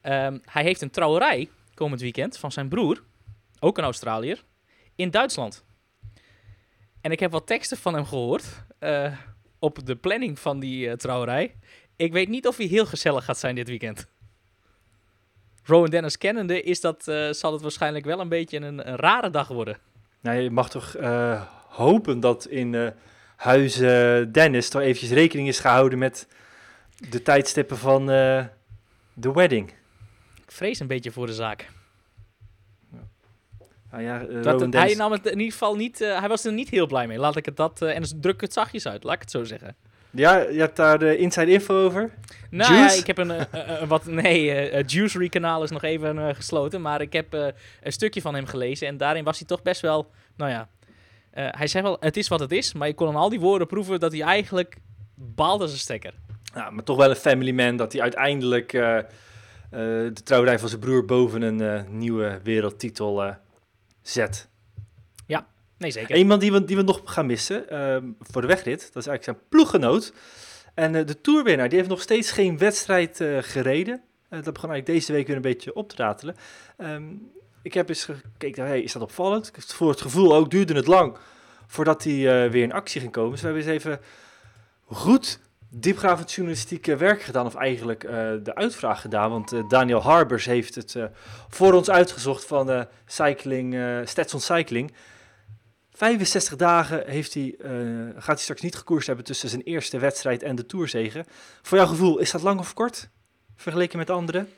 ehm, 0.00 0.38
hij 0.44 0.62
heeft 0.62 0.80
een 0.80 0.90
trouwerij 0.90 1.50
komend 1.74 2.00
weekend 2.00 2.38
van 2.38 2.52
zijn 2.52 2.68
broer, 2.68 3.02
ook 3.58 3.78
een 3.78 3.84
Australiër, 3.84 4.44
in 4.94 5.10
Duitsland. 5.10 5.64
En 7.00 7.10
ik 7.10 7.20
heb 7.20 7.30
wat 7.30 7.46
teksten 7.46 7.76
van 7.76 7.94
hem 7.94 8.06
gehoord 8.06 8.44
eh, 8.78 9.16
op 9.58 9.86
de 9.86 9.96
planning 9.96 10.38
van 10.38 10.60
die 10.60 10.88
eh, 10.88 10.96
trouwerij. 10.96 11.54
Ik 11.96 12.12
weet 12.12 12.28
niet 12.28 12.46
of 12.46 12.56
hij 12.56 12.66
heel 12.66 12.86
gezellig 12.86 13.24
gaat 13.24 13.38
zijn 13.38 13.54
dit 13.54 13.68
weekend. 13.68 14.08
Rowan 15.62 15.90
Dennis 15.90 16.18
kennende 16.18 16.62
is 16.62 16.80
dat, 16.80 17.08
eh, 17.08 17.30
zal 17.30 17.52
het 17.52 17.62
waarschijnlijk 17.62 18.04
wel 18.04 18.20
een 18.20 18.28
beetje 18.28 18.56
een, 18.56 18.88
een 18.88 18.96
rare 18.96 19.30
dag 19.30 19.48
worden. 19.48 19.78
Nou, 20.20 20.38
je 20.38 20.50
mag 20.50 20.70
toch 20.70 20.94
eh, 20.94 21.42
hopen 21.68 22.20
dat 22.20 22.46
in 22.46 22.74
eh 22.74 22.88
huizen 23.36 24.32
Dennis 24.32 24.68
toch 24.68 24.82
eventjes 24.82 25.10
rekening 25.10 25.48
is 25.48 25.58
gehouden 25.58 25.98
met 25.98 26.28
de 27.10 27.22
tijdstippen 27.22 27.78
van 27.78 28.10
eh, 28.10 28.44
de 29.14 29.32
wedding. 29.32 29.68
Ik 30.36 30.52
vrees 30.52 30.80
een 30.80 30.86
beetje 30.86 31.12
voor 31.12 31.26
de 31.26 31.34
zaak. 31.34 31.68
Nou 33.90 34.02
ja, 34.02 34.26
eh, 34.26 34.42
Dat, 34.42 34.72
hij 34.72 34.94
nam 34.94 35.12
het 35.12 35.26
in 35.26 35.38
ieder 35.38 35.52
geval 35.52 35.76
niet, 35.76 36.00
eh, 36.00 36.18
hij 36.18 36.28
was 36.28 36.44
er 36.44 36.52
niet 36.52 36.68
heel 36.68 36.86
blij 36.86 37.06
mee. 37.06 37.18
Laat 37.18 37.36
ik 37.36 37.44
het 37.44 37.56
dat, 37.56 37.82
eh, 37.82 37.94
en 37.94 38.00
dus 38.00 38.14
druk 38.20 38.40
het 38.40 38.52
zachtjes 38.52 38.86
uit, 38.86 39.04
laat 39.04 39.14
ik 39.14 39.20
het 39.20 39.30
zo 39.30 39.44
zeggen. 39.44 39.76
Ja, 40.10 40.36
je 40.38 40.58
hebt 40.58 40.76
daar 40.76 40.98
de 40.98 41.16
inside 41.16 41.50
info 41.50 41.84
over. 41.84 42.10
Nou 42.50 42.74
Juice? 42.74 42.94
ja, 42.94 43.00
ik 43.00 43.06
heb 43.06 43.18
een, 43.18 43.30
eh, 43.30 43.82
wat, 43.88 44.06
nee, 44.06 44.50
eh, 44.50 44.74
het 44.74 44.92
Juicery 44.92 45.28
kanaal 45.28 45.62
is 45.62 45.70
nog 45.70 45.82
even 45.82 46.28
eh, 46.28 46.34
gesloten, 46.34 46.80
maar 46.80 47.00
ik 47.00 47.12
heb 47.12 47.34
eh, 47.34 47.46
een 47.82 47.92
stukje 47.92 48.20
van 48.20 48.34
hem 48.34 48.46
gelezen 48.46 48.88
en 48.88 48.96
daarin 48.96 49.24
was 49.24 49.38
hij 49.38 49.46
toch 49.46 49.62
best 49.62 49.80
wel, 49.80 50.10
nou 50.36 50.50
ja, 50.50 50.68
eh, 51.30 51.48
hij 51.50 51.66
zei 51.66 51.82
wel, 51.82 51.96
het 52.00 52.16
is 52.16 52.28
wat 52.28 52.40
het 52.40 52.52
is, 52.52 52.72
maar 52.72 52.88
je 52.88 52.94
kon 52.94 53.08
aan 53.08 53.16
al 53.16 53.28
die 53.28 53.40
woorden 53.40 53.66
proeven 53.66 54.00
dat 54.00 54.12
hij 54.12 54.20
eigenlijk 54.20 54.76
baalde 55.14 55.62
als 55.62 55.72
een 55.72 55.78
stekker. 55.78 56.14
Ja, 56.54 56.70
maar 56.70 56.84
toch 56.84 56.96
wel 56.96 57.10
een 57.10 57.16
family 57.16 57.52
man 57.52 57.76
dat 57.76 57.92
hij 57.92 58.02
uiteindelijk 58.02 58.72
eh, 58.72 58.98
eh, 58.98 59.04
de 59.70 60.22
trouwerij 60.24 60.58
van 60.58 60.68
zijn 60.68 60.80
broer 60.80 61.04
boven 61.04 61.42
een 61.42 61.60
eh, 61.60 61.82
nieuwe 61.88 62.40
wereldtitel 62.42 63.34
zet. 64.02 64.48
Nee, 65.78 65.90
zeker. 65.90 66.16
Iemand 66.16 66.40
die 66.40 66.52
we, 66.52 66.64
die 66.64 66.76
we 66.76 66.82
nog 66.82 67.00
gaan 67.04 67.26
missen 67.26 67.68
ehm, 67.70 68.04
voor 68.20 68.40
de 68.40 68.46
wegrit, 68.46 68.80
dat 68.80 69.02
is 69.02 69.06
eigenlijk 69.06 69.24
zijn 69.24 69.48
ploeggenoot. 69.48 70.12
En 70.78 70.94
eh, 70.94 71.06
de 71.06 71.20
toerwinnaar, 71.20 71.68
die 71.68 71.78
heeft 71.78 71.90
nog 71.90 72.00
steeds 72.00 72.30
geen 72.30 72.58
wedstrijd 72.58 73.20
eh, 73.20 73.38
gereden. 73.40 74.02
Eh, 74.28 74.42
dat 74.42 74.54
begon 74.54 74.70
eigenlijk 74.70 74.86
deze 74.86 75.12
week 75.12 75.26
weer 75.26 75.36
een 75.36 75.42
beetje 75.42 75.74
op 75.74 75.88
te 75.88 75.96
ratelen. 75.96 76.36
Ehm, 76.76 77.04
ik 77.62 77.74
heb 77.74 77.88
eens 77.88 78.04
gekeken, 78.04 78.66
hey, 78.66 78.82
is 78.82 78.92
dat 78.92 79.02
opvallend? 79.02 79.52
Voor 79.56 79.90
het 79.90 80.00
gevoel 80.00 80.34
ook, 80.34 80.50
duurde 80.50 80.74
het 80.74 80.86
lang 80.86 81.16
voordat 81.66 82.04
hij 82.04 82.50
weer 82.50 82.62
in 82.62 82.72
actie 82.72 83.00
ging 83.00 83.12
komen. 83.12 83.30
Dus 83.30 83.40
we 83.40 83.46
hebben 83.46 83.64
eens 83.64 83.72
even 83.72 84.00
goed 84.84 85.40
diepgravend 85.70 86.32
journalistieke 86.32 86.96
werk 86.96 87.22
gedaan, 87.22 87.46
of 87.46 87.54
eigenlijk 87.54 88.00
de 88.42 88.54
uitvraag 88.54 89.00
gedaan. 89.00 89.30
Want 89.30 89.52
Daniel 89.68 90.02
Harbers 90.02 90.44
heeft 90.44 90.74
het 90.74 90.96
voor 91.48 91.72
ons 91.72 91.90
uitgezocht 91.90 92.44
van 92.44 92.86
cycling, 93.06 93.76
Stetson 94.04 94.40
Cycling. 94.40 94.92
65 95.98 96.56
dagen 96.56 97.02
heeft 97.06 97.34
hij, 97.34 97.54
eh, 97.58 97.70
gaat 98.14 98.26
hij 98.26 98.36
straks 98.36 98.60
niet 98.60 98.74
gekoerst 98.76 99.06
hebben 99.06 99.24
tussen 99.24 99.48
zijn 99.48 99.62
eerste 99.62 99.98
wedstrijd 99.98 100.42
en 100.42 100.56
de 100.56 100.66
Tourzegen. 100.66 101.24
Voor 101.62 101.78
jouw 101.78 101.86
gevoel, 101.86 102.18
is 102.18 102.30
dat 102.30 102.42
lang 102.42 102.60
of 102.60 102.74
kort? 102.74 103.08
Vergeleken 103.56 103.98
met 103.98 104.10
anderen? 104.10 104.48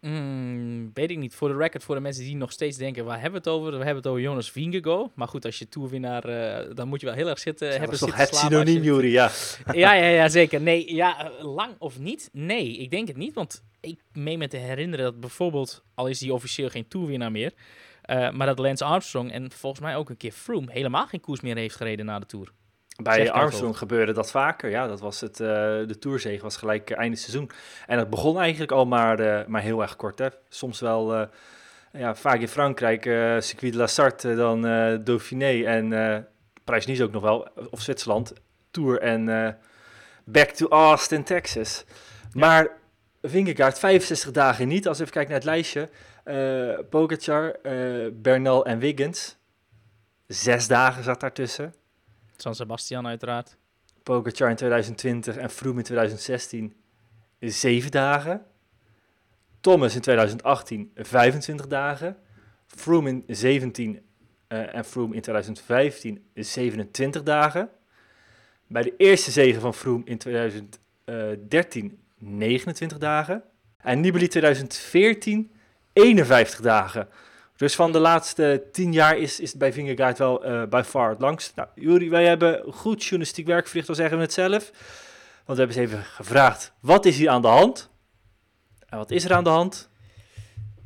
Mm, 0.00 0.90
weet 0.94 1.10
ik 1.10 1.18
niet. 1.18 1.34
Voor 1.34 1.48
de 1.48 1.56
record, 1.56 1.84
voor 1.84 1.94
de 1.94 2.00
mensen 2.00 2.24
die 2.24 2.36
nog 2.36 2.52
steeds 2.52 2.76
denken, 2.76 3.04
waar 3.04 3.20
hebben 3.20 3.42
we 3.42 3.50
het 3.50 3.58
over? 3.58 3.70
We 3.70 3.76
hebben 3.76 3.96
het 3.96 4.06
over 4.06 4.20
Jonas 4.20 4.50
Vingegaard. 4.50 5.10
Maar 5.14 5.28
goed, 5.28 5.44
als 5.44 5.58
je 5.58 5.68
toerwinnaar, 5.68 6.24
eh 6.24 6.74
dan 6.74 6.88
moet 6.88 7.00
je 7.00 7.06
wel 7.06 7.14
heel 7.14 7.28
erg 7.28 7.38
zitten. 7.38 7.68
dat 7.68 7.76
hebben 7.78 7.94
is 7.94 8.00
toch 8.00 8.16
het 8.16 8.34
synoniem, 8.34 8.74
je- 8.74 8.82
Jury, 8.82 9.12
ja. 9.12 9.30
ja, 9.72 9.92
ja, 9.94 10.06
ja, 10.08 10.28
zeker. 10.28 10.60
Nee, 10.60 10.94
ja, 10.94 11.30
lang 11.40 11.74
of 11.78 11.98
niet? 11.98 12.28
Nee, 12.32 12.76
ik 12.76 12.90
denk 12.90 13.08
het 13.08 13.16
niet. 13.16 13.34
Want 13.34 13.62
ik 13.80 14.00
meen 14.12 14.38
me 14.38 14.48
te 14.48 14.56
herinneren 14.56 15.04
dat 15.04 15.20
bijvoorbeeld, 15.20 15.82
al 15.94 16.06
is 16.06 16.20
hij 16.20 16.30
officieel 16.30 16.68
geen 16.68 16.88
toerwinnaar 16.88 17.30
meer, 17.30 17.52
eh, 18.04 18.30
maar 18.30 18.46
dat 18.46 18.58
Lance 18.58 18.84
Armstrong 18.84 19.32
en 19.32 19.52
volgens 19.52 19.82
mij 19.82 19.96
ook 19.96 20.10
een 20.10 20.16
keer 20.16 20.32
Froome 20.32 20.72
helemaal 20.72 21.06
geen 21.06 21.20
koers 21.20 21.40
meer 21.40 21.56
heeft 21.56 21.76
gereden 21.76 22.06
na 22.06 22.18
de 22.18 22.26
Tour. 22.26 22.52
Bij 23.02 23.30
Armstrong 23.30 23.78
gebeurde 23.78 24.12
dat 24.12 24.30
vaker. 24.30 24.70
Ja, 24.70 24.86
dat 24.86 25.00
was 25.00 25.20
het, 25.20 25.40
eh, 25.40 25.46
de 25.86 25.96
Tourzege 25.98 26.42
was 26.42 26.56
gelijk 26.56 26.90
eh, 26.90 26.98
einde 26.98 27.16
seizoen. 27.16 27.50
En 27.86 27.98
het 27.98 28.10
begon 28.10 28.38
eigenlijk 28.38 28.72
al 28.72 28.86
maar, 28.86 29.44
maar 29.48 29.62
heel 29.62 29.82
erg 29.82 29.96
kort. 29.96 30.18
Hè. 30.18 30.28
Soms 30.48 30.80
wel, 30.80 31.28
ja, 31.92 32.14
vaak 32.14 32.40
in 32.40 32.48
Frankrijk, 32.48 33.02
Circuit 33.42 33.72
de 33.72 33.78
la 33.78 33.86
Sarthe, 33.86 34.34
dan 34.34 34.62
Dauphiné 35.04 35.64
en 35.64 35.88
Parijs-Nice 36.64 37.02
ook 37.02 37.12
nog 37.12 37.22
wel, 37.22 37.48
of 37.70 37.80
Zwitserland, 37.80 38.32
Tour 38.70 39.00
en 39.00 39.56
back 40.24 40.48
to 40.48 40.68
Austin, 40.68 41.24
Texas. 41.24 41.84
Maar 42.32 42.68
Vingegaard 43.26 43.78
65 43.78 44.30
dagen 44.30 44.68
niet. 44.68 44.88
Als 44.88 44.96
we 44.96 45.02
even 45.02 45.14
kijken 45.14 45.32
naar 45.32 45.40
het 45.40 45.50
lijstje. 45.50 45.88
Eh 46.24 46.78
Pogacar, 46.90 47.50
eh, 47.62 48.10
Bernal 48.12 48.64
en 48.64 48.78
Wiggins. 48.78 49.36
Zes 50.26 50.66
dagen 50.66 51.04
zat 51.04 51.20
daartussen. 51.20 51.74
San 52.36 52.54
Sebastian 52.54 53.06
uiteraard. 53.06 53.56
Pogacar 54.02 54.50
in 54.50 54.56
2020 54.56 55.36
en 55.36 55.50
Froome 55.50 55.78
in 55.78 55.84
2016 55.84 56.74
zeven 57.40 57.90
dagen. 57.90 58.44
Thomas 59.60 59.94
in 59.94 60.00
2018 60.00 60.90
25 60.94 61.66
dagen. 61.66 62.16
Froome 62.66 63.08
in 63.08 63.24
17 63.26 64.00
eh, 64.48 64.74
en 64.74 64.84
Froome 64.84 65.14
in 65.14 65.20
2015 65.20 66.24
27 66.34 67.22
dagen. 67.22 67.70
Bij 68.66 68.82
de 68.82 68.94
eerste 68.96 69.30
zege 69.30 69.60
van 69.60 69.74
Froome 69.74 70.04
in 70.04 70.18
2013 70.18 71.98
29 72.18 72.98
dagen. 72.98 73.42
En 73.78 74.00
Nibali 74.00 74.28
2014 74.28 75.50
51 75.94 76.60
dagen. 76.60 77.08
Dus 77.56 77.74
van 77.74 77.92
de 77.92 77.98
laatste 77.98 78.68
tien 78.72 78.92
jaar 78.92 79.18
is, 79.18 79.40
is 79.40 79.50
het 79.50 79.58
bij 79.58 79.72
Vingegaard 79.72 80.18
wel 80.18 80.46
uh, 80.46 80.62
by 80.64 80.82
far 80.84 81.10
het 81.10 81.20
langst. 81.20 81.56
Nou, 81.56 81.68
Juri, 81.74 82.10
wij 82.10 82.24
hebben 82.24 82.72
goed 82.72 83.02
journalistiek 83.02 83.46
werk 83.46 83.66
verricht, 83.66 83.88
al 83.88 83.94
zeggen 83.94 84.16
we 84.16 84.22
het 84.22 84.32
zelf. 84.32 84.70
Want 85.44 85.58
we 85.58 85.64
hebben 85.64 85.76
eens 85.76 85.92
even 85.92 86.04
gevraagd, 86.04 86.72
wat 86.80 87.04
is 87.04 87.16
hier 87.16 87.28
aan 87.28 87.42
de 87.42 87.48
hand? 87.48 87.90
En 88.88 88.98
wat 88.98 89.10
is 89.10 89.24
er 89.24 89.32
aan 89.32 89.44
de 89.44 89.50
hand? 89.50 89.90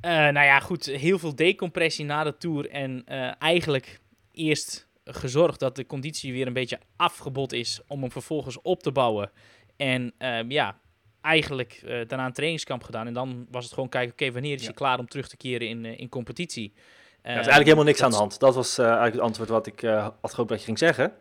Uh, 0.02 0.10
nou 0.10 0.46
ja, 0.46 0.60
goed, 0.60 0.84
heel 0.84 1.18
veel 1.18 1.34
decompressie 1.34 2.04
na 2.04 2.24
de 2.24 2.36
Tour. 2.36 2.70
En 2.70 3.04
uh, 3.08 3.30
eigenlijk 3.38 4.00
eerst 4.32 4.88
gezorgd 5.04 5.60
dat 5.60 5.76
de 5.76 5.86
conditie 5.86 6.32
weer 6.32 6.46
een 6.46 6.52
beetje 6.52 6.80
afgebot 6.96 7.52
is 7.52 7.80
om 7.86 8.00
hem 8.00 8.10
vervolgens 8.10 8.62
op 8.62 8.82
te 8.82 8.92
bouwen. 8.92 9.30
En 9.76 10.12
uh, 10.18 10.40
ja, 10.48 10.78
eigenlijk 11.20 11.80
daarna 11.84 12.26
een 12.26 12.32
trainingskamp 12.32 12.82
gedaan. 12.82 13.06
En 13.06 13.12
dan 13.12 13.46
was 13.50 13.64
het 13.64 13.74
gewoon 13.74 13.88
kijken, 13.88 14.12
oké, 14.12 14.32
wanneer 14.32 14.54
is 14.54 14.64
hij 14.64 14.74
klaar 14.74 14.98
om 14.98 15.08
terug 15.08 15.28
te 15.28 15.36
keren 15.36 15.68
in, 15.68 15.84
in 15.84 16.08
competitie? 16.08 16.72
Ja, 16.74 17.30
is 17.30 17.34
eigenlijk 17.34 17.64
helemaal 17.64 17.84
niks 17.84 18.02
aan 18.02 18.10
de 18.10 18.16
hand. 18.16 18.38
Dat 18.38 18.54
was 18.54 18.78
eigenlijk 18.78 19.12
het 19.12 19.22
antwoord 19.22 19.48
wat 19.48 19.66
ik 19.66 19.80
had 20.20 20.30
gehoopt 20.30 20.48
dat 20.48 20.58
je 20.58 20.64
ging 20.64 20.78
zeggen. 20.78 21.12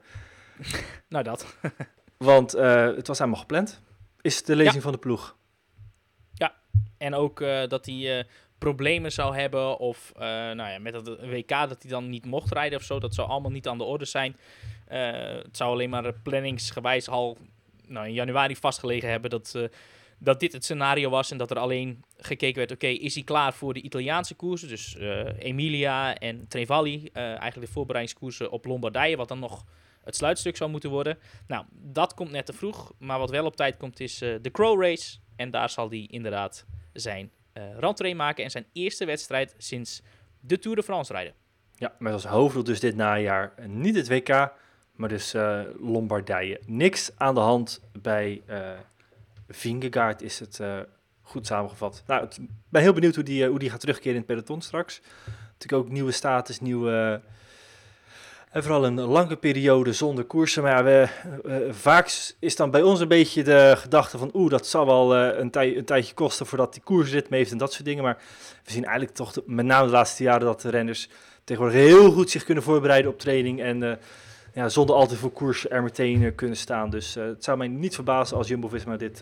nou, 1.09 1.23
dat. 1.23 1.57
Want 2.17 2.51
het 2.51 3.07
was 3.07 3.17
helemaal 3.19 3.39
gepland. 3.39 3.81
Is 4.21 4.43
de 4.43 4.55
lezing 4.55 4.75
ja. 4.75 4.81
van 4.81 4.91
de 4.91 4.97
ploeg? 4.97 5.35
Ja, 6.33 6.55
en 6.97 7.13
ook 7.13 7.39
dat 7.67 7.85
hij 7.85 8.25
problemen 8.57 9.11
zou 9.11 9.35
hebben. 9.35 9.77
Of 9.77 10.11
uh, 10.15 10.21
nou 10.21 10.69
ja, 10.69 10.79
met 10.79 10.93
het 10.93 11.07
WK 11.07 11.49
dat 11.49 11.81
hij 11.81 11.91
dan 11.91 12.09
niet 12.09 12.25
mocht 12.25 12.53
rijden 12.53 12.79
of 12.79 12.83
zo. 12.83 12.99
Dat 12.99 13.15
zou 13.15 13.29
allemaal 13.29 13.51
niet 13.51 13.67
aan 13.67 13.77
de 13.77 13.83
orde 13.83 14.05
zijn. 14.05 14.37
Uh, 14.91 15.11
het 15.43 15.57
zou 15.57 15.71
alleen 15.71 15.89
maar 15.89 16.13
planningsgewijs 16.13 17.09
al 17.09 17.37
nou, 17.87 18.07
in 18.07 18.13
januari 18.13 18.55
vastgelegen 18.55 19.09
hebben 19.09 19.29
dat, 19.29 19.53
uh, 19.55 19.63
dat 20.17 20.39
dit 20.39 20.53
het 20.53 20.63
scenario 20.63 21.09
was. 21.09 21.31
En 21.31 21.37
dat 21.37 21.51
er 21.51 21.59
alleen 21.59 22.03
gekeken 22.17 22.57
werd, 22.57 22.71
oké, 22.71 22.87
is 22.87 23.13
hij 23.13 23.23
klaar 23.23 23.53
voor 23.53 23.73
de 23.73 23.81
Italiaanse 23.81 24.35
koersen? 24.35 24.67
Dus 24.67 24.95
Emilia 25.39 26.17
en 26.17 26.47
Trevalli, 26.47 27.09
eigenlijk 27.13 27.67
de 27.67 27.73
voorbereidingskoersen 27.73 28.51
op 28.51 28.65
Lombardije. 28.65 29.17
Wat 29.17 29.27
dan 29.27 29.39
nog 29.39 29.65
het 30.03 30.15
sluitstuk 30.15 30.57
zou 30.57 30.69
moeten 30.69 30.89
worden. 30.89 31.17
Nou, 31.47 31.65
dat 31.71 32.13
komt 32.13 32.31
net 32.31 32.45
te 32.45 32.53
vroeg. 32.53 32.93
Maar 32.99 33.19
wat 33.19 33.29
wel 33.29 33.45
op 33.45 33.55
tijd 33.55 33.77
komt 33.77 33.99
is 33.99 34.17
de 34.17 34.49
Crow 34.51 34.81
Race. 34.81 35.17
En 35.35 35.51
daar 35.51 35.69
zal 35.69 35.89
hij 35.89 36.07
inderdaad 36.09 36.65
zijn 36.93 37.31
uh, 38.01 38.13
maken 38.15 38.43
en 38.43 38.51
zijn 38.51 38.65
eerste 38.73 39.05
wedstrijd 39.05 39.55
sinds 39.57 40.01
de 40.39 40.59
Tour 40.59 40.77
de 40.77 40.83
France 40.83 41.13
rijden. 41.13 41.33
Ja, 41.75 41.95
met 41.99 42.13
als 42.13 42.25
hoofddoel 42.25 42.63
dus 42.63 42.79
dit 42.79 42.95
najaar 42.95 43.53
niet 43.67 43.95
het 43.95 44.07
WK, 44.07 44.51
maar 44.97 45.09
dus 45.09 45.33
uh, 45.33 45.59
Lombardije. 45.79 46.59
Niks 46.65 47.11
aan 47.17 47.33
de 47.33 47.39
hand 47.39 47.81
bij 48.01 48.41
uh, 48.49 50.17
is 50.17 50.39
het 50.39 50.61
goed 51.21 51.47
samengevat. 51.47 52.03
Nou, 52.07 52.23
ik 52.23 52.37
ben 52.69 52.81
heel 52.81 52.93
benieuwd 52.93 53.15
hoe 53.15 53.23
die, 53.23 53.47
hoe 53.47 53.59
die 53.59 53.69
gaat 53.69 53.79
terugkeren 53.79 54.11
in 54.11 54.17
het 54.17 54.25
peloton 54.25 54.61
straks. 54.61 55.01
Natuurlijk 55.51 55.83
ook 55.87 55.93
nieuwe 55.93 56.11
status, 56.11 56.59
nieuwe... 56.59 57.21
En 58.51 58.63
vooral 58.63 58.85
een 58.85 58.99
lange 58.99 59.35
periode 59.35 59.93
zonder 59.93 60.23
koersen. 60.23 60.63
Maar 60.63 61.11
vaak 61.69 62.33
is 62.39 62.55
dan 62.55 62.71
bij 62.71 62.81
ons 62.81 62.99
een 62.99 63.07
beetje 63.07 63.43
de 63.43 63.73
gedachte 63.77 64.17
van... 64.17 64.29
oeh, 64.33 64.49
dat 64.49 64.67
zal 64.67 64.85
wel 64.85 65.15
een, 65.15 65.51
tij, 65.51 65.77
een, 65.77 65.85
tijdje 65.85 66.13
kosten 66.13 66.45
voordat 66.45 66.73
die 66.73 66.81
koersritme 66.81 67.37
heeft 67.37 67.51
en 67.51 67.57
dat 67.57 67.73
soort 67.73 67.85
dingen. 67.85 68.03
Maar 68.03 68.17
we 68.63 68.71
zien 68.71 68.83
eigenlijk 68.83 69.15
toch 69.15 69.33
met 69.45 69.65
name 69.65 69.85
de 69.85 69.91
laatste 69.91 70.23
jaren 70.23 70.45
dat 70.45 70.61
de 70.61 70.69
renners 70.69 71.09
tegenwoordig 71.43 71.81
heel 71.81 72.11
goed 72.11 72.29
zich 72.29 72.43
kunnen 72.43 72.63
voorbereiden 72.63 73.11
op 73.11 73.19
training. 73.19 73.61
En 73.61 73.99
ja, 74.57 74.69
zonder 74.69 74.95
al 74.95 75.07
te 75.07 75.15
veel 75.15 75.29
koersen 75.29 75.71
er 75.71 75.83
meteen 75.83 76.35
kunnen 76.35 76.57
staan. 76.57 76.89
Dus 76.89 77.13
het 77.13 77.43
zou 77.43 77.57
mij 77.57 77.67
niet 77.67 77.95
verbazen 77.95 78.37
als 78.37 78.47
Jumbo-Visma 78.47 78.97
dit 78.97 79.21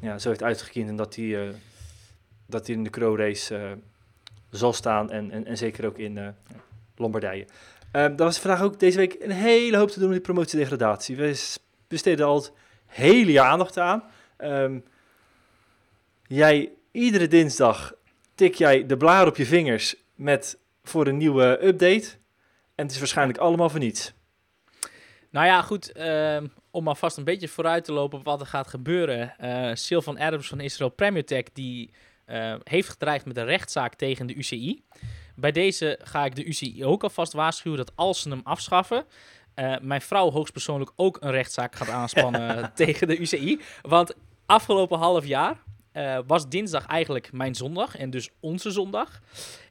ja, 0.00 0.18
zo 0.18 0.28
heeft 0.28 0.42
uitgekiend. 0.42 0.88
En 0.88 0.96
dat 0.96 1.14
hij 1.14 1.54
dat 2.46 2.68
in 2.68 2.84
de 2.84 2.90
Crow 2.90 3.18
Race 3.18 3.78
zal 4.50 4.72
staan 4.72 5.10
en, 5.10 5.30
en, 5.30 5.46
en 5.46 5.56
zeker 5.56 5.86
ook 5.86 5.98
in 5.98 6.34
Lombardije. 6.96 7.46
Um, 7.92 8.16
dat 8.16 8.26
was 8.26 8.38
vandaag 8.38 8.62
ook 8.62 8.80
deze 8.80 8.96
week 8.96 9.16
een 9.18 9.30
hele 9.30 9.76
hoop 9.76 9.90
te 9.90 10.00
doen 10.00 10.08
met 10.08 10.22
promotiedegradatie. 10.22 11.16
We 11.16 11.54
besteden 11.88 12.26
al 12.26 12.34
het 12.34 12.52
hele 12.86 13.40
aandacht 13.40 13.78
aan. 13.78 14.02
Um, 14.38 14.84
jij, 16.26 16.72
iedere 16.90 17.28
dinsdag 17.28 17.94
tik 18.34 18.54
jij 18.54 18.86
de 18.86 18.96
blaar 18.96 19.26
op 19.26 19.36
je 19.36 19.46
vingers 19.46 19.96
met, 20.14 20.58
voor 20.82 21.06
een 21.06 21.16
nieuwe 21.16 21.66
update. 21.66 22.06
En 22.74 22.84
het 22.84 22.90
is 22.90 22.98
waarschijnlijk 22.98 23.38
allemaal 23.38 23.70
voor 23.70 23.80
niets. 23.80 24.14
Nou 25.36 25.48
ja, 25.48 25.62
goed, 25.62 26.00
um, 26.00 26.52
om 26.70 26.88
alvast 26.88 27.16
een 27.16 27.24
beetje 27.24 27.48
vooruit 27.48 27.84
te 27.84 27.92
lopen 27.92 28.18
op 28.18 28.24
wat 28.24 28.40
er 28.40 28.46
gaat 28.46 28.68
gebeuren. 28.68 29.34
Uh, 29.40 29.70
Sylvan 29.74 30.18
Adams 30.18 30.48
van 30.48 30.60
Israel 30.60 30.90
Premier 30.90 31.24
Tech, 31.24 31.42
die 31.52 31.90
uh, 32.26 32.54
heeft 32.62 32.88
gedreigd 32.88 33.26
met 33.26 33.36
een 33.36 33.44
rechtszaak 33.44 33.94
tegen 33.94 34.26
de 34.26 34.34
UCI. 34.34 34.82
Bij 35.34 35.52
deze 35.52 35.98
ga 36.02 36.24
ik 36.24 36.34
de 36.34 36.44
UCI 36.44 36.84
ook 36.84 37.02
alvast 37.02 37.32
waarschuwen 37.32 37.78
dat 37.78 37.92
als 37.94 38.22
ze 38.22 38.28
hem 38.28 38.40
afschaffen, 38.44 39.04
uh, 39.54 39.76
mijn 39.80 40.00
vrouw 40.00 40.30
hoogstpersoonlijk 40.30 40.92
ook 40.96 41.16
een 41.20 41.30
rechtszaak 41.30 41.74
gaat 41.74 41.90
aanspannen 41.90 42.70
tegen 42.74 43.06
de 43.06 43.18
UCI. 43.18 43.60
Want 43.82 44.14
afgelopen 44.46 44.98
half 44.98 45.26
jaar 45.26 45.62
uh, 45.92 46.18
was 46.26 46.48
dinsdag 46.48 46.86
eigenlijk 46.86 47.32
mijn 47.32 47.54
zondag 47.54 47.96
en 47.96 48.10
dus 48.10 48.30
onze 48.40 48.70
zondag. 48.70 49.20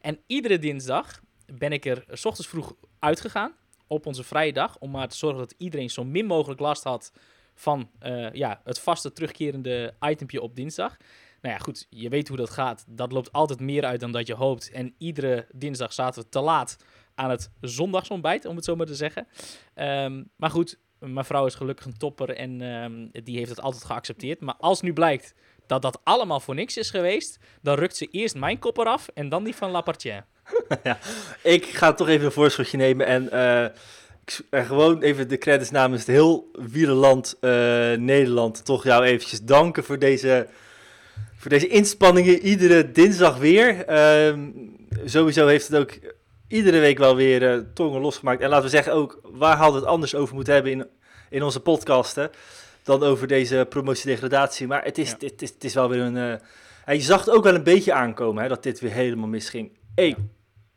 En 0.02 0.20
iedere 0.28 0.60
dinsdag 0.60 1.22
ben 1.46 1.72
ik 1.72 1.86
er 1.86 2.04
s 2.12 2.26
ochtends 2.26 2.50
vroeg 2.50 2.74
uitgegaan 3.00 3.54
op 3.96 4.06
onze 4.06 4.24
vrije 4.24 4.54
dag 4.54 4.78
om 4.80 4.92
maar 4.92 5.08
te 5.08 5.18
zorgen 5.18 5.40
dat 5.40 5.54
iedereen 5.58 5.90
zo 5.90 6.04
min 6.04 6.26
mogelijk 6.26 6.60
last 6.60 6.84
had 6.84 7.12
van 7.54 7.90
uh, 8.04 8.34
ja, 8.34 8.62
het 8.64 8.80
vaste 8.80 9.14
terugkerende 9.14 9.94
itempje 10.00 10.42
op 10.42 10.56
dinsdag. 10.56 10.98
Nou 11.42 11.54
ja, 11.58 11.64
goed, 11.64 11.88
je 11.90 12.10
weet 12.10 12.28
hoe 12.28 12.38
dat 12.38 12.50
gaat. 12.50 12.86
Dat 12.88 13.12
loopt 13.12 13.32
altijd 13.32 13.60
meer 13.60 13.86
uit 13.86 14.00
dan 14.00 14.12
dat 14.12 14.28
je 14.28 14.34
hoopt. 14.34 14.72
En 14.72 14.96
iedere 14.98 15.48
dinsdag 15.52 15.94
zaten 15.94 16.24
we 16.24 16.30
te 16.30 16.40
laat 16.40 16.78
aan 17.16 17.30
het 17.30 17.52
zondagsontbijt, 17.62 18.46
om 18.46 18.56
het 18.56 18.66
zo 18.66 18.76
maar 18.76 18.86
te 18.86 18.96
zeggen. 18.96 19.28
Um, 19.76 20.30
maar 20.36 20.50
goed, 20.50 20.80
mijn 21.00 21.26
vrouw 21.26 21.46
is 21.46 21.56
gelukkig 21.56 21.86
een 21.86 21.98
topper 21.98 22.30
en 22.30 22.62
um, 22.62 23.10
die 23.12 23.38
heeft 23.38 23.50
het 23.50 23.62
altijd 23.62 23.84
geaccepteerd. 23.84 24.42
Maar 24.42 24.56
als 24.56 24.82
nu 24.82 24.94
blijkt 24.94 25.34
dat 25.68 25.82
dat 25.82 26.00
allemaal 26.04 26.40
voor 26.40 26.56
niks 26.56 26.78
is 26.78 26.90
geweest, 26.90 27.40
dan 27.62 27.76
rukt 27.76 27.96
ze 27.96 28.08
eerst 28.08 28.36
mijn 28.36 28.60
kop 28.60 28.78
eraf 28.78 29.08
en 29.08 29.30
dan 29.30 29.44
die 29.44 29.56
van 29.56 29.72
Lapartien. 29.72 30.24
ja, 30.84 30.98
ik 31.42 31.66
ga 31.66 31.94
toch 31.94 32.08
even 32.08 32.26
een 32.26 32.32
voorschotje 32.32 32.78
nemen 32.78 33.06
en 33.06 33.30
uh, 33.34 33.64
ik, 34.26 34.42
uh, 34.52 34.66
gewoon 34.66 35.02
even 35.02 35.28
de 35.28 35.38
credits 35.38 35.72
namens 35.72 36.02
het 36.02 36.16
heel 36.16 36.52
wielerland 36.72 37.38
uh, 37.42 37.50
Nederland 37.94 38.66
toch 38.66 38.84
jou 38.84 39.04
eventjes 39.04 39.42
danken 39.42 39.84
voor 39.84 40.00
deze 40.00 40.48
voor 41.38 41.50
deze 41.50 41.68
inspanningen 41.68 42.40
iedere 42.40 42.92
dinsdag 42.92 43.38
weer. 43.38 43.94
Um, 44.28 44.76
sowieso 45.06 45.48
heeft 45.48 45.68
het 45.68 45.78
ook 45.78 45.92
iedere 46.48 46.80
week 46.80 46.98
wel 46.98 47.16
weer 47.16 47.66
tongen 47.74 48.02
losgemaakt. 48.02 48.42
En 48.42 48.50
laten 48.50 48.64
we 48.64 48.70
zeggen 48.70 48.94
ook, 48.94 49.20
waar 49.24 49.58
hadden 49.58 49.74
we 49.76 49.80
het 49.80 49.96
anders 49.96 50.16
over 50.16 50.36
moeten 50.36 50.54
hebben 50.54 50.72
in, 50.72 50.88
in 51.30 51.44
onze 51.44 51.60
podcasten 51.60 52.30
dan 52.84 53.04
over 53.04 53.28
deze 53.28 53.66
promotiedegradatie. 53.70 54.68
Maar 54.68 54.84
het 54.84 54.98
is, 54.98 55.10
ja. 55.10 55.16
het, 55.20 55.42
is, 55.42 55.50
het 55.50 55.64
is 55.64 55.74
wel 55.74 55.90
weer 55.90 56.02
een... 56.02 56.42
Uh, 56.86 56.96
je 56.96 57.02
zag 57.02 57.26
het 57.26 57.36
ook 57.36 57.44
wel 57.44 57.56
een 57.56 57.64
beetje 57.64 57.94
aankomen, 57.94 58.44
hè, 58.44 58.50
dat 58.50 58.64
dit 58.64 58.80
weer 58.80 58.92
helemaal 58.92 59.28
misging. 59.28 59.72
Hey, 59.96 60.08
ja. 60.08 60.16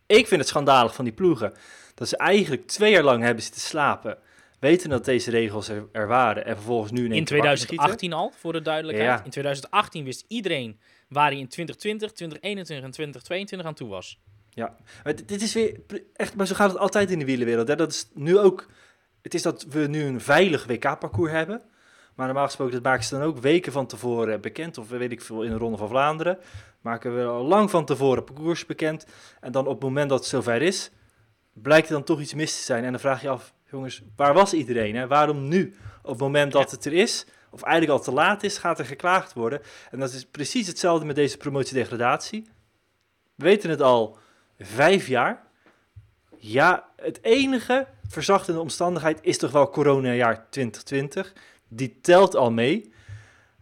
Ik 0.07 0.27
vind 0.27 0.41
het 0.41 0.49
schandalig 0.49 0.95
van 0.95 1.05
die 1.05 1.15
ploegen. 1.15 1.53
Dat 1.95 2.09
ze 2.09 2.17
eigenlijk 2.17 2.67
twee 2.67 2.93
jaar 2.93 3.03
lang 3.03 3.23
hebben 3.23 3.43
zitten 3.43 3.61
slapen 3.61 4.19
weten 4.59 4.91
dat 4.91 5.05
deze 5.05 5.31
regels 5.31 5.69
er, 5.69 5.89
er 5.93 6.07
waren 6.07 6.45
en 6.45 6.55
vervolgens 6.55 6.93
nu 6.93 7.05
in, 7.05 7.13
in 7.13 7.25
2018 7.25 8.13
al, 8.13 8.33
voor 8.37 8.53
de 8.53 8.63
duidelijkheid. 8.63 9.19
Ja. 9.19 9.25
In 9.25 9.31
2018 9.31 10.05
wist 10.05 10.25
iedereen 10.29 10.79
waar 11.09 11.31
hij 11.31 11.39
in 11.39 11.49
2020, 11.49 12.13
2021 12.13 12.87
en 12.87 12.93
2022 12.93 13.69
aan 13.69 13.75
toe 13.75 13.89
was. 13.89 14.21
Ja, 14.51 14.77
maar 15.05 15.15
dit 15.27 15.43
is 15.43 15.55
weer 15.55 15.81
echt, 16.17 16.35
maar 16.35 16.47
zo 16.47 16.55
gaat 16.55 16.71
het 16.71 16.79
altijd 16.79 17.11
in 17.11 17.19
de 17.19 17.25
wielerwereld. 17.25 17.69
Hè? 17.69 17.77
Dat 17.77 17.91
is 17.91 18.09
nu 18.15 18.39
ook, 18.39 18.67
het 19.23 19.35
is 19.35 19.43
dat 19.43 19.63
we 19.63 19.87
nu 19.87 20.03
een 20.03 20.21
veilig 20.21 20.67
WK-parcours 20.67 21.33
hebben. 21.33 21.63
Maar 22.19 22.27
normaal 22.27 22.47
gesproken, 22.47 22.75
dat 22.75 22.83
maken 22.83 23.05
ze 23.05 23.19
dan 23.19 23.27
ook 23.27 23.39
weken 23.39 23.73
van 23.73 23.87
tevoren 23.87 24.41
bekend. 24.41 24.79
Of 24.79 24.89
weet 24.89 25.13
ik 25.13 25.21
veel, 25.21 25.43
in 25.43 25.51
de 25.51 25.57
Ronde 25.57 25.77
van 25.77 25.89
Vlaanderen. 25.89 26.39
Maken 26.81 27.17
we 27.17 27.25
al 27.25 27.45
lang 27.45 27.71
van 27.71 27.85
tevoren 27.85 28.25
parcours 28.25 28.67
bekend. 28.67 29.07
En 29.41 29.53
dan 29.53 29.67
op 29.67 29.75
het 29.75 29.83
moment 29.83 30.09
dat 30.09 30.19
het 30.19 30.29
zover 30.29 30.63
is, 30.63 30.91
blijkt 31.53 31.87
er 31.87 31.93
dan 31.93 32.05
toch 32.05 32.21
iets 32.21 32.35
mis 32.35 32.57
te 32.57 32.63
zijn. 32.63 32.85
En 32.85 32.91
dan 32.91 33.01
vraag 33.01 33.23
je 33.23 33.29
af, 33.29 33.53
jongens, 33.71 34.03
waar 34.17 34.35
was 34.35 34.53
iedereen? 34.53 34.97
Hè? 34.97 35.07
Waarom 35.07 35.49
nu? 35.49 35.77
Op 36.03 36.11
het 36.11 36.19
moment 36.19 36.53
dat 36.53 36.71
het 36.71 36.85
er 36.85 36.93
is, 36.93 37.27
of 37.51 37.63
eigenlijk 37.63 37.99
al 37.99 38.05
te 38.05 38.13
laat 38.13 38.43
is, 38.43 38.59
gaat 38.59 38.79
er 38.79 38.87
geklaagd 38.87 39.33
worden. 39.33 39.61
En 39.91 39.99
dat 39.99 40.13
is 40.13 40.27
precies 40.27 40.67
hetzelfde 40.67 41.07
met 41.07 41.17
deze 41.17 41.37
promotiedegradatie. 41.37 42.49
We 43.35 43.45
weten 43.45 43.71
het 43.71 43.83
al 43.83 44.19
vijf 44.59 45.07
jaar. 45.07 45.47
Ja, 46.39 46.89
het 46.97 47.19
enige 47.23 47.87
verzachtende 48.09 48.61
omstandigheid 48.61 49.19
is 49.23 49.39
toch 49.39 49.51
wel 49.51 49.71
coronajaar 49.71 50.47
2020. 50.51 51.33
Die 51.69 52.01
telt 52.01 52.37
al 52.37 52.51
mee. 52.51 52.93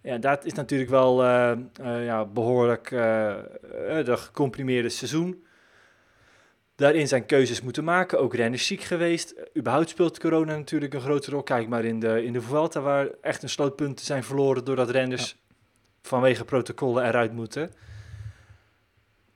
Ja, 0.02 0.18
dat 0.18 0.44
is 0.44 0.52
natuurlijk 0.52 0.90
wel 0.90 1.24
uh, 1.24 1.52
uh, 1.80 2.04
ja, 2.04 2.24
behoorlijk 2.24 2.90
uh, 2.90 3.00
de 4.04 4.16
gecomprimeerde 4.16 4.88
seizoen 4.88 5.46
daarin 6.76 7.09
zijn 7.09 7.26
keuzes 7.26 7.61
moeten 7.61 7.84
maken. 7.84 8.20
Ook 8.20 8.34
renners 8.34 8.66
ziek 8.66 8.82
geweest. 8.82 9.34
Überhaupt 9.57 9.88
speelt 9.88 10.20
corona 10.20 10.57
natuurlijk 10.57 10.94
een 10.94 11.00
grote 11.00 11.30
rol. 11.30 11.42
Kijk 11.42 11.68
maar 11.68 11.84
in 11.84 12.00
de, 12.00 12.24
in 12.24 12.32
de 12.32 12.40
Vuelta 12.40 12.80
waar 12.80 13.09
echt 13.20 13.42
een 13.42 13.48
slootpunten 13.48 14.04
zijn 14.04 14.24
verloren 14.24 14.64
doordat 14.64 14.90
renners 14.90 15.30
ja. 15.30 15.54
vanwege 16.02 16.44
protocollen 16.44 17.07
eruit 17.07 17.32
moeten. 17.32 17.70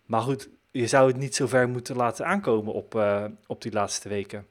Maar 0.06 0.20
goed, 0.20 0.48
je 0.70 0.86
zou 0.86 1.08
het 1.08 1.16
niet 1.16 1.34
zo 1.34 1.46
ver 1.46 1.68
moeten 1.68 1.96
laten 1.96 2.26
aankomen 2.26 2.72
op, 2.72 2.94
eh, 2.94 3.24
op 3.46 3.62
die 3.62 3.72
laatste 3.72 4.08
weken. 4.08 4.46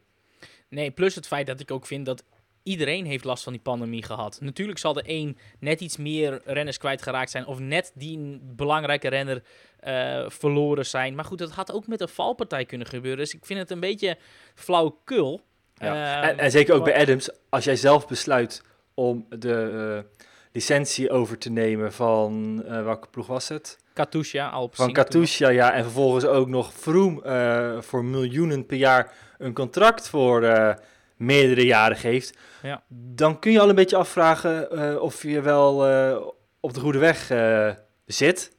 Nee, 0.68 0.92
plus 0.92 1.16
het 1.16 1.28
feit 1.28 1.48
dat 1.48 1.60
ik 1.60 1.72
ook 1.72 1.86
vind 1.86 2.06
dat 2.06 2.24
iedereen 2.64 3.06
heeft 3.06 3.24
last 3.24 3.44
van 3.44 3.54
die 3.54 3.62
pandemie 3.62 4.04
gehad. 4.04 4.38
Natuurlijk 4.42 4.80
zal 4.80 4.94
de 4.94 5.04
een 5.06 5.38
net 5.60 5.82
iets 5.82 5.98
meer 5.98 6.42
renners 6.46 6.78
kwijtgeraakt 6.78 7.32
zijn 7.32 7.46
of 7.46 7.60
net 7.60 7.92
die 7.96 8.40
belangrijke 8.42 9.08
renner 9.08 9.44
eh, 9.80 10.24
verloren 10.28 10.86
zijn. 10.86 11.16
Maar 11.16 11.26
goed, 11.26 11.38
dat 11.38 11.52
had 11.52 11.72
ook 11.72 11.88
met 11.88 12.02
een 12.02 12.10
valpartij 12.10 12.66
kunnen 12.66 12.88
gebeuren. 12.88 13.20
Dus 13.20 13.34
ik 13.34 13.46
vind 13.46 13.60
het 13.60 13.72
een 13.72 13.80
beetje 13.80 14.18
flauwkul. 14.56 15.42
Ja. 15.76 16.22
Eh, 16.22 16.30
en, 16.30 16.38
en 16.38 16.52
zeker 16.52 16.74
ook 16.74 16.84
bij 16.84 17.02
Adams, 17.02 17.30
als 17.50 17.64
jij 17.64 17.76
zelf 17.76 18.08
besluit 18.08 18.64
om 18.94 19.26
de 19.30 20.04
eh, 20.04 20.24
licentie 20.52 21.10
over 21.10 21.38
te 21.38 21.52
nemen 21.52 21.94
van, 21.94 22.64
welke 22.84 23.08
ploeg 23.08 23.28
was 23.28 23.48
het? 23.48 23.78
Katusha, 23.94 24.50
al 24.50 24.70
Van 24.72 24.94
Katusha, 24.94 25.50
ja. 25.50 25.74
En 25.74 25.84
vervolgens 25.84 26.26
ook 26.26 26.48
nog 26.48 26.74
Vroom 26.74 27.22
voor 27.82 28.06
miljoenen 28.06 28.66
per 28.66 28.78
jaar 28.78 29.14
een 29.38 29.54
contract 29.54 30.10
voor 30.10 30.42
meerdere 31.20 31.66
jaren 31.66 31.98
geeft. 31.98 32.38
Ja. 32.64 32.84
Dan 32.88 33.40
kun 33.40 33.52
je 33.52 33.60
al 33.60 33.70
een 33.70 33.76
beetje 33.76 33.96
afvragen 33.96 34.72
eh, 34.72 35.02
of 35.02 35.24
je 35.24 35.42
wel 35.42 35.88
eh, 35.88 36.26
op 36.60 36.74
de 36.74 36.80
goede 36.80 36.98
weg 36.98 37.30
eh, 37.30 37.72
zit. 38.06 38.58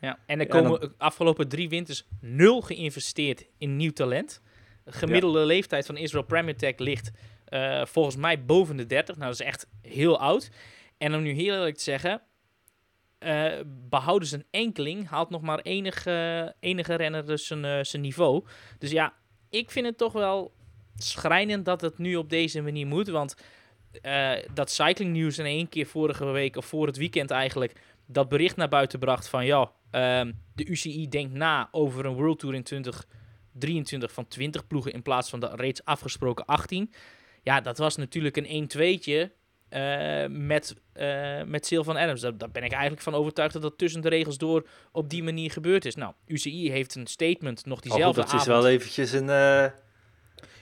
Ja, 0.00 0.18
en 0.26 0.40
er 0.40 0.46
Ja, 0.46 0.60
komen 0.60 0.80
de 0.80 0.92
afgelopen 0.98 1.48
drie 1.48 1.68
winters 1.68 2.06
nul 2.20 2.60
geïnvesteerd 2.60 3.46
in 3.58 3.76
nieuw 3.76 3.92
talent. 3.92 4.40
De 4.84 4.92
gemiddelde 4.92 5.44
leeftijd 5.44 5.86
van 5.86 5.96
Israel 5.96 6.24
Premier 6.24 6.56
Tech 6.56 6.78
ligt 6.78 7.10
volgens 7.82 8.16
mij 8.16 8.44
boven 8.44 8.76
de 8.76 8.86
30. 8.86 9.16
Nou, 9.16 9.30
dat 9.30 9.40
is 9.40 9.46
echt 9.46 9.66
heel 9.82 10.18
oud. 10.18 10.50
En 10.98 11.14
om 11.14 11.22
nu 11.22 11.32
heel 11.32 11.54
eerlijk 11.54 11.76
te 11.76 11.82
zeggen, 11.82 12.22
eh, 13.24 13.60
behouden 13.66 14.28
ze 14.28 14.36
een 14.36 14.46
enkeling, 14.50 15.08
haalt 15.08 15.30
nog 15.30 15.42
maar 15.42 15.58
enige, 15.58 16.54
enige 16.60 16.94
renner 16.94 17.26
dus 17.26 17.46
zijn, 17.46 17.86
zijn 17.86 18.02
niveau. 18.02 18.44
Dus 18.78 18.90
ja, 18.90 19.14
ik 19.50 19.70
vind 19.70 19.86
het 19.86 19.98
toch 19.98 20.12
wel 20.12 20.52
schrijnend 20.96 21.64
dat 21.64 21.80
het 21.80 21.98
nu 21.98 22.16
op 22.16 22.30
deze 22.30 22.62
manier 22.62 22.86
moet. 22.86 23.08
Want 23.08 23.34
eh, 24.02 24.32
dat 24.54 24.70
Cycling 24.70 25.16
News 25.16 25.38
in 25.38 25.44
één 25.44 25.68
keer 25.68 25.86
vorige 25.86 26.24
week, 26.24 26.56
of 26.56 26.66
voor 26.66 26.86
het 26.86 26.96
weekend 26.96 27.30
eigenlijk, 27.30 27.80
dat 28.06 28.28
bericht 28.28 28.56
naar 28.56 28.68
buiten 28.68 28.98
bracht 28.98 29.28
van 29.28 29.46
ja, 29.46 29.70
ehm, 29.90 30.32
de 30.54 30.66
UCI 30.66 31.08
denkt 31.08 31.34
na 31.34 31.68
over 31.70 32.04
een 32.04 32.14
World 32.14 32.38
Tour 32.38 32.54
in 32.54 32.62
2023 32.62 34.12
van 34.12 34.28
20 34.28 34.66
ploegen 34.66 34.92
in 34.92 35.02
plaats 35.02 35.30
van 35.30 35.40
de 35.40 35.50
reeds 35.54 35.84
afgesproken 35.84 36.44
18. 36.44 36.92
Ja, 37.42 37.60
dat 37.60 37.78
was 37.78 37.96
natuurlijk 37.96 38.36
een 38.36 38.68
1-2'tje 38.68 39.42
eh, 39.68 40.26
met, 40.28 40.74
eh 40.92 41.42
met 41.42 41.66
Sylvan 41.66 41.96
Adams. 41.96 42.20
Daar, 42.20 42.38
daar 42.38 42.50
ben 42.50 42.62
ik 42.62 42.72
eigenlijk 42.72 43.02
van 43.02 43.14
overtuigd 43.14 43.52
dat 43.52 43.62
dat 43.62 43.78
tussen 43.78 44.00
de 44.00 44.08
regels 44.08 44.38
door 44.38 44.68
op 44.92 45.10
die 45.10 45.22
manier 45.22 45.50
gebeurd 45.50 45.84
is. 45.84 45.94
Nou, 45.94 46.12
UCI 46.26 46.70
heeft 46.70 46.94
een 46.94 47.06
statement 47.06 47.66
nog 47.66 47.76
Al 47.76 47.82
goed, 47.82 47.90
diezelfde 47.90 48.20
dat 48.20 48.32
is 48.32 48.40
avond. 48.40 48.62
wel 48.62 48.68
eventjes 48.68 49.12
een... 49.12 49.28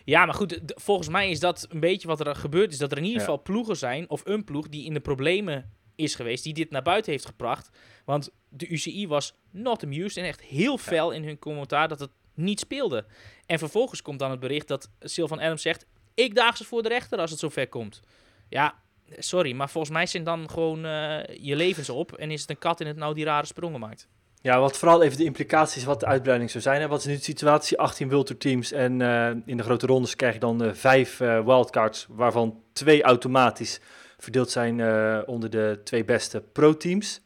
Ja, 0.04 0.24
maar 0.24 0.34
goed, 0.34 0.60
volgens 0.66 1.08
mij 1.08 1.30
is 1.30 1.40
dat 1.40 1.66
een 1.70 1.80
beetje 1.80 2.08
wat 2.08 2.26
er 2.26 2.34
gebeurd 2.36 2.72
is. 2.72 2.78
Dat 2.78 2.92
er 2.92 2.98
in 2.98 3.04
ieder 3.04 3.18
Ja. 3.20 3.24
geval 3.26 3.42
ploegen 3.42 3.76
zijn, 3.76 4.10
of 4.10 4.22
een 4.24 4.44
ploeg 4.44 4.68
die 4.68 4.84
in 4.84 4.94
de 4.94 5.00
problemen 5.00 5.72
is 5.94 6.14
geweest, 6.14 6.44
die 6.44 6.54
dit 6.54 6.70
naar 6.70 6.82
buiten 6.82 7.12
heeft 7.12 7.26
gebracht. 7.26 7.70
Want 8.04 8.30
de 8.48 8.68
UCI 8.68 9.06
was 9.08 9.34
not 9.50 9.82
amused 9.84 10.16
en 10.16 10.24
echt 10.24 10.40
heel 10.40 10.78
fel 10.78 11.10
in 11.10 11.24
hun 11.24 11.38
commentaar 11.38 11.88
dat 11.88 12.00
het 12.00 12.10
niet 12.34 12.60
speelde. 12.60 13.06
En 13.46 13.58
vervolgens 13.58 14.02
komt 14.02 14.18
dan 14.18 14.30
het 14.30 14.40
bericht 14.40 14.68
dat 14.68 14.90
Sylvan 15.00 15.40
Adams 15.40 15.62
zegt, 15.62 15.86
ik 16.14 16.34
daag 16.34 16.56
ze 16.56 16.64
voor 16.64 16.82
de 16.82 16.88
rechter 16.88 17.18
als 17.18 17.30
het 17.30 17.38
zover 17.40 17.68
komt. 17.68 18.00
Ja, 18.48 18.82
sorry, 19.18 19.52
maar 19.52 19.70
volgens 19.70 19.92
mij 19.92 20.06
zijn 20.06 20.24
dan 20.24 20.50
gewoon 20.50 20.84
eh, 20.84 21.20
je 21.40 21.56
levens 21.56 21.88
op 21.90 22.12
en 22.12 22.30
is 22.30 22.40
het 22.40 22.50
een 22.50 22.58
kat 22.58 22.80
in 22.80 22.86
het 22.86 22.96
nauw 22.96 23.12
die 23.12 23.24
rare 23.24 23.46
sprongen 23.46 23.80
maakt. 23.80 24.08
Ja, 24.42 24.60
wat 24.60 24.78
vooral 24.78 25.02
even 25.02 25.18
de 25.18 25.24
implicaties 25.24 25.84
wat 25.84 26.00
de 26.00 26.06
uitbreiding 26.06 26.50
zou 26.50 26.62
zijn. 26.62 26.88
Wat 26.88 27.00
is 27.00 27.06
nu 27.06 27.14
de 27.14 27.22
situatie? 27.22 27.78
18 27.78 28.10
World 28.10 28.40
teams 28.40 28.72
en 28.72 29.00
eh, 29.00 29.30
in 29.46 29.56
de 29.56 29.62
grote 29.62 29.86
rondes 29.86 30.16
krijg 30.16 30.34
je 30.34 30.40
dan 30.40 30.64
eh, 30.64 30.72
vijf 30.72 31.20
eh, 31.20 31.44
wildcards, 31.44 32.06
waarvan 32.10 32.62
twee 32.72 33.02
automatisch 33.02 33.80
verdeeld 34.18 34.50
zijn 34.50 34.80
onder 35.26 35.50
de 35.50 35.80
twee 35.84 36.04
beste 36.04 36.40
pro-teams. 36.40 37.20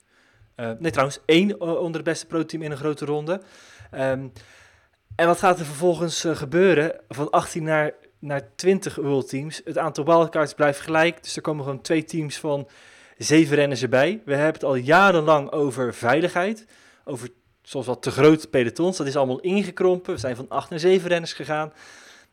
Nee, 0.56 0.90
trouwens, 0.90 1.20
één 1.26 1.60
onder 1.60 2.04
de 2.04 2.10
beste 2.10 2.26
pro-team 2.26 2.62
in 2.62 2.70
een 2.70 2.76
grote 2.76 3.04
ronde. 3.04 3.40
Ehm, 3.90 4.28
en 5.16 5.26
wat 5.26 5.38
gaat 5.38 5.58
er 5.58 5.64
vervolgens 5.64 6.24
gebeuren? 6.28 7.00
Van 7.08 7.30
18 7.30 7.62
naar, 7.62 7.92
naar 8.18 8.42
20 8.54 8.94
World 8.94 9.28
Teams. 9.28 9.60
Het 9.64 9.78
aantal 9.78 10.04
wildcards 10.04 10.54
blijft 10.54 10.80
gelijk, 10.80 11.22
dus 11.22 11.36
er 11.36 11.42
komen 11.42 11.64
gewoon 11.64 11.80
twee 11.80 12.04
teams 12.04 12.38
van 12.38 12.68
zeven 13.18 13.56
renners 13.56 13.82
erbij. 13.82 14.22
We 14.24 14.34
hebben 14.34 14.52
het 14.52 14.64
al 14.64 14.74
jarenlang 14.74 15.50
over 15.50 15.94
veiligheid 15.94 16.66
over 17.08 17.28
soms 17.62 17.86
wat 17.86 18.02
te 18.02 18.10
grote 18.10 18.48
pelotons. 18.48 18.96
Dat 18.96 19.06
is 19.06 19.16
allemaal 19.16 19.40
ingekrompen. 19.40 20.14
We 20.14 20.20
zijn 20.20 20.36
van 20.36 20.48
8 20.48 20.70
naar 20.70 20.78
7 20.78 21.08
renners 21.08 21.32
gegaan. 21.32 21.72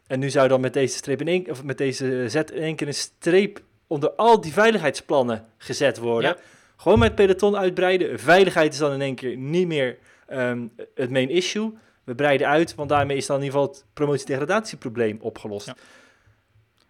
En 0.07 0.19
nu 0.19 0.29
zou 0.29 0.47
dan 0.47 0.61
met 0.61 0.73
deze, 0.73 0.95
streep 0.97 1.21
in 1.21 1.27
één, 1.27 1.49
of 1.49 1.63
met 1.63 1.77
deze 1.77 2.25
zet 2.27 2.51
in 2.51 2.61
één 2.61 2.75
keer 2.75 2.87
een 2.87 2.93
streep 2.93 3.61
onder 3.87 4.11
al 4.11 4.41
die 4.41 4.53
veiligheidsplannen 4.53 5.45
gezet 5.57 5.97
worden. 5.97 6.29
Ja. 6.29 6.37
Gewoon 6.77 6.99
met 6.99 7.15
peloton 7.15 7.57
uitbreiden. 7.57 8.19
Veiligheid 8.19 8.73
is 8.73 8.79
dan 8.79 8.93
in 8.93 9.01
één 9.01 9.15
keer 9.15 9.37
niet 9.37 9.67
meer 9.67 9.97
ehm, 10.27 10.67
het 10.95 11.09
main 11.09 11.29
issue. 11.29 11.71
We 12.03 12.15
breiden 12.15 12.47
uit, 12.47 12.75
want 12.75 12.89
daarmee 12.89 13.17
is 13.17 13.25
dan 13.25 13.37
in 13.37 13.43
ieder 13.43 13.59
geval 13.59 13.73
het 13.73 13.85
promotie-degradatieprobleem 13.93 15.17
opgelost. 15.21 15.65
Ja. 15.67 15.75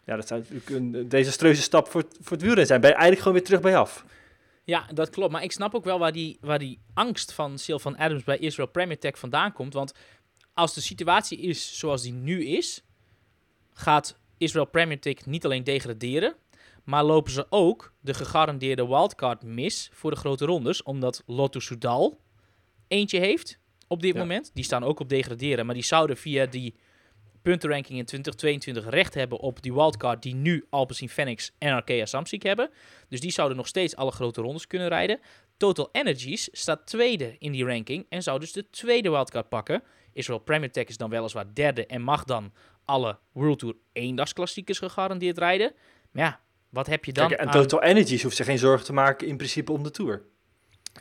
Ja. 0.05 0.15
dat 0.15 0.27
zou 0.27 0.39
natuurlijk 0.49 0.69
een 0.69 1.09
desastreuze 1.09 1.61
stap 1.61 1.87
voor, 1.87 2.01
het- 2.01 2.17
voor 2.21 2.31
het 2.31 2.39
wielrennen 2.41 2.65
zijn. 2.67 2.81
Ben 2.81 2.89
je 2.89 2.95
eigenlijk 2.95 3.23
gewoon 3.25 3.37
weer 3.37 3.47
terug 3.47 3.61
bij 3.61 3.77
af. 3.77 4.05
Ja, 4.63 4.87
dat 4.93 5.09
klopt. 5.09 5.31
Maar 5.31 5.43
ik 5.43 5.51
snap 5.51 5.75
ook 5.75 5.83
wel 5.83 5.99
waar 5.99 6.11
die, 6.11 6.37
waar 6.41 6.59
die 6.59 6.79
angst 6.93 7.33
van 7.33 7.57
Sylvan 7.57 7.97
Adams 7.97 8.23
bij 8.23 8.37
Israel 8.37 8.69
Premier 8.69 8.99
Tech 8.99 9.19
vandaan 9.19 9.53
komt. 9.53 9.73
Want 9.73 9.93
als 10.53 10.73
de 10.73 10.81
situatie 10.81 11.37
is 11.39 11.77
zoals 11.79 12.01
die 12.01 12.13
nu 12.13 12.45
is, 12.45 12.83
gaat 13.73 14.17
Israel 14.37 14.65
Premier 14.65 14.99
Tech 14.99 15.25
niet 15.25 15.45
alleen 15.45 15.63
degraderen, 15.63 16.35
maar 16.83 17.03
lopen 17.03 17.31
ze 17.31 17.45
ook 17.49 17.93
de 17.99 18.13
gegarandeerde 18.13 18.87
wildcard 18.87 19.43
mis 19.43 19.89
voor 19.93 20.11
de 20.11 20.17
grote 20.17 20.45
rondes, 20.45 20.83
omdat 20.83 21.23
Lotto 21.25 21.59
Soudal 21.59 22.19
eentje 22.87 23.19
heeft 23.19 23.59
op 23.87 24.01
dit 24.01 24.13
Ja. 24.13 24.19
moment. 24.19 24.51
Die 24.53 24.63
staan 24.63 24.83
ook 24.83 24.99
op 24.99 25.09
degraderen, 25.09 25.65
maar 25.65 25.75
die 25.75 25.83
zouden 25.83 26.17
via 26.17 26.45
die 26.45 26.75
puntenranking 27.43 27.97
in 27.99 28.05
2022 28.05 28.89
recht 28.89 29.13
hebben 29.13 29.39
op 29.39 29.61
die 29.61 29.73
wildcard 29.73 30.21
die 30.21 30.35
nu 30.35 30.65
Alpecin 30.69 31.09
Phoenix 31.09 31.51
en 31.57 31.73
Arkea 31.73 32.05
Samsic 32.05 32.43
hebben. 32.43 32.69
Dus 33.09 33.19
die 33.19 33.31
zouden 33.31 33.57
nog 33.57 33.67
steeds 33.67 33.95
alle 33.95 34.11
grote 34.11 34.41
rondes 34.41 34.67
kunnen 34.67 34.87
rijden. 34.87 35.19
Total 35.57 35.89
Energies 35.91 36.49
staat 36.51 36.85
tweede 36.87 37.35
in 37.39 37.51
die 37.51 37.65
ranking 37.65 38.05
en 38.09 38.23
zou 38.23 38.39
dus 38.39 38.51
de 38.51 38.69
tweede 38.69 39.09
wildcard 39.09 39.49
pakken. 39.49 39.83
Israel 40.13 40.39
Premier 40.39 40.71
Tech 40.71 40.85
is 40.87 40.97
dan 40.97 41.09
weliswaar 41.09 41.45
derde 41.53 41.85
en 41.85 42.01
mag 42.01 42.23
dan 42.23 42.53
alle 42.85 43.17
World 43.31 43.59
Tour 43.59 43.75
eendagsklassiekers 43.93 44.77
gegarandeerd 44.77 45.37
rijden. 45.37 45.71
Maar 46.11 46.23
ja, 46.23 46.39
wat 46.69 46.87
heb 46.87 47.05
je 47.05 47.13
dan 47.13 47.27
Kijk, 47.27 47.39
en 47.39 47.45
aan- 47.47 47.51
Total 47.53 47.83
Energies 47.83 48.23
hoeft 48.23 48.35
zich 48.35 48.45
geen 48.45 48.57
zorgen 48.57 48.85
te 48.85 48.93
maken 48.93 49.27
in 49.27 49.37
principe 49.37 49.71
om 49.71 49.83
de 49.83 49.91
Tour. 49.91 50.21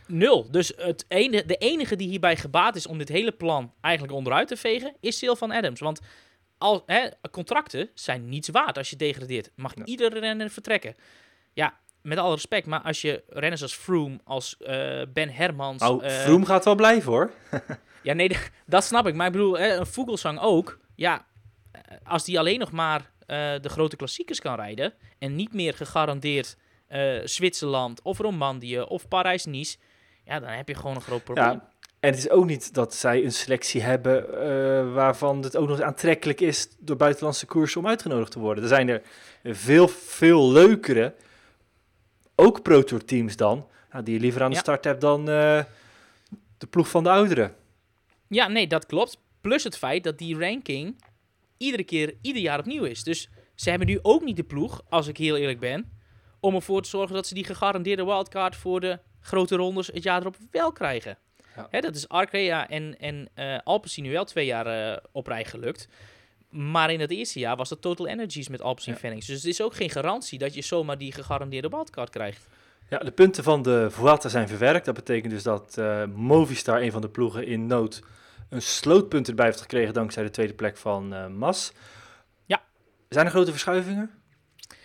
Nul. 0.06 0.50
Dus 0.50 0.72
het 0.76 1.04
ene, 1.08 1.44
de 1.46 1.56
enige 1.56 1.96
die 1.96 2.08
hierbij 2.08 2.36
gebaat 2.36 2.76
is 2.76 2.86
om 2.86 2.98
dit 2.98 3.08
hele 3.08 3.32
plan 3.32 3.72
eigenlijk 3.80 4.14
onderuit 4.14 4.48
te 4.48 4.56
vegen, 4.56 4.96
is 5.00 5.18
Sylvan 5.18 5.52
Adams. 5.52 5.80
Want 5.80 6.00
al, 6.62 6.82
hè, 6.86 7.08
contracten 7.30 7.90
zijn 7.94 8.28
niets 8.28 8.48
waard 8.48 8.78
als 8.78 8.90
je 8.90 8.96
degradeert. 8.96 9.50
Mag 9.54 9.72
Ja. 9.76 9.84
iedere 9.84 10.18
renner 10.18 10.50
vertrekken. 10.50 10.94
Ja, 11.52 11.78
met 12.02 12.18
alle 12.18 12.34
respect, 12.34 12.66
maar 12.66 12.80
als 12.80 13.00
je 13.00 13.22
renners 13.28 13.62
als 13.62 13.74
Froome, 13.74 14.18
als 14.24 14.56
eh, 14.56 15.02
Ben 15.12 15.30
Hermans... 15.30 15.82
Eh, 15.82 15.98
Vroom 16.20 16.44
gaat 16.44 16.64
wel 16.64 16.74
blijven 16.74 17.10
hoor. 17.12 17.30
Ja, 18.02 18.12
nee, 18.12 18.36
dat 18.66 18.84
snap 18.84 19.06
ik. 19.06 19.14
Maar 19.14 19.26
ik 19.26 19.32
bedoel, 19.32 19.58
hè, 19.58 19.76
een 19.76 19.86
Vogelsang 19.86 20.40
ook. 20.40 20.78
Ja, 20.94 21.26
eh, 21.72 21.80
als 22.04 22.24
die 22.24 22.38
alleen 22.38 22.58
nog 22.58 22.70
maar 22.72 23.10
de 23.60 23.68
grote 23.68 23.96
klassiekers 23.96 24.40
kan 24.40 24.54
rijden... 24.54 24.94
en 25.18 25.36
niet 25.36 25.52
meer 25.54 25.74
gegarandeerd 25.74 26.56
Zwitserland 27.24 28.02
of 28.02 28.18
Romandie 28.18 28.86
of 28.86 29.08
Parijs-Nice... 29.08 29.76
ja, 30.24 30.40
dan 30.40 30.48
heb 30.48 30.68
je 30.68 30.74
gewoon 30.74 30.94
een 30.94 31.02
groot 31.02 31.24
probleem. 31.24 31.44
Ja, 31.46 31.71
en 32.02 32.10
het 32.10 32.18
is 32.18 32.30
ook 32.30 32.46
niet 32.46 32.74
dat 32.74 32.94
zij 32.94 33.24
een 33.24 33.32
selectie 33.32 33.82
hebben 33.82 34.40
eh, 34.42 34.94
waarvan 34.94 35.42
het 35.42 35.56
ook 35.56 35.68
nog 35.68 35.80
aantrekkelijk 35.80 36.40
is 36.40 36.68
door 36.78 36.96
buitenlandse 36.96 37.46
koersen 37.46 37.80
om 37.80 37.86
uitgenodigd 37.86 38.30
te 38.30 38.38
worden. 38.38 38.62
Er 38.62 38.68
zijn 38.68 38.88
er 38.88 39.02
veel, 39.44 39.88
veel 39.88 40.52
leukere, 40.52 41.14
ook 42.34 42.62
Pro 42.62 42.82
Tour 42.82 43.04
teams 43.04 43.36
dan, 43.36 43.66
nou, 43.92 44.04
die 44.04 44.14
je 44.14 44.20
liever 44.20 44.42
aan 44.42 44.50
de 44.50 44.54
Ja. 44.56 44.62
start 44.62 44.84
hebt 44.84 45.00
dan 45.00 45.20
eh, 45.20 45.64
de 46.58 46.66
ploeg 46.70 46.88
van 46.88 47.02
de 47.02 47.10
ouderen. 47.10 47.54
Ja, 48.28 48.48
nee, 48.48 48.66
dat 48.66 48.86
klopt. 48.86 49.18
Plus 49.40 49.64
het 49.64 49.78
feit 49.78 50.04
dat 50.04 50.18
die 50.18 50.38
ranking 50.38 51.04
iedere 51.56 51.84
keer, 51.84 52.14
ieder 52.22 52.42
jaar 52.42 52.58
opnieuw 52.58 52.84
is. 52.84 53.02
Dus 53.02 53.28
ze 53.54 53.70
hebben 53.70 53.88
nu 53.88 53.98
ook 54.02 54.22
niet 54.24 54.36
de 54.36 54.42
ploeg, 54.42 54.82
als 54.88 55.06
ik 55.06 55.16
heel 55.16 55.36
eerlijk 55.36 55.60
ben, 55.60 55.92
om 56.40 56.54
ervoor 56.54 56.82
te 56.82 56.88
zorgen 56.88 57.14
dat 57.14 57.26
ze 57.26 57.34
die 57.34 57.44
gegarandeerde 57.44 58.04
wildcard 58.04 58.56
voor 58.56 58.80
de 58.80 58.98
grote 59.20 59.56
rondes 59.56 59.86
het 59.86 60.02
jaar 60.02 60.20
erop 60.20 60.36
wel 60.50 60.72
krijgen. 60.72 61.18
Ja. 61.56 61.66
Hè, 61.70 61.80
dat 61.80 61.94
is 61.94 62.08
Arkea 62.08 62.68
en, 62.68 62.98
en 62.98 63.28
eh 63.34 63.58
Alpecin 63.64 64.02
nu 64.02 64.10
wel 64.10 64.24
twee 64.24 64.46
jaar 64.46 64.66
eh, 64.66 64.96
op 65.12 65.26
rij 65.26 65.44
gelukt. 65.44 65.88
Maar 66.48 66.92
in 66.92 67.00
het 67.00 67.10
eerste 67.10 67.38
jaar 67.38 67.56
was 67.56 67.68
dat 67.68 67.80
Total 67.80 68.06
Energies 68.06 68.48
met 68.48 68.62
Alpecin. 68.62 68.96
Phoenix. 68.96 69.26
Dus 69.26 69.36
het 69.36 69.46
is 69.46 69.62
ook 69.62 69.74
geen 69.74 69.90
garantie 69.90 70.38
dat 70.38 70.54
je 70.54 70.62
zomaar 70.62 70.98
die 70.98 71.12
gegarandeerde 71.12 71.68
wildcard 71.68 72.10
krijgt. 72.10 72.46
Ja, 72.88 72.98
de 72.98 73.10
punten 73.10 73.44
van 73.44 73.62
de 73.62 73.86
Vuelta 73.90 74.28
zijn 74.28 74.48
verwerkt. 74.48 74.84
Dat 74.84 74.94
betekent 74.94 75.32
dus 75.32 75.42
dat 75.42 75.78
eh, 75.78 76.04
Movistar, 76.04 76.82
een 76.82 76.92
van 76.92 77.00
de 77.00 77.08
ploegen 77.08 77.46
in 77.46 77.66
nood, 77.66 78.02
een 78.48 78.62
slootpunt 78.62 79.28
erbij 79.28 79.46
heeft 79.46 79.60
gekregen 79.60 79.94
dankzij 79.94 80.22
de 80.22 80.30
tweede 80.30 80.54
plek 80.54 80.76
van 80.76 81.14
eh, 81.14 81.26
Mas. 81.26 81.72
Ja. 82.44 82.62
Zijn 83.08 83.24
er 83.24 83.30
grote 83.30 83.50
verschuivingen? 83.50 84.10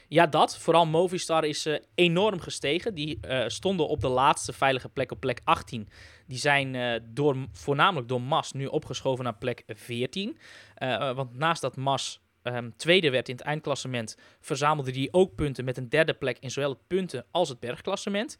Ja, 0.07 0.27
dat. 0.27 0.57
Vooral 0.57 0.85
Movistar 0.85 1.45
is 1.45 1.65
eh, 1.65 1.79
enorm 1.95 2.39
gestegen. 2.39 2.93
Die 2.93 3.17
eh, 3.21 3.43
stonden 3.47 3.87
op 3.87 4.01
de 4.01 4.07
laatste 4.07 4.53
veilige 4.53 4.89
plek, 4.89 5.11
op 5.11 5.19
plek 5.19 5.41
18. 5.43 5.89
Die 6.27 6.37
zijn 6.37 6.75
eh, 6.75 6.99
door, 7.09 7.35
voornamelijk 7.51 8.07
door 8.07 8.21
Mas 8.21 8.51
nu 8.51 8.65
opgeschoven 8.65 9.23
naar 9.23 9.35
plek 9.35 9.63
14. 9.67 10.37
Eh, 10.75 10.93
eh, 10.93 11.15
want 11.15 11.37
naast 11.37 11.61
dat 11.61 11.75
Mas 11.75 12.21
ehm, 12.41 12.69
tweede 12.75 13.09
werd 13.09 13.29
in 13.29 13.35
het 13.35 13.45
eindklassement, 13.45 14.17
verzamelde 14.39 14.91
hij 14.91 15.07
ook 15.11 15.35
punten 15.35 15.65
met 15.65 15.77
een 15.77 15.89
derde 15.89 16.13
plek 16.13 16.37
in 16.39 16.51
zowel 16.51 16.69
het 16.69 16.87
punten 16.87 17.25
als 17.31 17.49
het 17.49 17.59
bergklassement. 17.59 18.37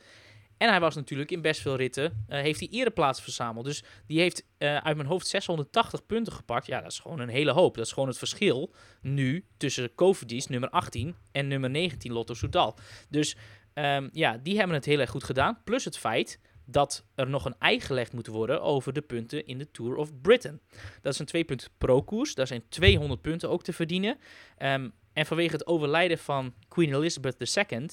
En 0.57 0.69
hij 0.69 0.79
was 0.79 0.95
natuurlijk 0.95 1.31
in 1.31 1.41
best 1.41 1.61
veel 1.61 1.75
ritten, 1.75 2.25
eh, 2.27 2.41
heeft 2.41 2.59
hij 2.59 2.69
ereplaatsen 2.71 3.23
verzameld. 3.23 3.65
Dus 3.65 3.83
die 4.07 4.19
heeft 4.19 4.45
eh, 4.57 4.77
uit 4.77 4.95
mijn 4.95 5.07
hoofd 5.07 5.27
680 5.27 6.05
punten 6.05 6.33
gepakt. 6.33 6.65
Ja, 6.65 6.81
dat 6.81 6.91
is 6.91 6.99
gewoon 6.99 7.19
een 7.19 7.29
hele 7.29 7.51
hoop. 7.51 7.75
Dat 7.75 7.85
is 7.85 7.91
gewoon 7.91 8.07
het 8.07 8.17
verschil 8.17 8.73
nu 9.01 9.45
tussen 9.57 9.95
Cofidis, 9.95 10.47
nummer 10.47 10.69
18, 10.69 11.15
en 11.31 11.47
nummer 11.47 11.69
19, 11.69 12.11
Lotto 12.11 12.33
Soudal. 12.33 12.77
Dus 13.09 13.35
ehm, 13.73 14.09
ja, 14.11 14.37
die 14.37 14.57
hebben 14.57 14.75
het 14.75 14.85
heel 14.85 14.99
erg 14.99 15.09
goed 15.09 15.23
gedaan. 15.23 15.61
Plus 15.63 15.85
het 15.85 15.97
feit 15.97 16.39
dat 16.65 17.05
er 17.15 17.29
nog 17.29 17.45
een 17.45 17.55
ei 17.59 17.79
gelegd 17.79 18.13
moet 18.13 18.27
worden 18.27 18.61
over 18.61 18.93
de 18.93 19.01
punten 19.01 19.45
in 19.45 19.57
de 19.57 19.71
Tour 19.71 19.95
of 19.95 20.21
Britain. 20.21 20.61
Dat 21.01 21.13
is 21.13 21.19
een 21.19 21.25
2 21.25 21.43
punten 21.43 21.69
pro-koers. 21.77 22.35
Daar 22.35 22.47
zijn 22.47 22.63
200 22.69 23.21
punten 23.21 23.49
ook 23.49 23.63
te 23.63 23.73
verdienen. 23.73 24.17
Ehm, 24.57 24.89
en 25.13 25.25
vanwege 25.25 25.51
het 25.51 25.67
overlijden 25.67 26.17
van 26.17 26.53
Queen 26.67 26.93
Elizabeth 26.93 27.57
II... 27.57 27.87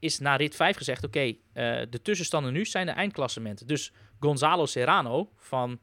is 0.00 0.18
na 0.18 0.36
rit 0.36 0.56
5 0.56 0.76
gezegd: 0.76 1.04
oké, 1.04 1.20
eh, 1.20 1.34
de 1.90 2.02
tussenstanden 2.02 2.52
nu 2.52 2.64
zijn 2.64 2.86
de 2.86 2.92
eindklassementen. 2.92 3.66
Dus 3.66 3.92
Gonzalo 4.20 4.66
Serrano 4.66 5.32
van 5.36 5.80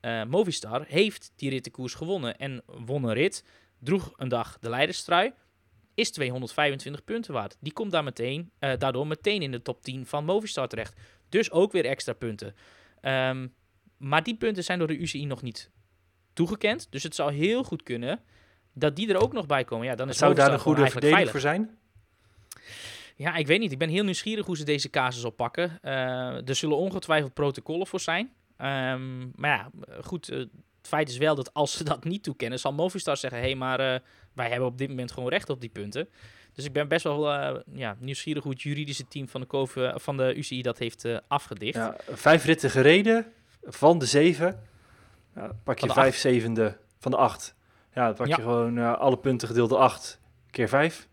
eh, 0.00 0.24
Movistar 0.24 0.84
heeft 0.86 1.32
die 1.36 1.50
rittenkoers 1.50 1.94
gewonnen 1.94 2.36
en 2.36 2.62
won 2.66 3.04
een 3.04 3.12
rit. 3.12 3.44
Droeg 3.78 4.12
een 4.16 4.28
dag 4.28 4.58
de 4.58 4.68
leiderstrui. 4.68 5.32
Is 5.94 6.10
225 6.10 7.04
punten 7.04 7.32
waard. 7.32 7.56
Die 7.60 7.72
komt 7.72 7.90
daar 7.90 8.04
meteen, 8.04 8.50
eh, 8.58 8.72
daardoor 8.78 9.06
meteen 9.06 9.42
in 9.42 9.50
de 9.50 9.62
top 9.62 9.82
10 9.82 10.06
van 10.06 10.24
Movistar 10.24 10.68
terecht. 10.68 11.00
Dus 11.28 11.50
ook 11.50 11.72
weer 11.72 11.84
extra 11.84 12.12
punten. 12.12 12.54
Ehm, 13.00 13.48
maar 13.96 14.22
die 14.22 14.36
punten 14.36 14.64
zijn 14.64 14.78
door 14.78 14.88
de 14.88 14.98
UCI 14.98 15.26
nog 15.26 15.42
niet 15.42 15.70
toegekend. 16.32 16.86
Dus 16.90 17.02
het 17.02 17.14
zou 17.14 17.32
heel 17.32 17.64
goed 17.64 17.82
kunnen 17.82 18.20
dat 18.72 18.96
die 18.96 19.08
er 19.08 19.20
ook 19.20 19.32
nog 19.32 19.46
bij 19.46 19.64
komen. 19.64 19.86
Ja, 19.86 19.94
dan 19.94 20.08
is 20.08 20.18
Zou 20.18 20.34
daar 20.34 20.52
een 20.52 20.58
goede 20.58 20.90
verdeling 20.90 21.30
voor 21.30 21.40
zijn? 21.40 21.78
Ja, 23.18 23.34
ik 23.34 23.46
weet 23.46 23.60
niet. 23.60 23.72
Ik 23.72 23.78
ben 23.78 23.88
heel 23.88 24.04
nieuwsgierig 24.04 24.46
hoe 24.46 24.56
ze 24.56 24.64
deze 24.64 24.90
casus 24.90 25.24
oppakken. 25.24 25.78
Eh, 25.82 26.48
er 26.48 26.54
zullen 26.54 26.76
ongetwijfeld 26.76 27.34
protocollen 27.34 27.86
voor 27.86 28.00
zijn. 28.00 28.32
Ehm, 28.56 29.20
maar 29.34 29.50
ja, 29.50 29.70
goed. 30.02 30.28
eh, 30.28 30.38
het 30.38 30.88
feit 30.88 31.08
is 31.08 31.16
wel 31.16 31.34
dat 31.34 31.54
als 31.54 31.76
ze 31.76 31.84
dat 31.84 32.04
niet 32.04 32.22
toekennen, 32.22 32.58
zal 32.58 32.72
Movistar 32.72 33.16
zeggen: 33.16 33.40
hé, 33.40 33.46
hey, 33.46 33.54
maar 33.54 33.80
eh, 33.80 34.00
wij 34.32 34.48
hebben 34.48 34.68
op 34.68 34.78
dit 34.78 34.88
moment 34.88 35.12
gewoon 35.12 35.28
recht 35.28 35.50
op 35.50 35.60
die 35.60 35.70
punten. 35.70 36.08
Dus 36.52 36.64
ik 36.64 36.72
ben 36.72 36.88
best 36.88 37.04
wel 37.04 37.32
ja, 37.72 37.96
nieuwsgierig 37.98 38.42
hoe 38.42 38.52
het 38.52 38.62
juridische 38.62 39.08
team 39.08 39.28
van 39.28 39.40
de, 39.40 39.92
van 39.94 40.16
de 40.16 40.34
UCI 40.36 40.62
dat 40.62 40.78
heeft 40.78 41.04
afgedicht. 41.28 41.74
Ja, 41.74 41.96
vijf 42.10 42.44
ritten 42.44 42.70
gereden 42.70 43.26
van 43.62 43.98
de 43.98 44.06
zeven. 44.06 44.62
Ja, 45.34 45.50
pak 45.64 45.78
je 45.78 45.92
vijf 45.92 46.16
zevende 46.16 46.76
van 46.98 47.10
de 47.10 47.16
acht. 47.16 47.54
Ja, 47.94 48.04
dan 48.06 48.14
pak 48.14 48.26
je 48.26 48.34
gewoon 48.34 48.98
alle 48.98 49.18
punten 49.18 49.48
gedeeld 49.48 49.68
door 49.68 49.78
acht 49.78 50.20
keer 50.50 50.68
vijf. 50.68 51.08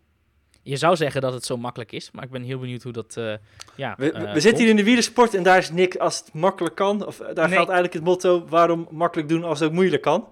Je 0.68 0.76
zou 0.76 0.96
zeggen 0.96 1.20
dat 1.20 1.32
het 1.32 1.44
zo 1.44 1.56
makkelijk 1.56 1.92
is, 1.92 2.10
maar 2.10 2.24
ik 2.24 2.30
ben 2.30 2.42
heel 2.42 2.58
benieuwd 2.58 2.82
hoe 2.82 2.92
dat. 2.92 3.16
eh, 3.16 3.34
ja, 3.76 3.94
We, 3.98 4.06
we- 4.06 4.12
eh, 4.12 4.32
we 4.32 4.40
zitten 4.40 4.60
hier 4.62 4.70
in 4.70 4.76
de 4.76 4.84
wielersport 4.84 5.34
en 5.34 5.42
daar 5.42 5.58
is 5.58 5.70
Nick 5.70 5.96
als 5.96 6.18
het 6.18 6.32
makkelijk 6.32 6.74
kan. 6.74 7.06
Of 7.06 7.16
daar 7.16 7.26
Nee. 7.34 7.34
geldt 7.56 7.70
eigenlijk 7.70 7.92
het 7.92 8.02
motto: 8.04 8.44
waarom 8.46 8.88
makkelijk 8.90 9.28
doen 9.28 9.44
als 9.44 9.58
het 9.60 9.68
ook 9.68 9.74
moeilijk 9.74 10.02
kan. 10.02 10.28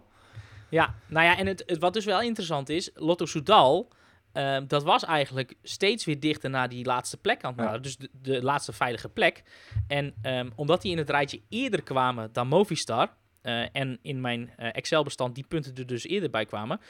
Ja, 0.68 0.94
nou 1.06 1.26
ja, 1.26 1.38
en 1.38 1.46
het, 1.46 1.62
het, 1.66 1.78
wat 1.78 1.92
dus 1.92 2.04
wel 2.04 2.20
interessant 2.22 2.68
is, 2.68 2.90
Lotto 2.94 3.26
Soudal, 3.26 3.88
ehm, 4.32 4.66
dat 4.66 4.82
was 4.82 5.04
eigenlijk 5.04 5.54
steeds 5.62 6.04
weer 6.04 6.20
dichter 6.20 6.50
naar 6.50 6.68
die 6.68 6.84
laatste 6.84 7.16
plek 7.16 7.44
aan 7.44 7.54
het 7.56 7.64
Ja. 7.70 7.78
Dus 7.78 7.96
de, 7.96 8.08
de 8.22 8.42
laatste 8.42 8.72
veilige 8.72 9.08
plek. 9.08 9.42
En 9.88 10.14
ehm, 10.22 10.50
omdat 10.54 10.82
die 10.82 10.92
in 10.92 10.98
het 10.98 11.10
rijtje 11.10 11.40
eerder 11.48 11.82
kwamen 11.82 12.28
dan 12.32 12.46
Movistar, 12.48 13.08
eh, 13.42 13.64
en 13.72 13.98
in 14.02 14.20
mijn 14.20 14.50
eh, 14.56 14.68
Excel-bestand 14.72 15.34
die 15.34 15.44
punten 15.48 15.74
er 15.74 15.86
dus 15.86 16.04
eerder 16.06 16.30
bij 16.30 16.44
kwamen, 16.44 16.80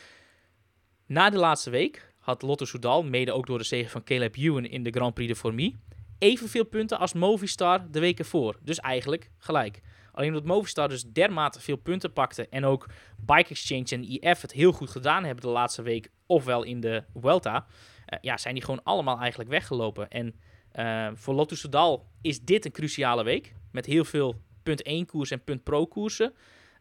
na 1.07 1.31
de 1.31 1.39
laatste 1.39 1.71
week 1.71 2.13
had 2.25 2.43
Lotto 2.43 2.65
Soudal, 2.65 3.03
mede 3.03 3.33
ook 3.33 3.47
door 3.47 3.59
de 3.59 3.65
zege 3.65 3.89
van 3.89 4.05
Caleb 4.05 4.37
Ewan 4.37 4.65
in 4.65 4.83
de 4.83 4.91
Grand 4.91 5.15
Prix 5.15 5.33
de 5.33 5.39
Formie, 5.39 5.77
evenveel 6.19 6.65
punten 6.65 6.99
als 6.99 7.13
Movistar 7.13 7.91
de 7.91 8.01
weken 8.01 8.25
voor. 8.25 8.57
Dus 8.63 8.81
eigenlijk 8.81 9.31
gelijk. 9.39 9.81
Alleen 10.13 10.29
omdat 10.29 10.45
Movistar 10.45 10.89
dus 10.89 11.05
dermate 11.05 11.61
veel 11.61 11.77
punten 11.77 12.13
pakte 12.13 12.49
en 12.49 12.65
ook 12.65 12.87
Bike 13.19 13.51
Exchange 13.51 13.87
en 13.89 14.03
IF 14.03 14.41
het 14.41 14.53
heel 14.53 14.73
goed 14.73 14.91
gedaan 14.91 15.25
hebben 15.25 15.45
de 15.45 15.51
laatste 15.51 15.83
week, 15.83 16.11
ofwel 16.27 16.63
in 16.63 16.81
de 16.81 17.05
Vuelta, 17.15 17.67
eh, 18.07 18.19
ja, 18.23 18.37
zijn 18.37 18.55
die 18.55 18.65
gewoon 18.65 18.83
allemaal 18.83 19.19
eigenlijk 19.19 19.51
weggelopen. 19.51 20.11
En 20.11 20.35
eh, 20.73 21.09
voor 21.15 21.35
Lotto 21.35 21.57
Soudal 21.57 22.07
is 22.21 22.41
dit 22.41 22.65
een 22.65 22.73
cruciale 22.73 23.25
week, 23.25 23.55
met 23.73 23.87
heel 23.87 24.05
veel 24.05 24.35
punt 24.63 24.83
1 24.83 25.07
koers 25.07 25.31
en 25.31 25.45
punt 25.45 25.63
pro 25.63 25.87
koersen. 25.87 26.35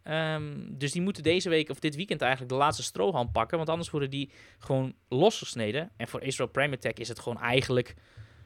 Ehm, 0.03 0.53
dus 0.69 0.91
die 0.91 1.01
moeten 1.01 1.23
deze 1.23 1.49
week 1.49 1.69
of 1.69 1.79
dit 1.79 1.95
weekend 1.95 2.21
eigenlijk 2.21 2.51
de 2.51 2.57
laatste 2.57 2.83
strohalm 2.83 3.31
pakken, 3.31 3.57
want 3.57 3.69
anders 3.69 3.89
worden 3.89 4.09
die 4.09 4.31
gewoon 4.59 4.93
losgesneden. 5.07 5.91
En 5.97 6.07
voor 6.07 6.21
Israel 6.21 6.49
Premier 6.49 6.79
Tech 6.79 6.93
is 6.93 7.07
het 7.07 7.19
gewoon 7.19 7.39
eigenlijk 7.39 7.95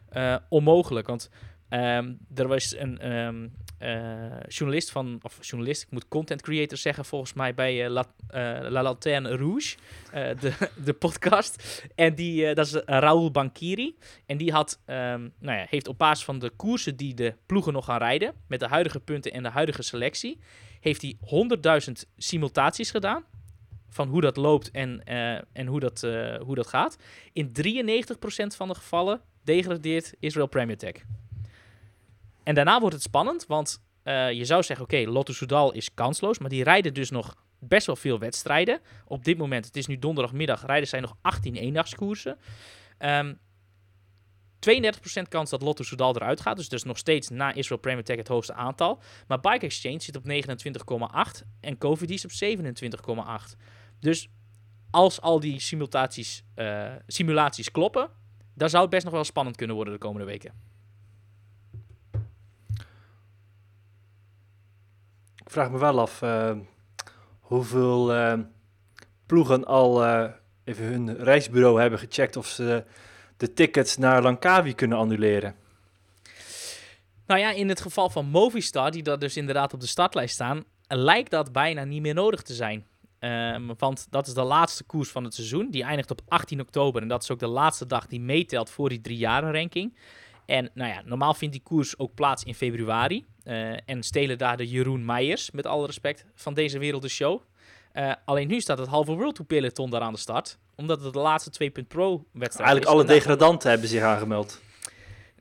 eh, 0.10 0.36
onmogelijk, 0.50 1.08
want 1.08 1.30
ehm, 1.70 2.14
er 2.36 2.48
was 2.48 2.76
een 2.76 3.00
ehm, 3.00 3.48
eh, 3.78 4.40
journalist 4.48 4.92
van, 4.92 5.20
of 5.22 5.38
journalist, 5.42 5.84
ik 5.84 5.92
moet 5.92 6.08
content 6.08 6.42
creator 6.42 6.78
zeggen 6.78 7.06
volgens 7.06 7.34
mij 7.34 7.54
bij 7.54 7.86
eh, 7.86 7.90
La, 7.90 8.06
La 8.70 8.82
Lanterne 8.82 9.36
Rouge, 9.36 9.78
de, 10.12 10.54
de 10.86 10.94
podcast. 10.94 11.84
En 11.96 12.16
die, 12.16 12.54
dat 12.54 12.66
is 12.66 12.74
Raoul 12.86 13.32
Bankiri. 13.32 13.98
En 14.26 14.38
die 14.38 14.52
had, 14.52 14.80
nou 14.86 15.32
ja, 15.40 15.66
heeft 15.70 15.88
op 15.88 15.98
basis 15.98 16.26
van 16.26 16.40
de 16.40 16.50
koersen 16.50 16.96
die 16.96 17.14
de 17.14 17.34
ploegen 17.46 17.74
nog 17.74 17.86
gaan 17.86 17.98
rijden, 17.98 18.34
met 18.48 18.60
de 18.60 18.68
huidige 18.68 19.00
punten 19.00 19.32
en 19.32 19.44
de 19.44 19.50
huidige 19.50 19.82
selectie, 19.82 20.40
heeft 20.88 21.02
hij 21.02 21.18
100.000 21.88 21.92
simultaties 22.18 22.92
gedaan. 22.92 23.24
Van 23.90 24.08
hoe 24.08 24.22
dat 24.22 24.38
loopt 24.38 24.72
en, 24.72 25.04
eh, 25.04 25.34
en 25.34 25.68
hoe, 25.68 25.80
dat, 25.80 26.04
eh, 26.04 26.36
hoe 26.40 26.56
dat 26.56 26.68
gaat. 26.68 26.98
In 27.34 27.52
93% 27.52 28.56
van 28.56 28.68
de 28.68 28.76
gevallen 28.76 29.22
degradeert 29.44 30.14
Israel 30.20 30.48
Premier 30.48 30.78
Tech. 30.78 30.96
En 32.44 32.56
daarna 32.56 32.80
wordt 32.80 32.96
het 32.96 33.04
spannend, 33.04 33.46
want 33.46 33.82
eh, 34.04 34.32
je 34.32 34.46
zou 34.46 34.64
zeggen, 34.64 34.86
oké, 34.86 35.10
Lotto 35.10 35.34
Soudal 35.34 35.74
is 35.74 35.94
kansloos, 35.94 36.40
maar 36.40 36.50
die 36.50 36.64
rijden 36.64 36.94
dus 36.94 37.10
nog 37.10 37.36
best 37.60 37.86
wel 37.86 37.96
veel 37.96 38.20
wedstrijden. 38.20 38.80
Op 39.06 39.24
dit 39.24 39.38
moment, 39.38 39.66
het 39.66 39.76
is 39.76 39.88
nu 39.88 40.00
donderdagmiddag, 40.00 40.66
rijden 40.66 40.88
zij 40.88 41.00
nog 41.00 41.16
18 41.22 41.56
eendagskoersen. 41.56 42.38
Ehm 42.98 43.34
32% 44.60 45.28
kans 45.30 45.50
dat 45.50 45.62
Lotto 45.62 45.84
Soudal 45.84 46.16
eruit 46.16 46.42
gaat, 46.42 46.56
dus 46.56 46.68
is 46.68 46.84
nog 46.84 46.98
steeds 46.98 47.30
na 47.30 47.54
Israel 47.54 47.80
Premier 47.80 48.04
Tech 48.04 48.18
het 48.18 48.28
hoogste 48.28 48.54
aantal. 48.54 49.02
Maar 49.28 49.40
Bike 49.40 49.66
Exchange 49.66 50.00
zit 50.00 50.16
op 50.16 50.24
29,8 51.42 51.48
en 51.60 51.78
Cofidis 51.78 52.26
op 52.26 52.32
27,8. 52.32 53.58
Dus 54.00 54.30
als 54.92 55.22
al 55.22 55.40
die 55.40 55.60
simulaties, 55.60 56.44
eh, 56.54 56.92
simulaties 57.08 57.72
kloppen, 57.72 58.10
dan 58.54 58.70
zou 58.70 58.82
het 58.82 58.92
best 58.92 59.04
nog 59.04 59.14
wel 59.14 59.24
spannend 59.24 59.56
kunnen 59.56 59.76
worden 59.76 59.94
de 59.94 60.00
komende 60.00 60.26
weken. 60.26 60.52
Ik 65.36 65.54
vraag 65.54 65.72
me 65.72 65.78
wel 65.78 66.00
af 66.00 66.22
eh, 66.22 66.58
hoeveel 67.40 68.14
eh, 68.14 68.40
ploegen 69.26 69.66
al 69.66 70.06
even 70.64 70.86
hun 70.86 71.16
reisbureau 71.16 71.82
hebben 71.82 72.00
gecheckt 72.00 72.36
of 72.36 72.48
ze 72.48 72.84
de 73.38 73.54
tickets 73.54 73.98
naar 73.98 74.22
Langkawi 74.22 74.74
kunnen 74.74 74.98
annuleren. 74.98 75.56
Nou 77.26 77.40
ja, 77.40 77.52
in 77.52 77.70
het 77.70 77.82
geval 77.82 78.10
van 78.10 78.26
Movistar, 78.26 78.92
die 78.92 79.04
daar 79.04 79.20
dus 79.20 79.38
inderdaad 79.38 79.74
op 79.74 79.80
de 79.80 79.88
startlijst 79.88 80.34
staan, 80.34 80.64
lijkt 80.88 81.32
dat 81.32 81.52
bijna 81.52 81.84
niet 81.84 82.02
meer 82.02 82.14
nodig 82.14 82.42
te 82.42 82.54
zijn. 82.54 82.86
Ehm, 83.20 83.74
want 83.78 84.08
dat 84.10 84.28
is 84.28 84.34
de 84.34 84.44
laatste 84.44 84.84
koers 84.84 85.10
van 85.10 85.24
het 85.24 85.34
seizoen. 85.34 85.70
Die 85.70 85.84
eindigt 85.84 86.12
op 86.12 86.22
18 86.28 86.62
oktober. 86.62 87.02
En 87.02 87.08
dat 87.08 87.24
is 87.24 87.32
ook 87.32 87.40
de 87.40 87.48
laatste 87.48 87.86
dag 87.86 88.08
die 88.08 88.20
meetelt 88.20 88.70
voor 88.70 88.90
die 88.90 89.02
drie 89.02 89.18
jaren 89.18 89.54
ranking. 89.54 89.98
En 90.46 90.70
nou 90.74 90.90
ja, 90.90 91.02
normaal 91.06 91.34
vindt 91.34 91.54
die 91.54 91.64
koers 91.64 92.00
ook 92.00 92.14
plaats 92.14 92.44
in 92.44 92.56
februari. 92.56 93.26
Eh, 93.44 93.90
en 93.90 94.04
stelen 94.04 94.38
daar 94.38 94.58
de 94.58 94.68
Jeroen 94.68 95.06
Meijers, 95.06 95.52
met 95.52 95.66
alle 95.66 95.86
respect, 95.86 96.26
van 96.36 96.54
deze 96.54 96.80
wereld 96.80 97.02
de 97.02 97.10
show. 97.10 97.42
Eh, 97.92 98.12
alleen 98.26 98.48
nu 98.48 98.60
staat 98.60 98.78
het 98.78 98.88
halve 98.88 99.14
World 99.14 99.36
Tour 99.36 99.48
peloton 99.48 99.90
daar 99.90 100.02
aan 100.02 100.14
de 100.14 100.20
start. 100.20 100.58
Omdat 100.78 101.04
het 101.04 101.14
de 101.14 101.20
laatste 101.20 101.72
2.0 101.82 101.88
pro 101.88 102.26
wedstrijd 102.32 102.70
Eigenlijk 102.70 102.86
is. 102.86 102.88
alle 102.92 103.04
degradanten 103.20 103.70
hebben 103.70 103.88
zich 103.90 104.02
aangemeld. 104.02 104.62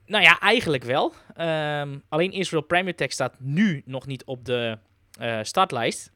nou 0.07 0.23
ja, 0.25 0.39
eigenlijk 0.41 0.85
wel. 0.85 1.13
Ehm, 1.35 1.99
alleen 2.09 2.33
Israel 2.33 2.63
Premier 2.63 2.97
Tech 2.97 3.13
staat 3.13 3.37
nu 3.41 3.83
nog 3.85 4.07
niet 4.07 4.25
op 4.25 4.45
de 4.45 4.79
eh, 5.19 5.39
startlijst. 5.43 6.13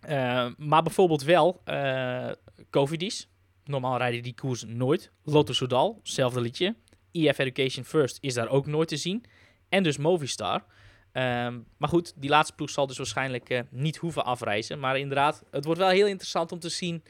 Ehm, 0.00 0.52
maar 0.58 0.82
bijvoorbeeld 0.82 1.22
wel 1.22 1.60
eh 1.64 2.30
Cofidis. 2.70 3.28
Normaal 3.64 3.96
rijden 3.96 4.22
die 4.22 4.34
koers 4.34 4.64
nooit. 4.66 5.10
Lotto 5.24 5.52
Soudal, 5.52 5.98
hetzelfde 6.02 6.40
liedje. 6.40 6.74
EF 7.12 7.38
Education 7.38 7.84
First 7.84 8.18
is 8.20 8.34
daar 8.34 8.48
ook 8.48 8.66
nooit 8.66 8.88
te 8.88 8.96
zien. 8.96 9.24
En 9.68 9.82
dus 9.82 9.96
Movistar. 9.98 10.64
Ehm, 11.12 11.58
maar 11.76 11.88
goed, 11.88 12.12
die 12.16 12.30
laatste 12.30 12.54
ploeg 12.54 12.70
zal 12.70 12.86
dus 12.86 12.96
waarschijnlijk 12.96 13.50
eh, 13.50 13.60
niet 13.70 13.96
hoeven 13.96 14.24
afreizen. 14.24 14.80
Maar 14.80 14.98
inderdaad, 14.98 15.44
het 15.50 15.64
wordt 15.64 15.80
wel 15.80 15.88
heel 15.88 16.06
interessant 16.06 16.52
om 16.52 16.58
te 16.58 16.68
zien 16.68 17.02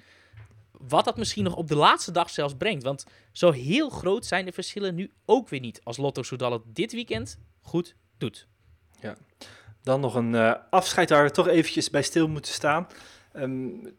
wat 0.89 1.05
dat 1.05 1.17
misschien 1.17 1.45
nog 1.45 1.57
op 1.57 1.69
de 1.69 1.77
laatste 1.77 2.13
dag 2.13 2.31
zelfs 2.31 2.55
brengt. 2.55 2.83
Want 2.83 3.05
zo 3.33 3.51
heel 3.51 3.91
groot 3.91 4.27
zijn 4.27 4.45
de 4.45 4.53
verschillen 4.53 4.95
nu 4.95 5.13
ook 5.25 5.49
weer 5.49 5.61
niet. 5.61 5.81
Als 5.85 5.97
Lotto 5.97 6.23
Soudal 6.23 6.53
het 6.53 6.63
dit 6.67 6.93
weekend 6.93 7.39
goed 7.61 7.95
doet. 8.19 8.49
Dan 9.83 10.01
nog 10.01 10.15
een 10.15 10.35
eh, 10.35 10.55
afscheid 10.71 11.11
waar 11.11 11.25
we 11.25 11.31
toch 11.31 11.49
eventjes 11.49 11.91
bij 11.91 12.03
stil 12.03 12.29
moeten 12.29 12.53
staan. 12.53 12.87
Um, 13.37 13.95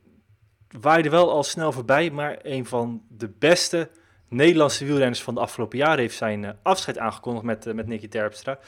waaide 0.82 1.10
wel 1.10 1.32
al 1.32 1.44
snel 1.44 1.72
voorbij, 1.72 2.12
maar 2.12 2.40
een 2.42 2.66
van 2.66 3.02
de 3.10 3.30
beste 3.30 3.90
Nederlandse 4.28 4.86
wielrenners 4.86 5.24
van 5.24 5.34
de 5.34 5.40
afgelopen 5.40 5.78
jaren 5.78 6.00
heeft 6.00 6.18
zijn 6.18 6.44
uh, 6.44 6.50
afscheid 6.62 6.98
aangekondigd 6.98 7.46
met, 7.46 7.66
uh, 7.66 7.74
met 7.74 7.88
Nicky 7.88 8.08
Terpstra. 8.08 8.60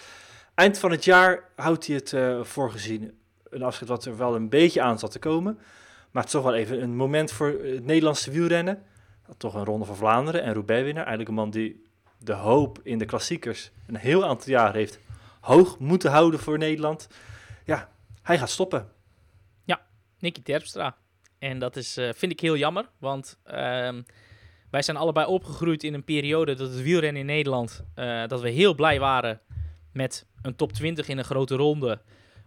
Eind 0.55 0.79
van 0.79 0.91
het 0.91 1.03
jaar 1.03 1.43
houdt 1.55 1.87
hij 1.87 1.95
het 1.95 2.11
uh, 2.11 2.43
voorgezien. 2.43 3.19
Een 3.49 3.63
afscheid 3.63 3.89
wat 3.89 4.05
er 4.05 4.17
wel 4.17 4.35
een 4.35 4.49
beetje 4.49 4.81
aan 4.81 4.99
zat 4.99 5.11
te 5.11 5.19
komen. 5.19 5.59
Maar 6.17 6.25
toch 6.25 6.43
wel 6.43 6.55
even 6.55 6.81
een 6.81 6.95
moment 6.95 7.31
voor 7.31 7.47
het 7.47 7.85
Nederlandse 7.85 8.31
wielrennen. 8.31 8.83
Toch 9.37 9.53
een 9.53 9.65
Ronde 9.65 9.85
van 9.85 9.95
Vlaanderen 9.95 10.43
en 10.43 10.53
Roubaix-winnaar. 10.53 11.05
Eigenlijk 11.05 11.29
een 11.29 11.35
man 11.35 11.49
die 11.49 11.83
de 12.17 12.33
hoop 12.33 12.79
in 12.83 12.97
de 12.97 13.05
klassiekers 13.05 13.71
een 13.87 13.95
heel 13.95 14.25
aantal 14.25 14.49
jaar 14.49 14.73
heeft 14.73 14.99
hoog 15.39 15.79
moeten 15.79 16.11
houden 16.11 16.39
voor 16.39 16.57
Nederland. 16.57 17.07
Ja, 17.65 17.89
hij 18.21 18.37
gaat 18.37 18.49
stoppen. 18.49 18.87
Ja, 19.63 19.81
Nicky 20.19 20.41
Terpstra. 20.41 20.97
En 21.39 21.59
dat 21.59 21.75
is, 21.75 21.97
uh, 21.97 22.09
vind 22.13 22.31
ik 22.31 22.39
heel 22.39 22.57
jammer, 22.57 22.89
want 22.97 23.37
uh, 23.45 23.53
wij 24.69 24.81
zijn 24.81 24.97
allebei 24.97 25.27
opgegroeid 25.27 25.83
in 25.83 25.93
een 25.93 26.03
periode 26.03 26.53
dat 26.53 26.69
het 26.69 26.81
wielrennen 26.81 27.21
in 27.21 27.27
Nederland, 27.27 27.83
uh, 27.95 28.27
dat 28.27 28.41
we 28.41 28.49
heel 28.49 28.75
blij 28.75 28.99
waren 28.99 29.41
met 29.93 30.25
een 30.41 30.55
top 30.55 30.73
20 30.73 31.07
in 31.07 31.17
een 31.17 31.25
grote 31.25 31.55
ronde 31.55 32.01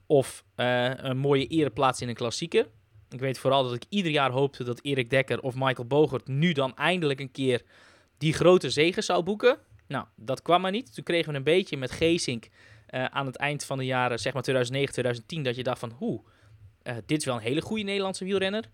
of 0.07 0.45
uh, 0.57 0.91
een 0.97 1.19
mooie 1.19 1.47
ereplaats 1.47 2.01
in 2.01 2.09
een 2.09 2.15
klassieker. 2.15 2.67
Ik 3.11 3.21
weet 3.21 3.39
vooral 3.39 3.63
dat 3.63 3.75
ik 3.75 3.85
ieder 3.89 4.13
jaar 4.13 4.31
hoopte 4.31 4.65
dat 4.65 4.81
Erik 4.83 5.11
Dekker 5.11 5.41
of 5.41 5.55
Michael 5.55 5.87
Bogert 5.87 6.27
nu 6.29 6.53
dan 6.53 6.77
eindelijk 6.77 7.21
een 7.21 7.33
keer 7.33 7.63
die 8.19 8.33
grote 8.33 8.71
zegen 8.71 9.03
zou 9.03 9.23
boeken. 9.23 9.59
Nou, 9.87 10.05
dat 10.17 10.43
kwam 10.43 10.61
maar 10.61 10.71
niet. 10.71 10.95
Toen 10.95 11.05
kregen 11.05 11.31
we 11.31 11.37
een 11.37 11.45
beetje 11.45 11.77
met 11.77 11.91
Geesink 11.91 12.49
uh, 12.91 13.05
aan 13.05 13.27
het 13.27 13.37
eind 13.37 13.65
van 13.65 13.79
de 13.79 13.85
jaren, 13.85 14.19
zeg 14.19 14.33
maar 14.33 14.43
2009, 14.43 14.93
2010, 14.93 15.43
dat 15.43 15.57
je 15.57 15.63
dacht 15.63 15.79
van, 15.79 15.91
hoe, 15.91 16.21
uh, 16.83 16.95
dit 17.07 17.19
is 17.19 17.25
wel 17.25 17.35
een 17.35 17.41
hele 17.41 17.61
goede 17.61 17.83
Nederlandse 17.83 18.25
wielrenner. 18.25 18.65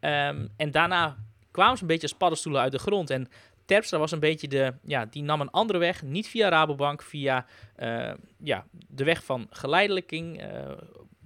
Um, 0.00 0.48
en 0.56 0.70
daarna 0.70 1.16
kwamen 1.50 1.76
ze 1.76 1.82
een 1.82 1.88
beetje 1.88 2.08
als 2.08 2.16
paddenstoelen 2.16 2.62
uit 2.62 2.72
de 2.72 2.78
grond. 2.78 3.10
En 3.10 3.28
Terpstra 3.64 3.98
was 3.98 4.10
een 4.10 4.20
beetje 4.20 4.48
de, 4.48 4.74
ja, 4.84 5.06
die 5.06 5.22
nam 5.22 5.40
een 5.40 5.50
andere 5.50 5.78
weg, 5.78 6.02
niet 6.02 6.28
via 6.28 6.48
Rabobank, 6.48 7.02
via 7.02 7.46
uh, 7.78 8.12
ja, 8.38 8.66
de 8.88 9.04
weg 9.04 9.24
van 9.24 9.46
geleidelijking. 9.50 10.42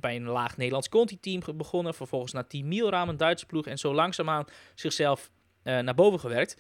Bij 0.06 0.16
een 0.16 0.26
laag 0.26 0.56
Nederlands 0.56 0.88
Conti-team 0.88 1.42
begonnen, 1.54 1.94
vervolgens 1.94 2.32
naar 2.32 2.46
Team 2.46 2.68
Mielraam, 2.68 3.08
een 3.08 3.16
Duitse 3.16 3.46
ploeg, 3.46 3.66
en 3.66 3.78
zo 3.78 3.94
langzaamaan 3.94 4.44
zichzelf 4.74 5.30
naar 5.62 5.94
boven 5.94 6.20
gewerkt. 6.20 6.56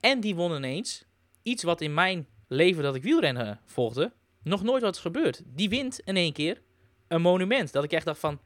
En 0.00 0.20
die 0.20 0.34
won 0.34 0.56
ineens 0.56 1.04
iets 1.42 1.62
wat 1.62 1.80
in 1.80 1.94
mijn 1.94 2.26
leven 2.48 2.82
dat 2.82 2.94
ik 2.94 3.02
wielrennen 3.02 3.60
volgde, 3.66 4.12
nog 4.42 4.62
nooit 4.62 4.82
wat 4.82 4.94
is 4.94 5.00
gebeurd. 5.00 5.42
Die 5.44 5.68
wint 5.68 6.00
in 6.04 6.16
één 6.16 6.32
keer 6.32 6.60
een 7.08 7.20
monument. 7.20 7.72
Dat 7.72 7.84
ik 7.84 7.92
echt 7.92 8.04
dacht 8.04 8.20
van, 8.20 8.40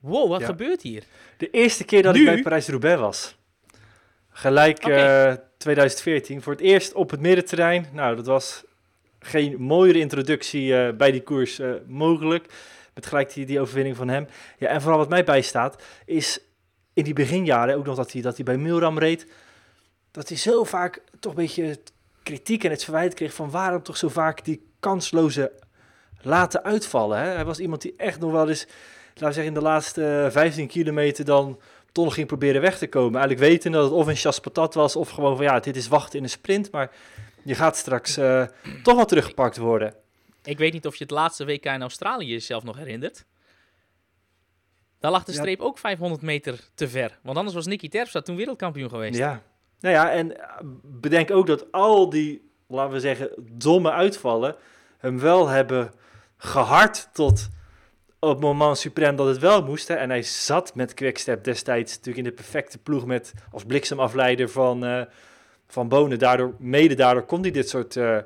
wow, 0.00 0.28
wat 0.28 0.40
ja. 0.40 0.46
gebeurt 0.46 0.82
hier? 0.82 1.02
De 1.36 1.50
eerste 1.50 1.84
keer 1.84 2.02
dat 2.02 2.14
nu? 2.14 2.20
ik 2.20 2.26
bij 2.26 2.42
Parijs-Roubaix 2.42 3.00
was. 3.00 3.36
Gelijk 4.28 4.84
okay. 4.84 5.30
uh, 5.30 5.36
2014. 5.58 6.42
Voor 6.42 6.52
het 6.52 6.62
eerst 6.62 6.92
op 6.92 7.10
het 7.10 7.20
middenterrein. 7.20 7.86
Nou, 7.92 8.16
dat 8.16 8.26
was 8.26 8.64
geen 9.18 9.60
mooiere 9.60 9.98
introductie 9.98 10.68
uh, 10.70 10.90
bij 10.90 11.10
die 11.10 11.22
koers 11.22 11.60
uh, 11.60 11.72
mogelijk. 11.86 12.52
Met 12.98 13.06
gelijk 13.06 13.32
die, 13.32 13.46
die 13.46 13.60
overwinning 13.60 13.96
van 13.96 14.08
hem. 14.08 14.26
Ja, 14.58 14.68
en 14.68 14.80
vooral 14.80 14.98
wat 14.98 15.08
mij 15.08 15.24
bijstaat, 15.24 15.82
is 16.04 16.40
in 16.92 17.04
die 17.04 17.12
beginjaren 17.12 17.76
ook 17.76 17.84
nog 17.84 17.96
dat 17.96 18.12
hij, 18.12 18.22
dat 18.22 18.36
hij 18.36 18.44
bij 18.44 18.56
Milram 18.56 18.98
reed. 18.98 19.26
Dat 20.10 20.28
hij 20.28 20.36
zo 20.36 20.64
vaak 20.64 21.02
toch 21.20 21.32
een 21.32 21.38
beetje 21.38 21.78
kritiek 22.22 22.64
en 22.64 22.70
het 22.70 22.84
verwijt 22.84 23.14
kreeg 23.14 23.34
van 23.34 23.50
waarom 23.50 23.82
toch 23.82 23.96
zo 23.96 24.08
vaak 24.08 24.44
die 24.44 24.70
kansloze 24.80 25.52
laten 26.20 26.64
uitvallen. 26.64 27.18
Hè? 27.18 27.24
Hij 27.24 27.44
was 27.44 27.58
iemand 27.58 27.82
die 27.82 27.94
echt 27.96 28.20
nog 28.20 28.32
wel 28.32 28.48
eens, 28.48 28.66
laten 29.06 29.26
we 29.26 29.32
zeggen, 29.32 29.44
in 29.44 29.54
de 29.54 29.66
laatste 29.66 30.28
15 30.30 30.66
kilometer 30.66 31.24
dan 31.24 31.60
toch 31.92 32.14
ging 32.14 32.26
proberen 32.26 32.60
weg 32.60 32.78
te 32.78 32.88
komen. 32.88 33.20
Eigenlijk 33.20 33.50
weten 33.50 33.72
dat 33.72 33.84
het 33.84 33.92
of 33.92 34.06
een 34.06 34.16
chasse 34.16 34.40
patat 34.40 34.74
was 34.74 34.96
of 34.96 35.08
gewoon 35.08 35.36
van 35.36 35.44
ja, 35.44 35.60
dit 35.60 35.76
is 35.76 35.88
wachten 35.88 36.18
in 36.18 36.24
een 36.24 36.30
sprint, 36.30 36.70
maar 36.70 36.90
je 37.42 37.54
gaat 37.54 37.76
straks 37.76 38.18
uh, 38.18 38.44
toch 38.82 38.96
wel 38.96 39.04
teruggepakt 39.04 39.56
worden. 39.56 39.94
Ik 40.42 40.58
weet 40.58 40.72
niet 40.72 40.86
of 40.86 40.96
je 40.96 41.04
het 41.04 41.12
laatste 41.12 41.44
WK 41.44 41.64
in 41.64 41.80
Australië 41.80 42.26
jezelf 42.26 42.64
nog 42.64 42.76
herinnert. 42.76 43.24
Daar 45.00 45.10
lag 45.10 45.24
de 45.24 45.32
streep 45.32 45.58
ja. 45.58 45.64
ook 45.64 45.78
500 45.78 46.22
meter 46.22 46.68
te 46.74 46.88
ver. 46.88 47.18
Want 47.22 47.36
anders 47.36 47.54
was 47.54 47.66
Nicky 47.66 47.88
Terpstra 47.88 48.20
toen 48.20 48.36
wereldkampioen 48.36 48.88
geweest. 48.88 49.18
Ja, 49.18 49.42
nou 49.80 49.94
ja, 49.94 50.10
en 50.10 50.36
bedenk 50.82 51.30
ook 51.30 51.46
dat 51.46 51.72
al 51.72 52.10
die, 52.10 52.50
laten 52.66 52.92
we 52.92 53.00
zeggen, 53.00 53.30
domme 53.38 53.90
uitvallen 53.90 54.56
hem 54.98 55.18
wel 55.18 55.48
hebben 55.48 55.92
gehard 56.36 57.08
tot 57.12 57.48
op 58.18 58.28
het 58.28 58.40
moment 58.40 58.78
suprem 58.78 59.16
dat 59.16 59.26
het 59.26 59.38
wel 59.38 59.62
moest. 59.62 59.88
Hè. 59.88 59.94
En 59.94 60.08
hij 60.08 60.22
zat 60.22 60.74
met 60.74 60.94
Quickstep 60.94 61.44
destijds 61.44 61.90
natuurlijk 61.90 62.16
in 62.18 62.24
de 62.24 62.42
perfecte 62.42 62.78
ploeg 62.78 63.06
met 63.06 63.32
als 63.52 63.64
bliksemafleider 63.64 64.48
van, 64.48 64.84
uh, 64.84 65.02
van 65.66 65.88
Bonen. 65.88 66.18
Daardoor, 66.18 66.54
mede 66.58 66.94
daardoor 66.94 67.22
kon 67.24 67.40
hij 67.40 67.50
dit 67.50 67.68
soort 67.68 67.96
uh, 67.96 68.18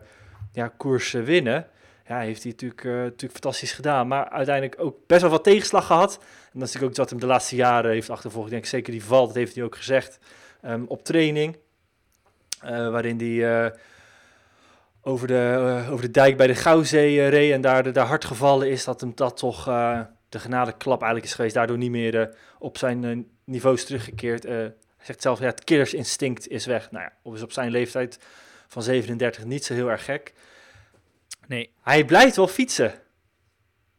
ja, 0.52 0.72
koersen 0.76 1.24
winnen. 1.24 1.66
Heeft 2.20 2.42
hij 2.42 2.52
natuurlijk, 2.52 2.84
uh, 2.84 2.92
natuurlijk 2.92 3.32
fantastisch 3.32 3.72
gedaan. 3.72 4.08
Maar 4.08 4.28
uiteindelijk 4.28 4.80
ook 4.80 4.96
best 5.06 5.20
wel 5.20 5.30
wat 5.30 5.44
tegenslag 5.44 5.86
gehad. 5.86 6.18
En 6.18 6.58
dat 6.58 6.68
is 6.68 6.74
natuurlijk 6.74 6.90
ook 6.90 6.96
wat 6.96 7.10
hem 7.10 7.20
de 7.20 7.26
laatste 7.26 7.56
jaren 7.56 7.90
heeft 7.90 8.10
achtervolgd. 8.10 8.46
Ik 8.46 8.52
denk 8.52 8.66
zeker 8.66 8.92
die 8.92 9.04
val, 9.04 9.26
dat 9.26 9.36
heeft 9.36 9.54
hij 9.54 9.64
ook 9.64 9.76
gezegd 9.76 10.18
um, 10.64 10.84
op 10.88 11.04
training. 11.04 11.56
waarin 12.60 13.18
hij 13.18 13.72
over 15.02 15.26
de, 15.26 15.84
over 15.90 16.04
de 16.04 16.10
dijk 16.10 16.36
bij 16.36 16.46
de 16.46 16.54
Gouwzee 16.54 17.28
reed 17.28 17.52
en 17.52 17.60
daar, 17.60 17.92
daar 17.92 18.06
hard 18.06 18.24
gevallen 18.24 18.70
is, 18.70 18.84
dat 18.84 19.00
hem 19.00 19.12
dat 19.14 19.36
toch 19.36 19.64
de 20.28 20.38
genadeklap 20.38 21.00
eigenlijk 21.00 21.30
is 21.30 21.34
geweest. 21.34 21.54
Daardoor 21.54 21.78
niet 21.78 21.90
meer 21.90 22.36
op 22.58 22.78
zijn 22.78 23.26
niveau 23.44 23.74
is 23.76 23.84
teruggekeerd. 23.84 24.42
hij 24.42 24.74
zegt 25.02 25.22
zelf, 25.22 25.38
ja, 25.38 25.46
het 25.46 25.64
killersinstinct 25.64 26.48
is 26.48 26.66
weg. 26.66 26.90
Nou 26.90 27.04
ja, 27.04 27.12
op, 27.22 27.42
op 27.42 27.52
zijn 27.52 27.70
leeftijd 27.70 28.18
van 28.68 28.82
37 28.82 29.44
niet 29.44 29.64
zo 29.64 29.74
heel 29.74 29.90
erg 29.90 30.04
gek. 30.04 30.32
Nee. 31.46 31.70
Hij 31.82 32.04
blijft 32.04 32.36
wel 32.36 32.48
fietsen. 32.48 32.94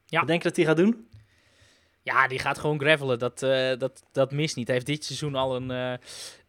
Ja. 0.05 0.19
Wat 0.19 0.27
denk 0.27 0.43
je 0.43 0.47
dat 0.47 0.57
hij 0.57 0.65
gaat 0.65 0.77
doen? 0.77 1.07
Ja, 2.03 2.27
die 2.27 2.39
gaat 2.39 2.57
gewoon 2.57 2.79
gravelen. 2.79 3.19
Dat, 3.19 3.41
uh, 3.41 3.71
dat, 3.77 4.03
dat 4.11 4.31
mist 4.31 4.55
niet. 4.55 4.65
Hij 4.65 4.75
heeft 4.75 4.87
dit 4.87 5.05
seizoen 5.05 5.35
al 5.35 5.55
een, 5.55 5.71
uh, 5.71 5.93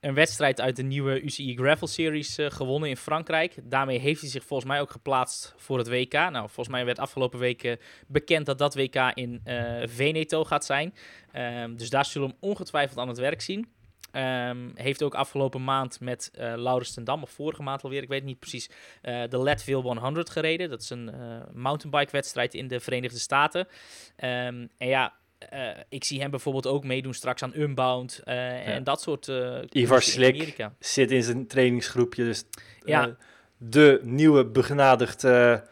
een 0.01 0.15
wedstrijd 0.15 0.61
uit 0.61 0.77
de 0.77 0.83
nieuwe 0.83 1.23
UCI 1.23 1.57
Gravel 1.57 1.87
Series 1.87 2.39
uh, 2.39 2.51
gewonnen 2.51 2.89
in 2.89 2.97
Frankrijk. 2.97 3.55
Daarmee 3.63 3.99
heeft 3.99 4.21
hij 4.21 4.31
zich 4.31 4.45
volgens 4.45 4.69
mij 4.69 4.81
ook 4.81 4.91
geplaatst 4.91 5.55
voor 5.57 5.79
het 5.79 5.89
WK. 5.89 6.13
Nou, 6.13 6.45
volgens 6.45 6.69
mij 6.69 6.85
werd 6.85 6.99
afgelopen 6.99 7.39
week 7.39 7.79
bekend 8.07 8.47
dat 8.47 8.59
dat 8.59 8.75
WK 8.75 8.97
in 9.15 9.41
Veneto 9.85 10.45
gaat 10.45 10.65
zijn. 10.65 10.95
Um, 11.37 11.77
dus 11.77 11.91
daar 11.91 12.05
zullen 12.05 12.29
we 12.29 12.35
hem 12.41 12.51
ongetwijfeld 12.51 12.99
aan 12.99 13.09
het 13.09 13.19
werk 13.19 13.41
zien. 13.41 13.69
Um, 14.17 14.73
heeft 14.75 15.03
ook 15.03 15.15
afgelopen 15.15 15.65
maand 15.65 16.01
met 16.01 16.31
uh, 16.39 16.53
Laurens 16.57 16.95
ten 16.95 17.05
Dam, 17.05 17.23
of 17.23 17.31
vorige 17.31 17.63
maand 17.63 17.83
alweer, 17.83 18.03
ik 18.03 18.09
weet 18.09 18.25
niet 18.25 18.39
precies, 18.39 18.71
uh, 19.03 19.23
de 19.29 19.43
Leadville 19.43 19.99
100 19.99 20.31
gereden. 20.31 20.71
Dat 20.71 20.83
is 20.83 20.91
een 20.91 21.11
uh, 21.15 21.37
mountainbike 21.53 22.13
wedstrijd 22.13 22.55
in 22.55 22.69
de 22.69 22.81
Verenigde 22.81 23.19
Staten. 23.19 23.61
Um, 23.61 24.69
en 24.79 24.89
ja, 24.89 25.15
uh, 25.53 25.69
ik 25.89 26.05
zie 26.05 26.21
hem 26.21 26.31
bijvoorbeeld 26.31 26.67
ook 26.67 26.85
meedoen 26.85 27.15
straks 27.15 27.43
aan 27.43 27.53
Unbound 27.55 28.21
uh, 28.25 28.35
ja. 28.35 28.63
en 28.63 28.85
dat 28.85 29.01
soort. 29.01 29.29
Uh, 29.29 29.59
Ivar 29.71 30.03
Slik 30.03 30.69
zit 30.79 31.11
in 31.11 31.23
zijn 31.23 31.47
trainingsgroepje, 31.47 32.25
dus 32.25 32.45
ja. 32.85 33.17
de 33.57 34.01
nieuwe 34.03 34.47
begenadigde 34.47 35.65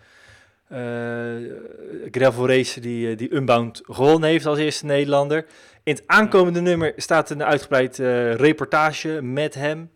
gravel 2.10 2.48
racer 2.48 2.82
die, 2.82 3.14
die 3.14 3.34
Unbound 3.34 3.80
gewonnen 3.84 4.28
heeft 4.28 4.46
als 4.46 4.58
eerste 4.58 4.86
Nederlander. 4.86 5.46
In 5.84 5.94
het 5.94 6.02
aankomende 6.06 6.60
nummer 6.60 6.92
staat 6.96 7.30
een 7.30 7.42
uitgebreid 7.42 7.98
reportage 8.38 9.22
met 9.22 9.54
hem 9.54 9.90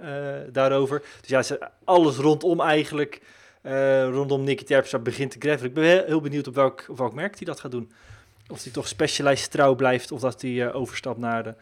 daarover. 0.52 1.02
Dus 1.20 1.48
ja, 1.48 1.70
alles 1.84 2.16
rondom 2.16 2.60
eigenlijk, 2.60 3.20
rondom 4.10 4.44
Nicky 4.44 4.64
Terpstra 4.64 4.98
begint 4.98 5.30
te 5.30 5.36
gravelen. 5.38 5.68
Ik 5.68 5.74
ben 5.74 6.04
heel, 6.06 6.20
benieuwd 6.20 6.46
op 6.46 6.54
welk, 6.54 6.84
op 6.88 6.98
welk 6.98 7.14
merk 7.14 7.36
hij 7.36 7.46
dat 7.46 7.60
gaat 7.60 7.70
doen. 7.70 7.92
Of 8.48 8.62
hij 8.62 8.72
toch 8.72 8.88
Specialized 8.88 9.50
trouw 9.50 9.74
blijft 9.74 10.12
of 10.12 10.20
dat 10.20 10.42
hij 10.42 10.72
overstapt 10.72 11.18
naar, 11.18 11.42
de, 11.42 11.54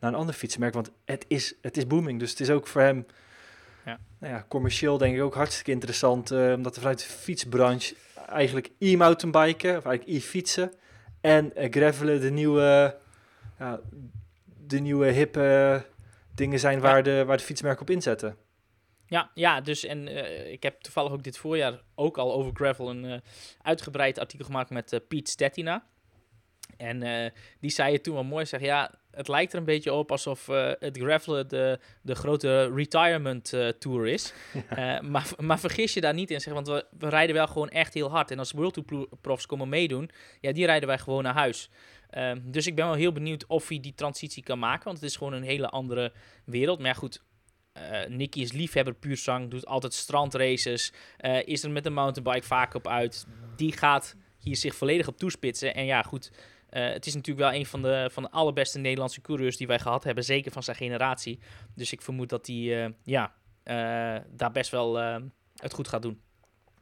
naar 0.00 0.12
een 0.12 0.18
ander 0.18 0.34
fietsenmerk. 0.34 0.74
Want 0.74 0.90
het 1.04 1.24
is, 1.28 1.54
het 1.62 1.76
is 1.76 1.86
booming. 1.86 2.18
Dus 2.18 2.30
het 2.30 2.40
is 2.40 2.50
ook 2.50 2.66
voor 2.66 2.80
hem 2.80 3.06
ja. 3.84 3.98
Nou 4.18 4.32
ja, 4.32 4.44
commercieel 4.48 4.98
denk 4.98 5.16
ik 5.16 5.22
ook 5.22 5.34
hartstikke 5.34 5.70
interessant. 5.70 6.30
Omdat 6.30 6.74
er 6.74 6.80
vanuit 6.80 6.98
de 6.98 7.04
fietsbranche 7.04 7.94
eigenlijk 8.28 8.70
e-mountainbiken, 8.78 9.76
of 9.76 9.84
eigenlijk 9.84 10.18
e-fietsen 10.18 10.72
en 11.20 11.52
gravelen 11.54 12.20
de 12.20 12.30
nieuwe, 12.30 12.96
ja, 13.58 13.80
de 14.66 14.78
nieuwe 14.78 15.06
hippe 15.06 15.84
dingen 16.34 16.58
zijn 16.58 16.80
waar, 16.80 17.02
de, 17.02 17.24
waar 17.24 17.36
de 17.36 17.42
fietsmerken 17.42 17.82
op 17.82 17.90
inzetten. 17.90 18.36
Ja, 19.06 19.30
ja 19.34 19.60
dus 19.60 19.84
en 19.84 20.08
eh, 20.08 20.52
ik 20.52 20.62
heb 20.62 20.80
toevallig 20.80 21.12
ook 21.12 21.22
dit 21.22 21.38
voorjaar 21.38 21.82
ook 21.94 22.18
al 22.18 22.32
over 22.32 22.54
gravel 22.54 22.90
een 22.90 23.04
eh, 23.04 23.18
uitgebreid 23.62 24.18
artikel 24.18 24.46
gemaakt 24.46 24.70
met 24.70 24.92
uh, 24.92 25.00
Piet 25.08 25.28
Stettina. 25.28 25.86
En 26.76 27.32
die 27.60 27.70
zei 27.70 27.92
het 27.92 28.02
toen 28.02 28.14
wel 28.14 28.24
mooi, 28.24 28.46
zeg 28.46 28.60
ja, 28.60 28.94
het 29.16 29.28
lijkt 29.28 29.52
er 29.52 29.58
een 29.58 29.64
beetje 29.64 29.92
op 29.92 30.10
alsof 30.10 30.46
het 30.78 30.98
gravelen 30.98 31.48
de, 31.48 31.78
de 32.02 32.14
grote 32.14 32.72
retirement 32.74 33.54
tour 33.78 34.06
is. 34.06 34.32
maar, 35.12 35.30
maar 35.38 35.58
vergis 35.58 35.94
je 35.94 36.00
daar 36.00 36.14
niet 36.14 36.30
in, 36.30 36.40
zeg, 36.40 36.54
want 36.54 36.66
we, 36.66 36.86
we 36.98 37.08
rijden 37.08 37.34
wel 37.34 37.46
gewoon 37.46 37.68
echt 37.68 37.94
heel 37.94 38.10
hard. 38.10 38.30
En 38.30 38.38
als 38.38 38.52
World 38.52 38.86
Tour 38.86 39.08
profs 39.20 39.46
komen 39.46 39.68
meedoen, 39.68 40.10
ja, 40.40 40.52
die 40.52 40.66
rijden 40.66 40.88
wij 40.88 40.98
gewoon 40.98 41.22
naar 41.22 41.34
huis. 41.34 41.70
Ehm, 42.10 42.40
dus 42.44 42.66
ik 42.66 42.74
ben 42.74 42.86
wel 42.86 42.94
heel 42.94 43.12
benieuwd 43.12 43.46
of 43.46 43.68
hij 43.68 43.80
die 43.80 43.94
transitie 43.94 44.42
kan 44.42 44.58
maken, 44.58 44.84
want 44.84 44.96
het 44.96 45.10
is 45.10 45.16
gewoon 45.16 45.32
een 45.32 45.42
hele 45.42 45.68
andere 45.68 46.12
wereld. 46.44 46.78
Maar 46.78 46.88
ja, 46.88 46.94
goed, 46.94 47.22
uh, 47.76 48.06
Nicky 48.08 48.40
is 48.40 48.52
liefhebber 48.52 48.94
puur 48.94 49.16
zang, 49.16 49.50
doet 49.50 49.66
altijd 49.66 49.94
strandraces, 49.94 50.92
uh, 51.20 51.46
is 51.46 51.62
er 51.62 51.70
met 51.70 51.84
de 51.84 51.90
mountainbike 51.90 52.46
vaak 52.46 52.74
op 52.74 52.88
uit. 52.88 53.26
Die 53.56 53.72
gaat 53.72 54.16
hier 54.38 54.56
zich 54.56 54.74
volledig 54.74 55.08
op 55.08 55.18
toespitsen. 55.18 55.74
En 55.74 55.84
ja, 55.84 56.02
goed, 56.02 56.30
het 56.82 57.06
is 57.06 57.14
natuurlijk 57.14 57.50
wel 57.50 57.58
een 57.58 57.66
van 57.66 57.82
de, 57.82 58.08
van 58.12 58.22
de 58.22 58.30
allerbeste 58.30 58.78
Nederlandse 58.78 59.20
coureurs 59.20 59.56
die 59.56 59.66
wij 59.66 59.78
gehad 59.78 60.04
hebben, 60.04 60.24
zeker 60.24 60.52
van 60.52 60.62
zijn 60.62 60.76
generatie. 60.76 61.38
Dus 61.74 61.92
ik 61.92 62.02
vermoed 62.02 62.28
dat 62.28 62.46
hij 62.46 62.94
ja, 63.02 63.32
daar 64.30 64.52
best 64.52 64.70
wel 64.70 64.96
het 65.56 65.72
goed 65.72 65.88
gaat 65.88 66.02
doen. 66.02 66.20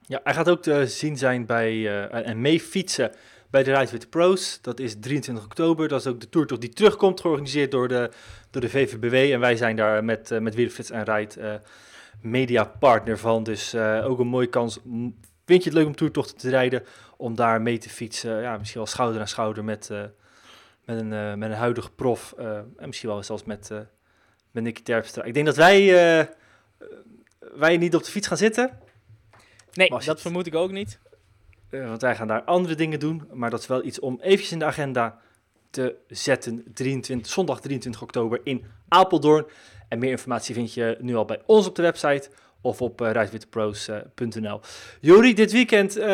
Ja, 0.07 0.21
hij 0.25 0.35
gaat 0.35 0.49
ook 0.49 0.63
te 0.63 0.87
zien 0.87 1.17
zijn 1.17 1.47
bij 1.47 2.03
en 2.11 2.41
mee 2.41 2.61
fietsen 2.61 3.13
bij 3.51 3.63
de 3.63 3.75
Ride 3.75 3.91
with 3.91 4.11
Pros. 4.11 4.59
Dat 4.63 4.81
is 4.81 4.97
23 5.01 5.45
oktober. 5.45 5.89
Dat 5.89 6.01
is 6.01 6.07
ook 6.07 6.21
de 6.21 6.29
toertocht 6.29 6.61
die 6.61 6.71
terugkomt, 6.71 7.21
georganiseerd 7.21 7.71
door 7.71 7.89
de, 7.89 8.11
door 8.51 8.61
de 8.61 8.69
VVBW. 8.69 9.15
En 9.33 9.41
wij 9.41 9.57
zijn 9.57 9.77
daar 9.77 10.05
met, 10.05 10.31
uh, 10.31 10.39
met 10.39 10.91
en 10.91 11.05
Ride 11.05 11.61
media 12.21 12.65
partner 12.65 13.19
van. 13.19 13.43
Dus 13.43 13.75
ook 13.75 14.19
een 14.19 14.27
mooie 14.27 14.47
kans. 14.47 14.79
Vind 15.45 15.63
je 15.63 15.71
het 15.71 15.79
leuk 15.79 15.87
om 15.87 15.97
toertochten 15.97 16.37
te 16.37 16.51
rijden? 16.51 16.83
Om 17.25 17.35
daar 17.35 17.63
mee 17.63 17.79
te 17.79 17.89
fietsen. 17.89 18.41
Ja, 18.41 18.57
misschien 18.59 18.81
wel 18.81 18.91
schouder 18.91 19.21
aan 19.21 19.29
schouder 19.29 19.65
met, 19.65 19.89
met, 20.85 21.01
een, 21.01 21.39
met 21.39 21.51
een 21.51 21.57
huidige 21.57 21.91
prof. 21.91 22.35
en 22.37 22.87
misschien 22.87 23.09
wel 23.09 23.23
zelfs 23.23 23.45
met, 23.45 23.71
met 24.51 24.63
Nicky 24.63 24.83
Terpstra. 24.83 25.23
Ik 25.23 25.35
denk 25.35 25.47
dat 25.47 25.57
wij, 25.57 25.87
wij 27.55 27.77
niet 27.77 27.95
op 27.95 28.05
de 28.05 28.11
fiets 28.11 28.27
gaan 28.27 28.37
zitten. 28.37 28.79
Nee, 29.73 29.89
dat 30.05 30.21
vermoed 30.21 30.47
ik 30.47 30.55
ook 30.55 30.71
niet. 30.71 30.99
Want 31.71 32.03
wij 32.03 32.17
gaan 32.17 32.29
daar 32.29 32.43
andere 32.43 32.75
dingen 32.75 33.01
doen. 33.01 33.29
Maar 33.33 33.51
dat 33.51 33.61
is 33.61 33.67
wel 33.67 33.85
iets 33.85 34.01
om 34.01 34.19
eventjes 34.21 34.53
in 34.53 34.59
de 34.59 34.65
agenda 34.65 35.21
te 35.71 35.97
zetten. 36.09 36.65
23, 36.75 37.33
zondag 37.33 37.61
23 37.61 38.03
oktober 38.03 38.41
in 38.45 38.65
Apeldoorn. 38.89 39.47
En 39.89 39.99
meer 39.99 40.11
informatie 40.11 40.55
vind 40.55 40.75
je 40.75 40.97
nu 41.01 41.15
al 41.15 41.25
bij 41.25 41.43
ons 41.47 41.67
op 41.67 41.75
de 41.75 41.83
website 41.83 42.31
of 42.65 42.83
op 42.83 43.01
uh. 43.01 44.61
Jori, 45.01 45.35
dit 45.35 45.53
weekend 45.53 45.97
uh, 45.97 46.05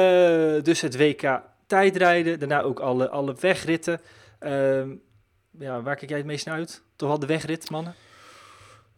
dus 0.63 0.81
het 0.81 0.97
WK 0.97 1.41
tijdrijden. 1.67 2.39
Daarna 2.39 2.63
ook 2.63 2.81
alle, 2.81 3.09
alle 3.09 3.37
wegritten. 3.41 4.01
Uh, 4.41 4.83
ja, 5.59 5.83
waar 5.83 5.97
kijk 5.97 6.09
jij 6.09 6.19
het 6.19 6.27
meest 6.27 6.47
naar 6.47 6.55
uit? 6.57 6.83
Toch 6.97 7.09
wel 7.09 7.19
de 7.19 7.27
wegrit, 7.27 7.71
mannen? 7.71 7.95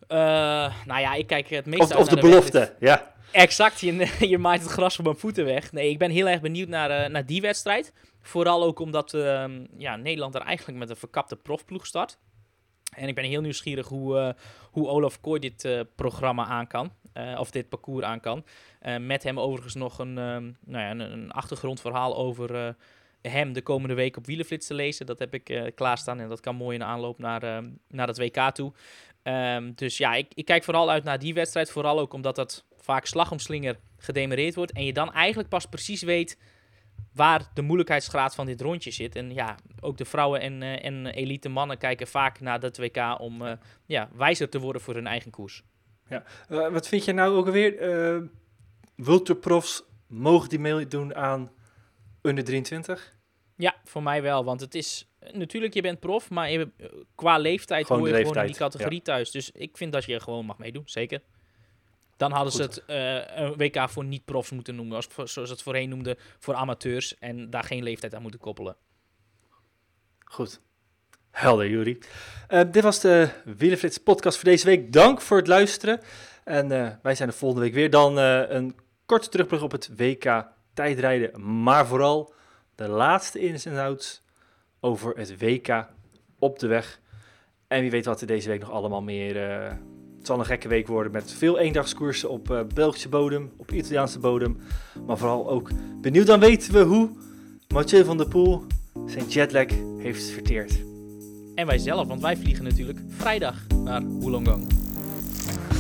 Nou 0.09 1.01
ja, 1.01 1.15
ik 1.15 1.27
kijk 1.27 1.49
het 1.49 1.67
meest 1.67 1.83
of, 1.83 1.91
uit 1.91 2.01
Of 2.01 2.09
de, 2.09 2.15
de 2.15 2.21
belofte, 2.21 2.75
ja. 2.79 3.15
Exact, 3.31 3.81
je, 3.81 4.09
je 4.33 4.39
maait 4.39 4.63
het 4.63 4.71
gras 4.71 4.99
op 4.99 5.05
mijn 5.05 5.17
voeten 5.17 5.45
weg. 5.45 5.73
Nee, 5.73 5.91
ik 5.91 5.99
ben 5.99 6.11
heel 6.11 6.29
erg 6.29 6.41
benieuwd 6.41 6.69
naar, 6.69 7.11
naar 7.11 7.27
die 7.27 7.41
wedstrijd. 7.41 7.93
Vooral 8.23 8.63
ook 8.63 8.79
omdat 8.79 9.15
uh, 9.15 9.45
ja, 9.77 9.97
Nederland 9.97 10.35
er 10.35 10.41
eigenlijk 10.41 10.79
met 10.79 10.91
een 10.91 10.97
verkapte 10.97 11.37
profploeg 11.37 11.87
start. 11.87 12.19
En 12.97 13.09
ik 13.09 13.15
ben 13.15 13.25
heel 13.25 13.41
nieuwsgierig 13.41 13.89
hoe, 13.89 14.17
uh, 14.17 14.29
hoe 14.71 14.89
Olaf 14.89 15.21
Kooi 15.21 15.41
dit 15.41 15.65
uh, 15.65 15.81
programma 15.97 16.45
aan 16.45 16.67
kan. 16.67 16.93
Of 17.39 17.51
dit 17.51 17.69
parcours 17.69 18.05
aan 18.05 18.21
kan. 18.21 18.45
met 19.01 19.23
hem 19.23 19.41
overigens 19.41 19.75
nog 19.75 19.99
een, 19.99 20.15
nou 20.15 20.55
ja, 20.67 20.91
een, 20.91 21.01
een 21.01 21.31
achtergrondverhaal 21.31 22.17
over 22.17 22.77
hem 23.23 23.53
de 23.53 23.63
komende 23.63 23.95
week 23.95 24.17
op 24.17 24.27
Wielenflits 24.27 24.67
te 24.67 24.75
lezen. 24.75 25.07
Dat 25.07 25.19
heb 25.19 25.35
ik 25.35 25.73
klaarstaan 25.75 26.21
en 26.21 26.29
dat 26.29 26.41
kan 26.41 26.57
mooi 26.57 26.75
in 26.75 26.81
de 26.81 26.87
aanloop 26.87 27.19
naar, 27.19 27.63
naar 27.89 28.07
het 28.07 28.19
WK 28.19 28.51
toe. 28.51 28.73
Um, 29.23 29.73
dus 29.75 29.97
ja, 29.97 30.15
ik, 30.15 30.33
ik, 30.35 30.45
kijk 30.45 30.65
vooral 30.65 30.91
uit 30.91 31.05
naar 31.05 31.19
die 31.19 31.35
wedstrijd. 31.35 31.71
Vooral 31.71 31.99
ook 31.99 32.13
omdat 32.13 32.37
dat 32.37 32.65
vaak 32.77 33.07
slag 33.07 33.31
om 33.31 33.39
slinger 33.39 33.79
gedemereerd 33.97 34.55
wordt. 34.55 34.73
En 34.73 34.85
je 34.85 34.93
dan 34.93 35.13
eigenlijk 35.13 35.49
pas 35.49 35.67
precies 35.67 36.03
weet 36.03 36.39
waar 37.13 37.51
de 37.55 37.63
moeilijkheidsgraad 37.63 38.35
van 38.35 38.47
dit 38.47 38.61
rondje 38.61 38.91
zit. 38.91 39.17
En 39.17 39.35
ja, 39.35 39.57
ook 39.81 39.97
de 39.97 40.05
vrouwen 40.05 40.41
en, 40.41 40.63
en 40.63 41.07
elite 41.07 41.49
mannen 41.49 41.79
kijken 41.79 42.07
vaak 42.07 42.41
naar 42.41 42.61
dat 42.61 42.77
WK 42.77 43.21
om 43.21 43.59
ja, 43.87 44.09
wijzer 44.13 44.49
te 44.49 44.59
worden 44.59 44.83
voor 44.83 44.95
hun 44.95 45.07
eigen 45.07 45.31
koers. 45.31 45.63
Ja. 46.13 46.25
Uh, 46.49 46.69
wat 46.69 46.89
vind 46.89 47.05
je 47.05 47.13
nou 47.13 47.37
ook 47.37 47.47
alweer? 47.47 48.31
Wulterprofs, 48.95 49.83
mogen 50.07 50.49
die 50.49 50.59
meedoen 50.59 51.15
aan 51.15 51.51
under 52.23 52.45
23? 52.45 53.17
Ja, 53.57 53.75
voor 53.85 54.03
mij 54.03 54.23
wel, 54.23 54.45
want 54.45 54.61
het 54.61 54.75
is 54.75 55.09
natuurlijk, 55.33 55.75
je 55.75 55.83
bent 55.83 56.01
prof, 56.01 56.31
maar 56.31 56.51
je, 56.51 56.71
qua 57.15 57.39
leeftijd 57.39 57.87
gewoon 57.87 58.01
hoor 58.01 58.11
je 58.11 58.15
leeftijd, 58.15 58.35
gewoon 58.37 58.49
in 58.49 58.53
die 58.53 58.63
categorie 58.63 58.99
ja. 58.99 59.05
thuis. 59.05 59.31
Dus 59.31 59.51
ik 59.51 59.77
vind 59.77 59.93
dat 59.93 60.05
je 60.05 60.21
gewoon 60.21 60.47
mag 60.47 60.59
meedoen, 60.59 60.83
zeker. 60.85 61.23
Dan 62.17 62.33
hadden 62.33 62.53
Goed. 62.53 62.75
ze 62.75 62.83
het 62.87 62.91
uh, 63.37 63.45
een 63.45 63.57
WK 63.57 63.91
voor 63.91 64.05
niet-profs 64.05 64.51
moeten 64.51 64.75
noemen, 64.75 64.97
als, 64.97 65.09
zoals 65.15 65.33
ze 65.33 65.41
het 65.41 65.63
voorheen 65.63 65.89
noemden, 65.89 66.17
voor 66.39 66.55
amateurs. 66.55 67.19
En 67.19 67.51
daar 67.51 67.65
geen 67.65 67.83
leeftijd 67.83 68.15
aan 68.15 68.23
moeten 68.23 68.41
koppelen. 68.41 68.77
Goed. 70.25 70.61
Helder, 71.33 71.69
Jury. 71.69 71.99
Uh, 72.51 72.61
dit 72.71 72.83
was 72.83 73.01
de 73.01 73.29
Wielenflits 73.57 73.99
podcast 73.99 74.37
voor 74.37 74.49
deze 74.49 74.67
week. 74.67 74.93
Dank 74.93 75.21
voor 75.21 75.37
het 75.37 75.47
luisteren. 75.47 76.01
En 76.45 76.73
uh, 76.73 76.89
wij 77.03 77.15
zijn 77.15 77.29
de 77.29 77.35
volgende 77.35 77.65
week 77.65 77.75
weer. 77.75 77.91
Dan 77.91 78.17
een 78.17 78.77
korte 79.07 79.29
terugblik 79.29 79.63
op 79.63 79.73
het 79.73 79.91
WK 79.97 80.45
tijdrijden. 80.75 81.63
Maar 81.63 81.87
vooral 81.87 82.33
de 82.75 82.89
laatste 82.89 83.39
ins 83.39 83.65
en 83.65 83.79
outs 83.79 84.23
over 84.81 85.17
het 85.17 85.39
WK 85.39 85.87
op 86.39 86.59
de 86.59 86.67
weg. 86.67 87.01
En 87.69 87.81
wie 87.81 87.91
weet 87.91 88.05
wat 88.05 88.21
er 88.21 88.27
deze 88.27 88.49
week 88.49 88.61
nog 88.61 88.71
allemaal 88.71 89.03
meer... 89.03 89.37
Uh, 89.37 89.69
het 90.19 90.31
zal 90.31 90.39
een 90.39 90.47
gekke 90.47 90.69
week 90.69 90.87
worden 90.87 91.13
met 91.13 91.33
veel 91.33 91.59
eendagskoersen 91.59 92.31
op 92.31 92.65
Belgische 92.75 93.09
bodem, 93.09 93.53
op 93.57 93.73
Italiaanse 93.73 94.19
bodem. 94.19 94.61
Maar 95.07 95.19
vooral 95.19 95.51
ook 95.51 95.71
benieuwd 96.01 96.27
dan 96.27 96.41
weten 96.41 96.73
we 96.73 96.81
hoe 96.81 97.11
Mathieu 97.69 98.05
van 98.05 98.17
der 98.17 98.29
Poel 98.29 98.67
zijn 99.07 99.29
jetlag 99.29 99.67
heeft 99.99 100.31
verteerd. 100.31 100.92
En 101.55 101.67
wij 101.67 101.79
zelf, 101.79 102.07
want 102.07 102.21
wij 102.21 102.37
vliegen 102.37 102.65
natuurlijk 102.65 102.99
vrijdag 103.09 103.67
naar 103.85 104.03
Wollongong. 104.03 104.67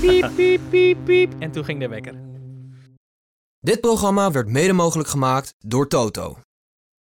Piep, 0.01 0.31
piep, 0.37 0.61
piep, 0.70 0.99
piep. 1.05 1.33
En 1.39 1.51
toen 1.51 1.64
ging 1.64 1.81
de 1.81 1.89
wekker. 1.89 2.14
Dit 3.61 3.81
programma 3.81 4.31
werd 4.31 4.49
mede 4.49 4.73
mogelijk 4.73 5.09
gemaakt 5.09 5.55
door 5.59 5.89
Toto. 5.89 6.37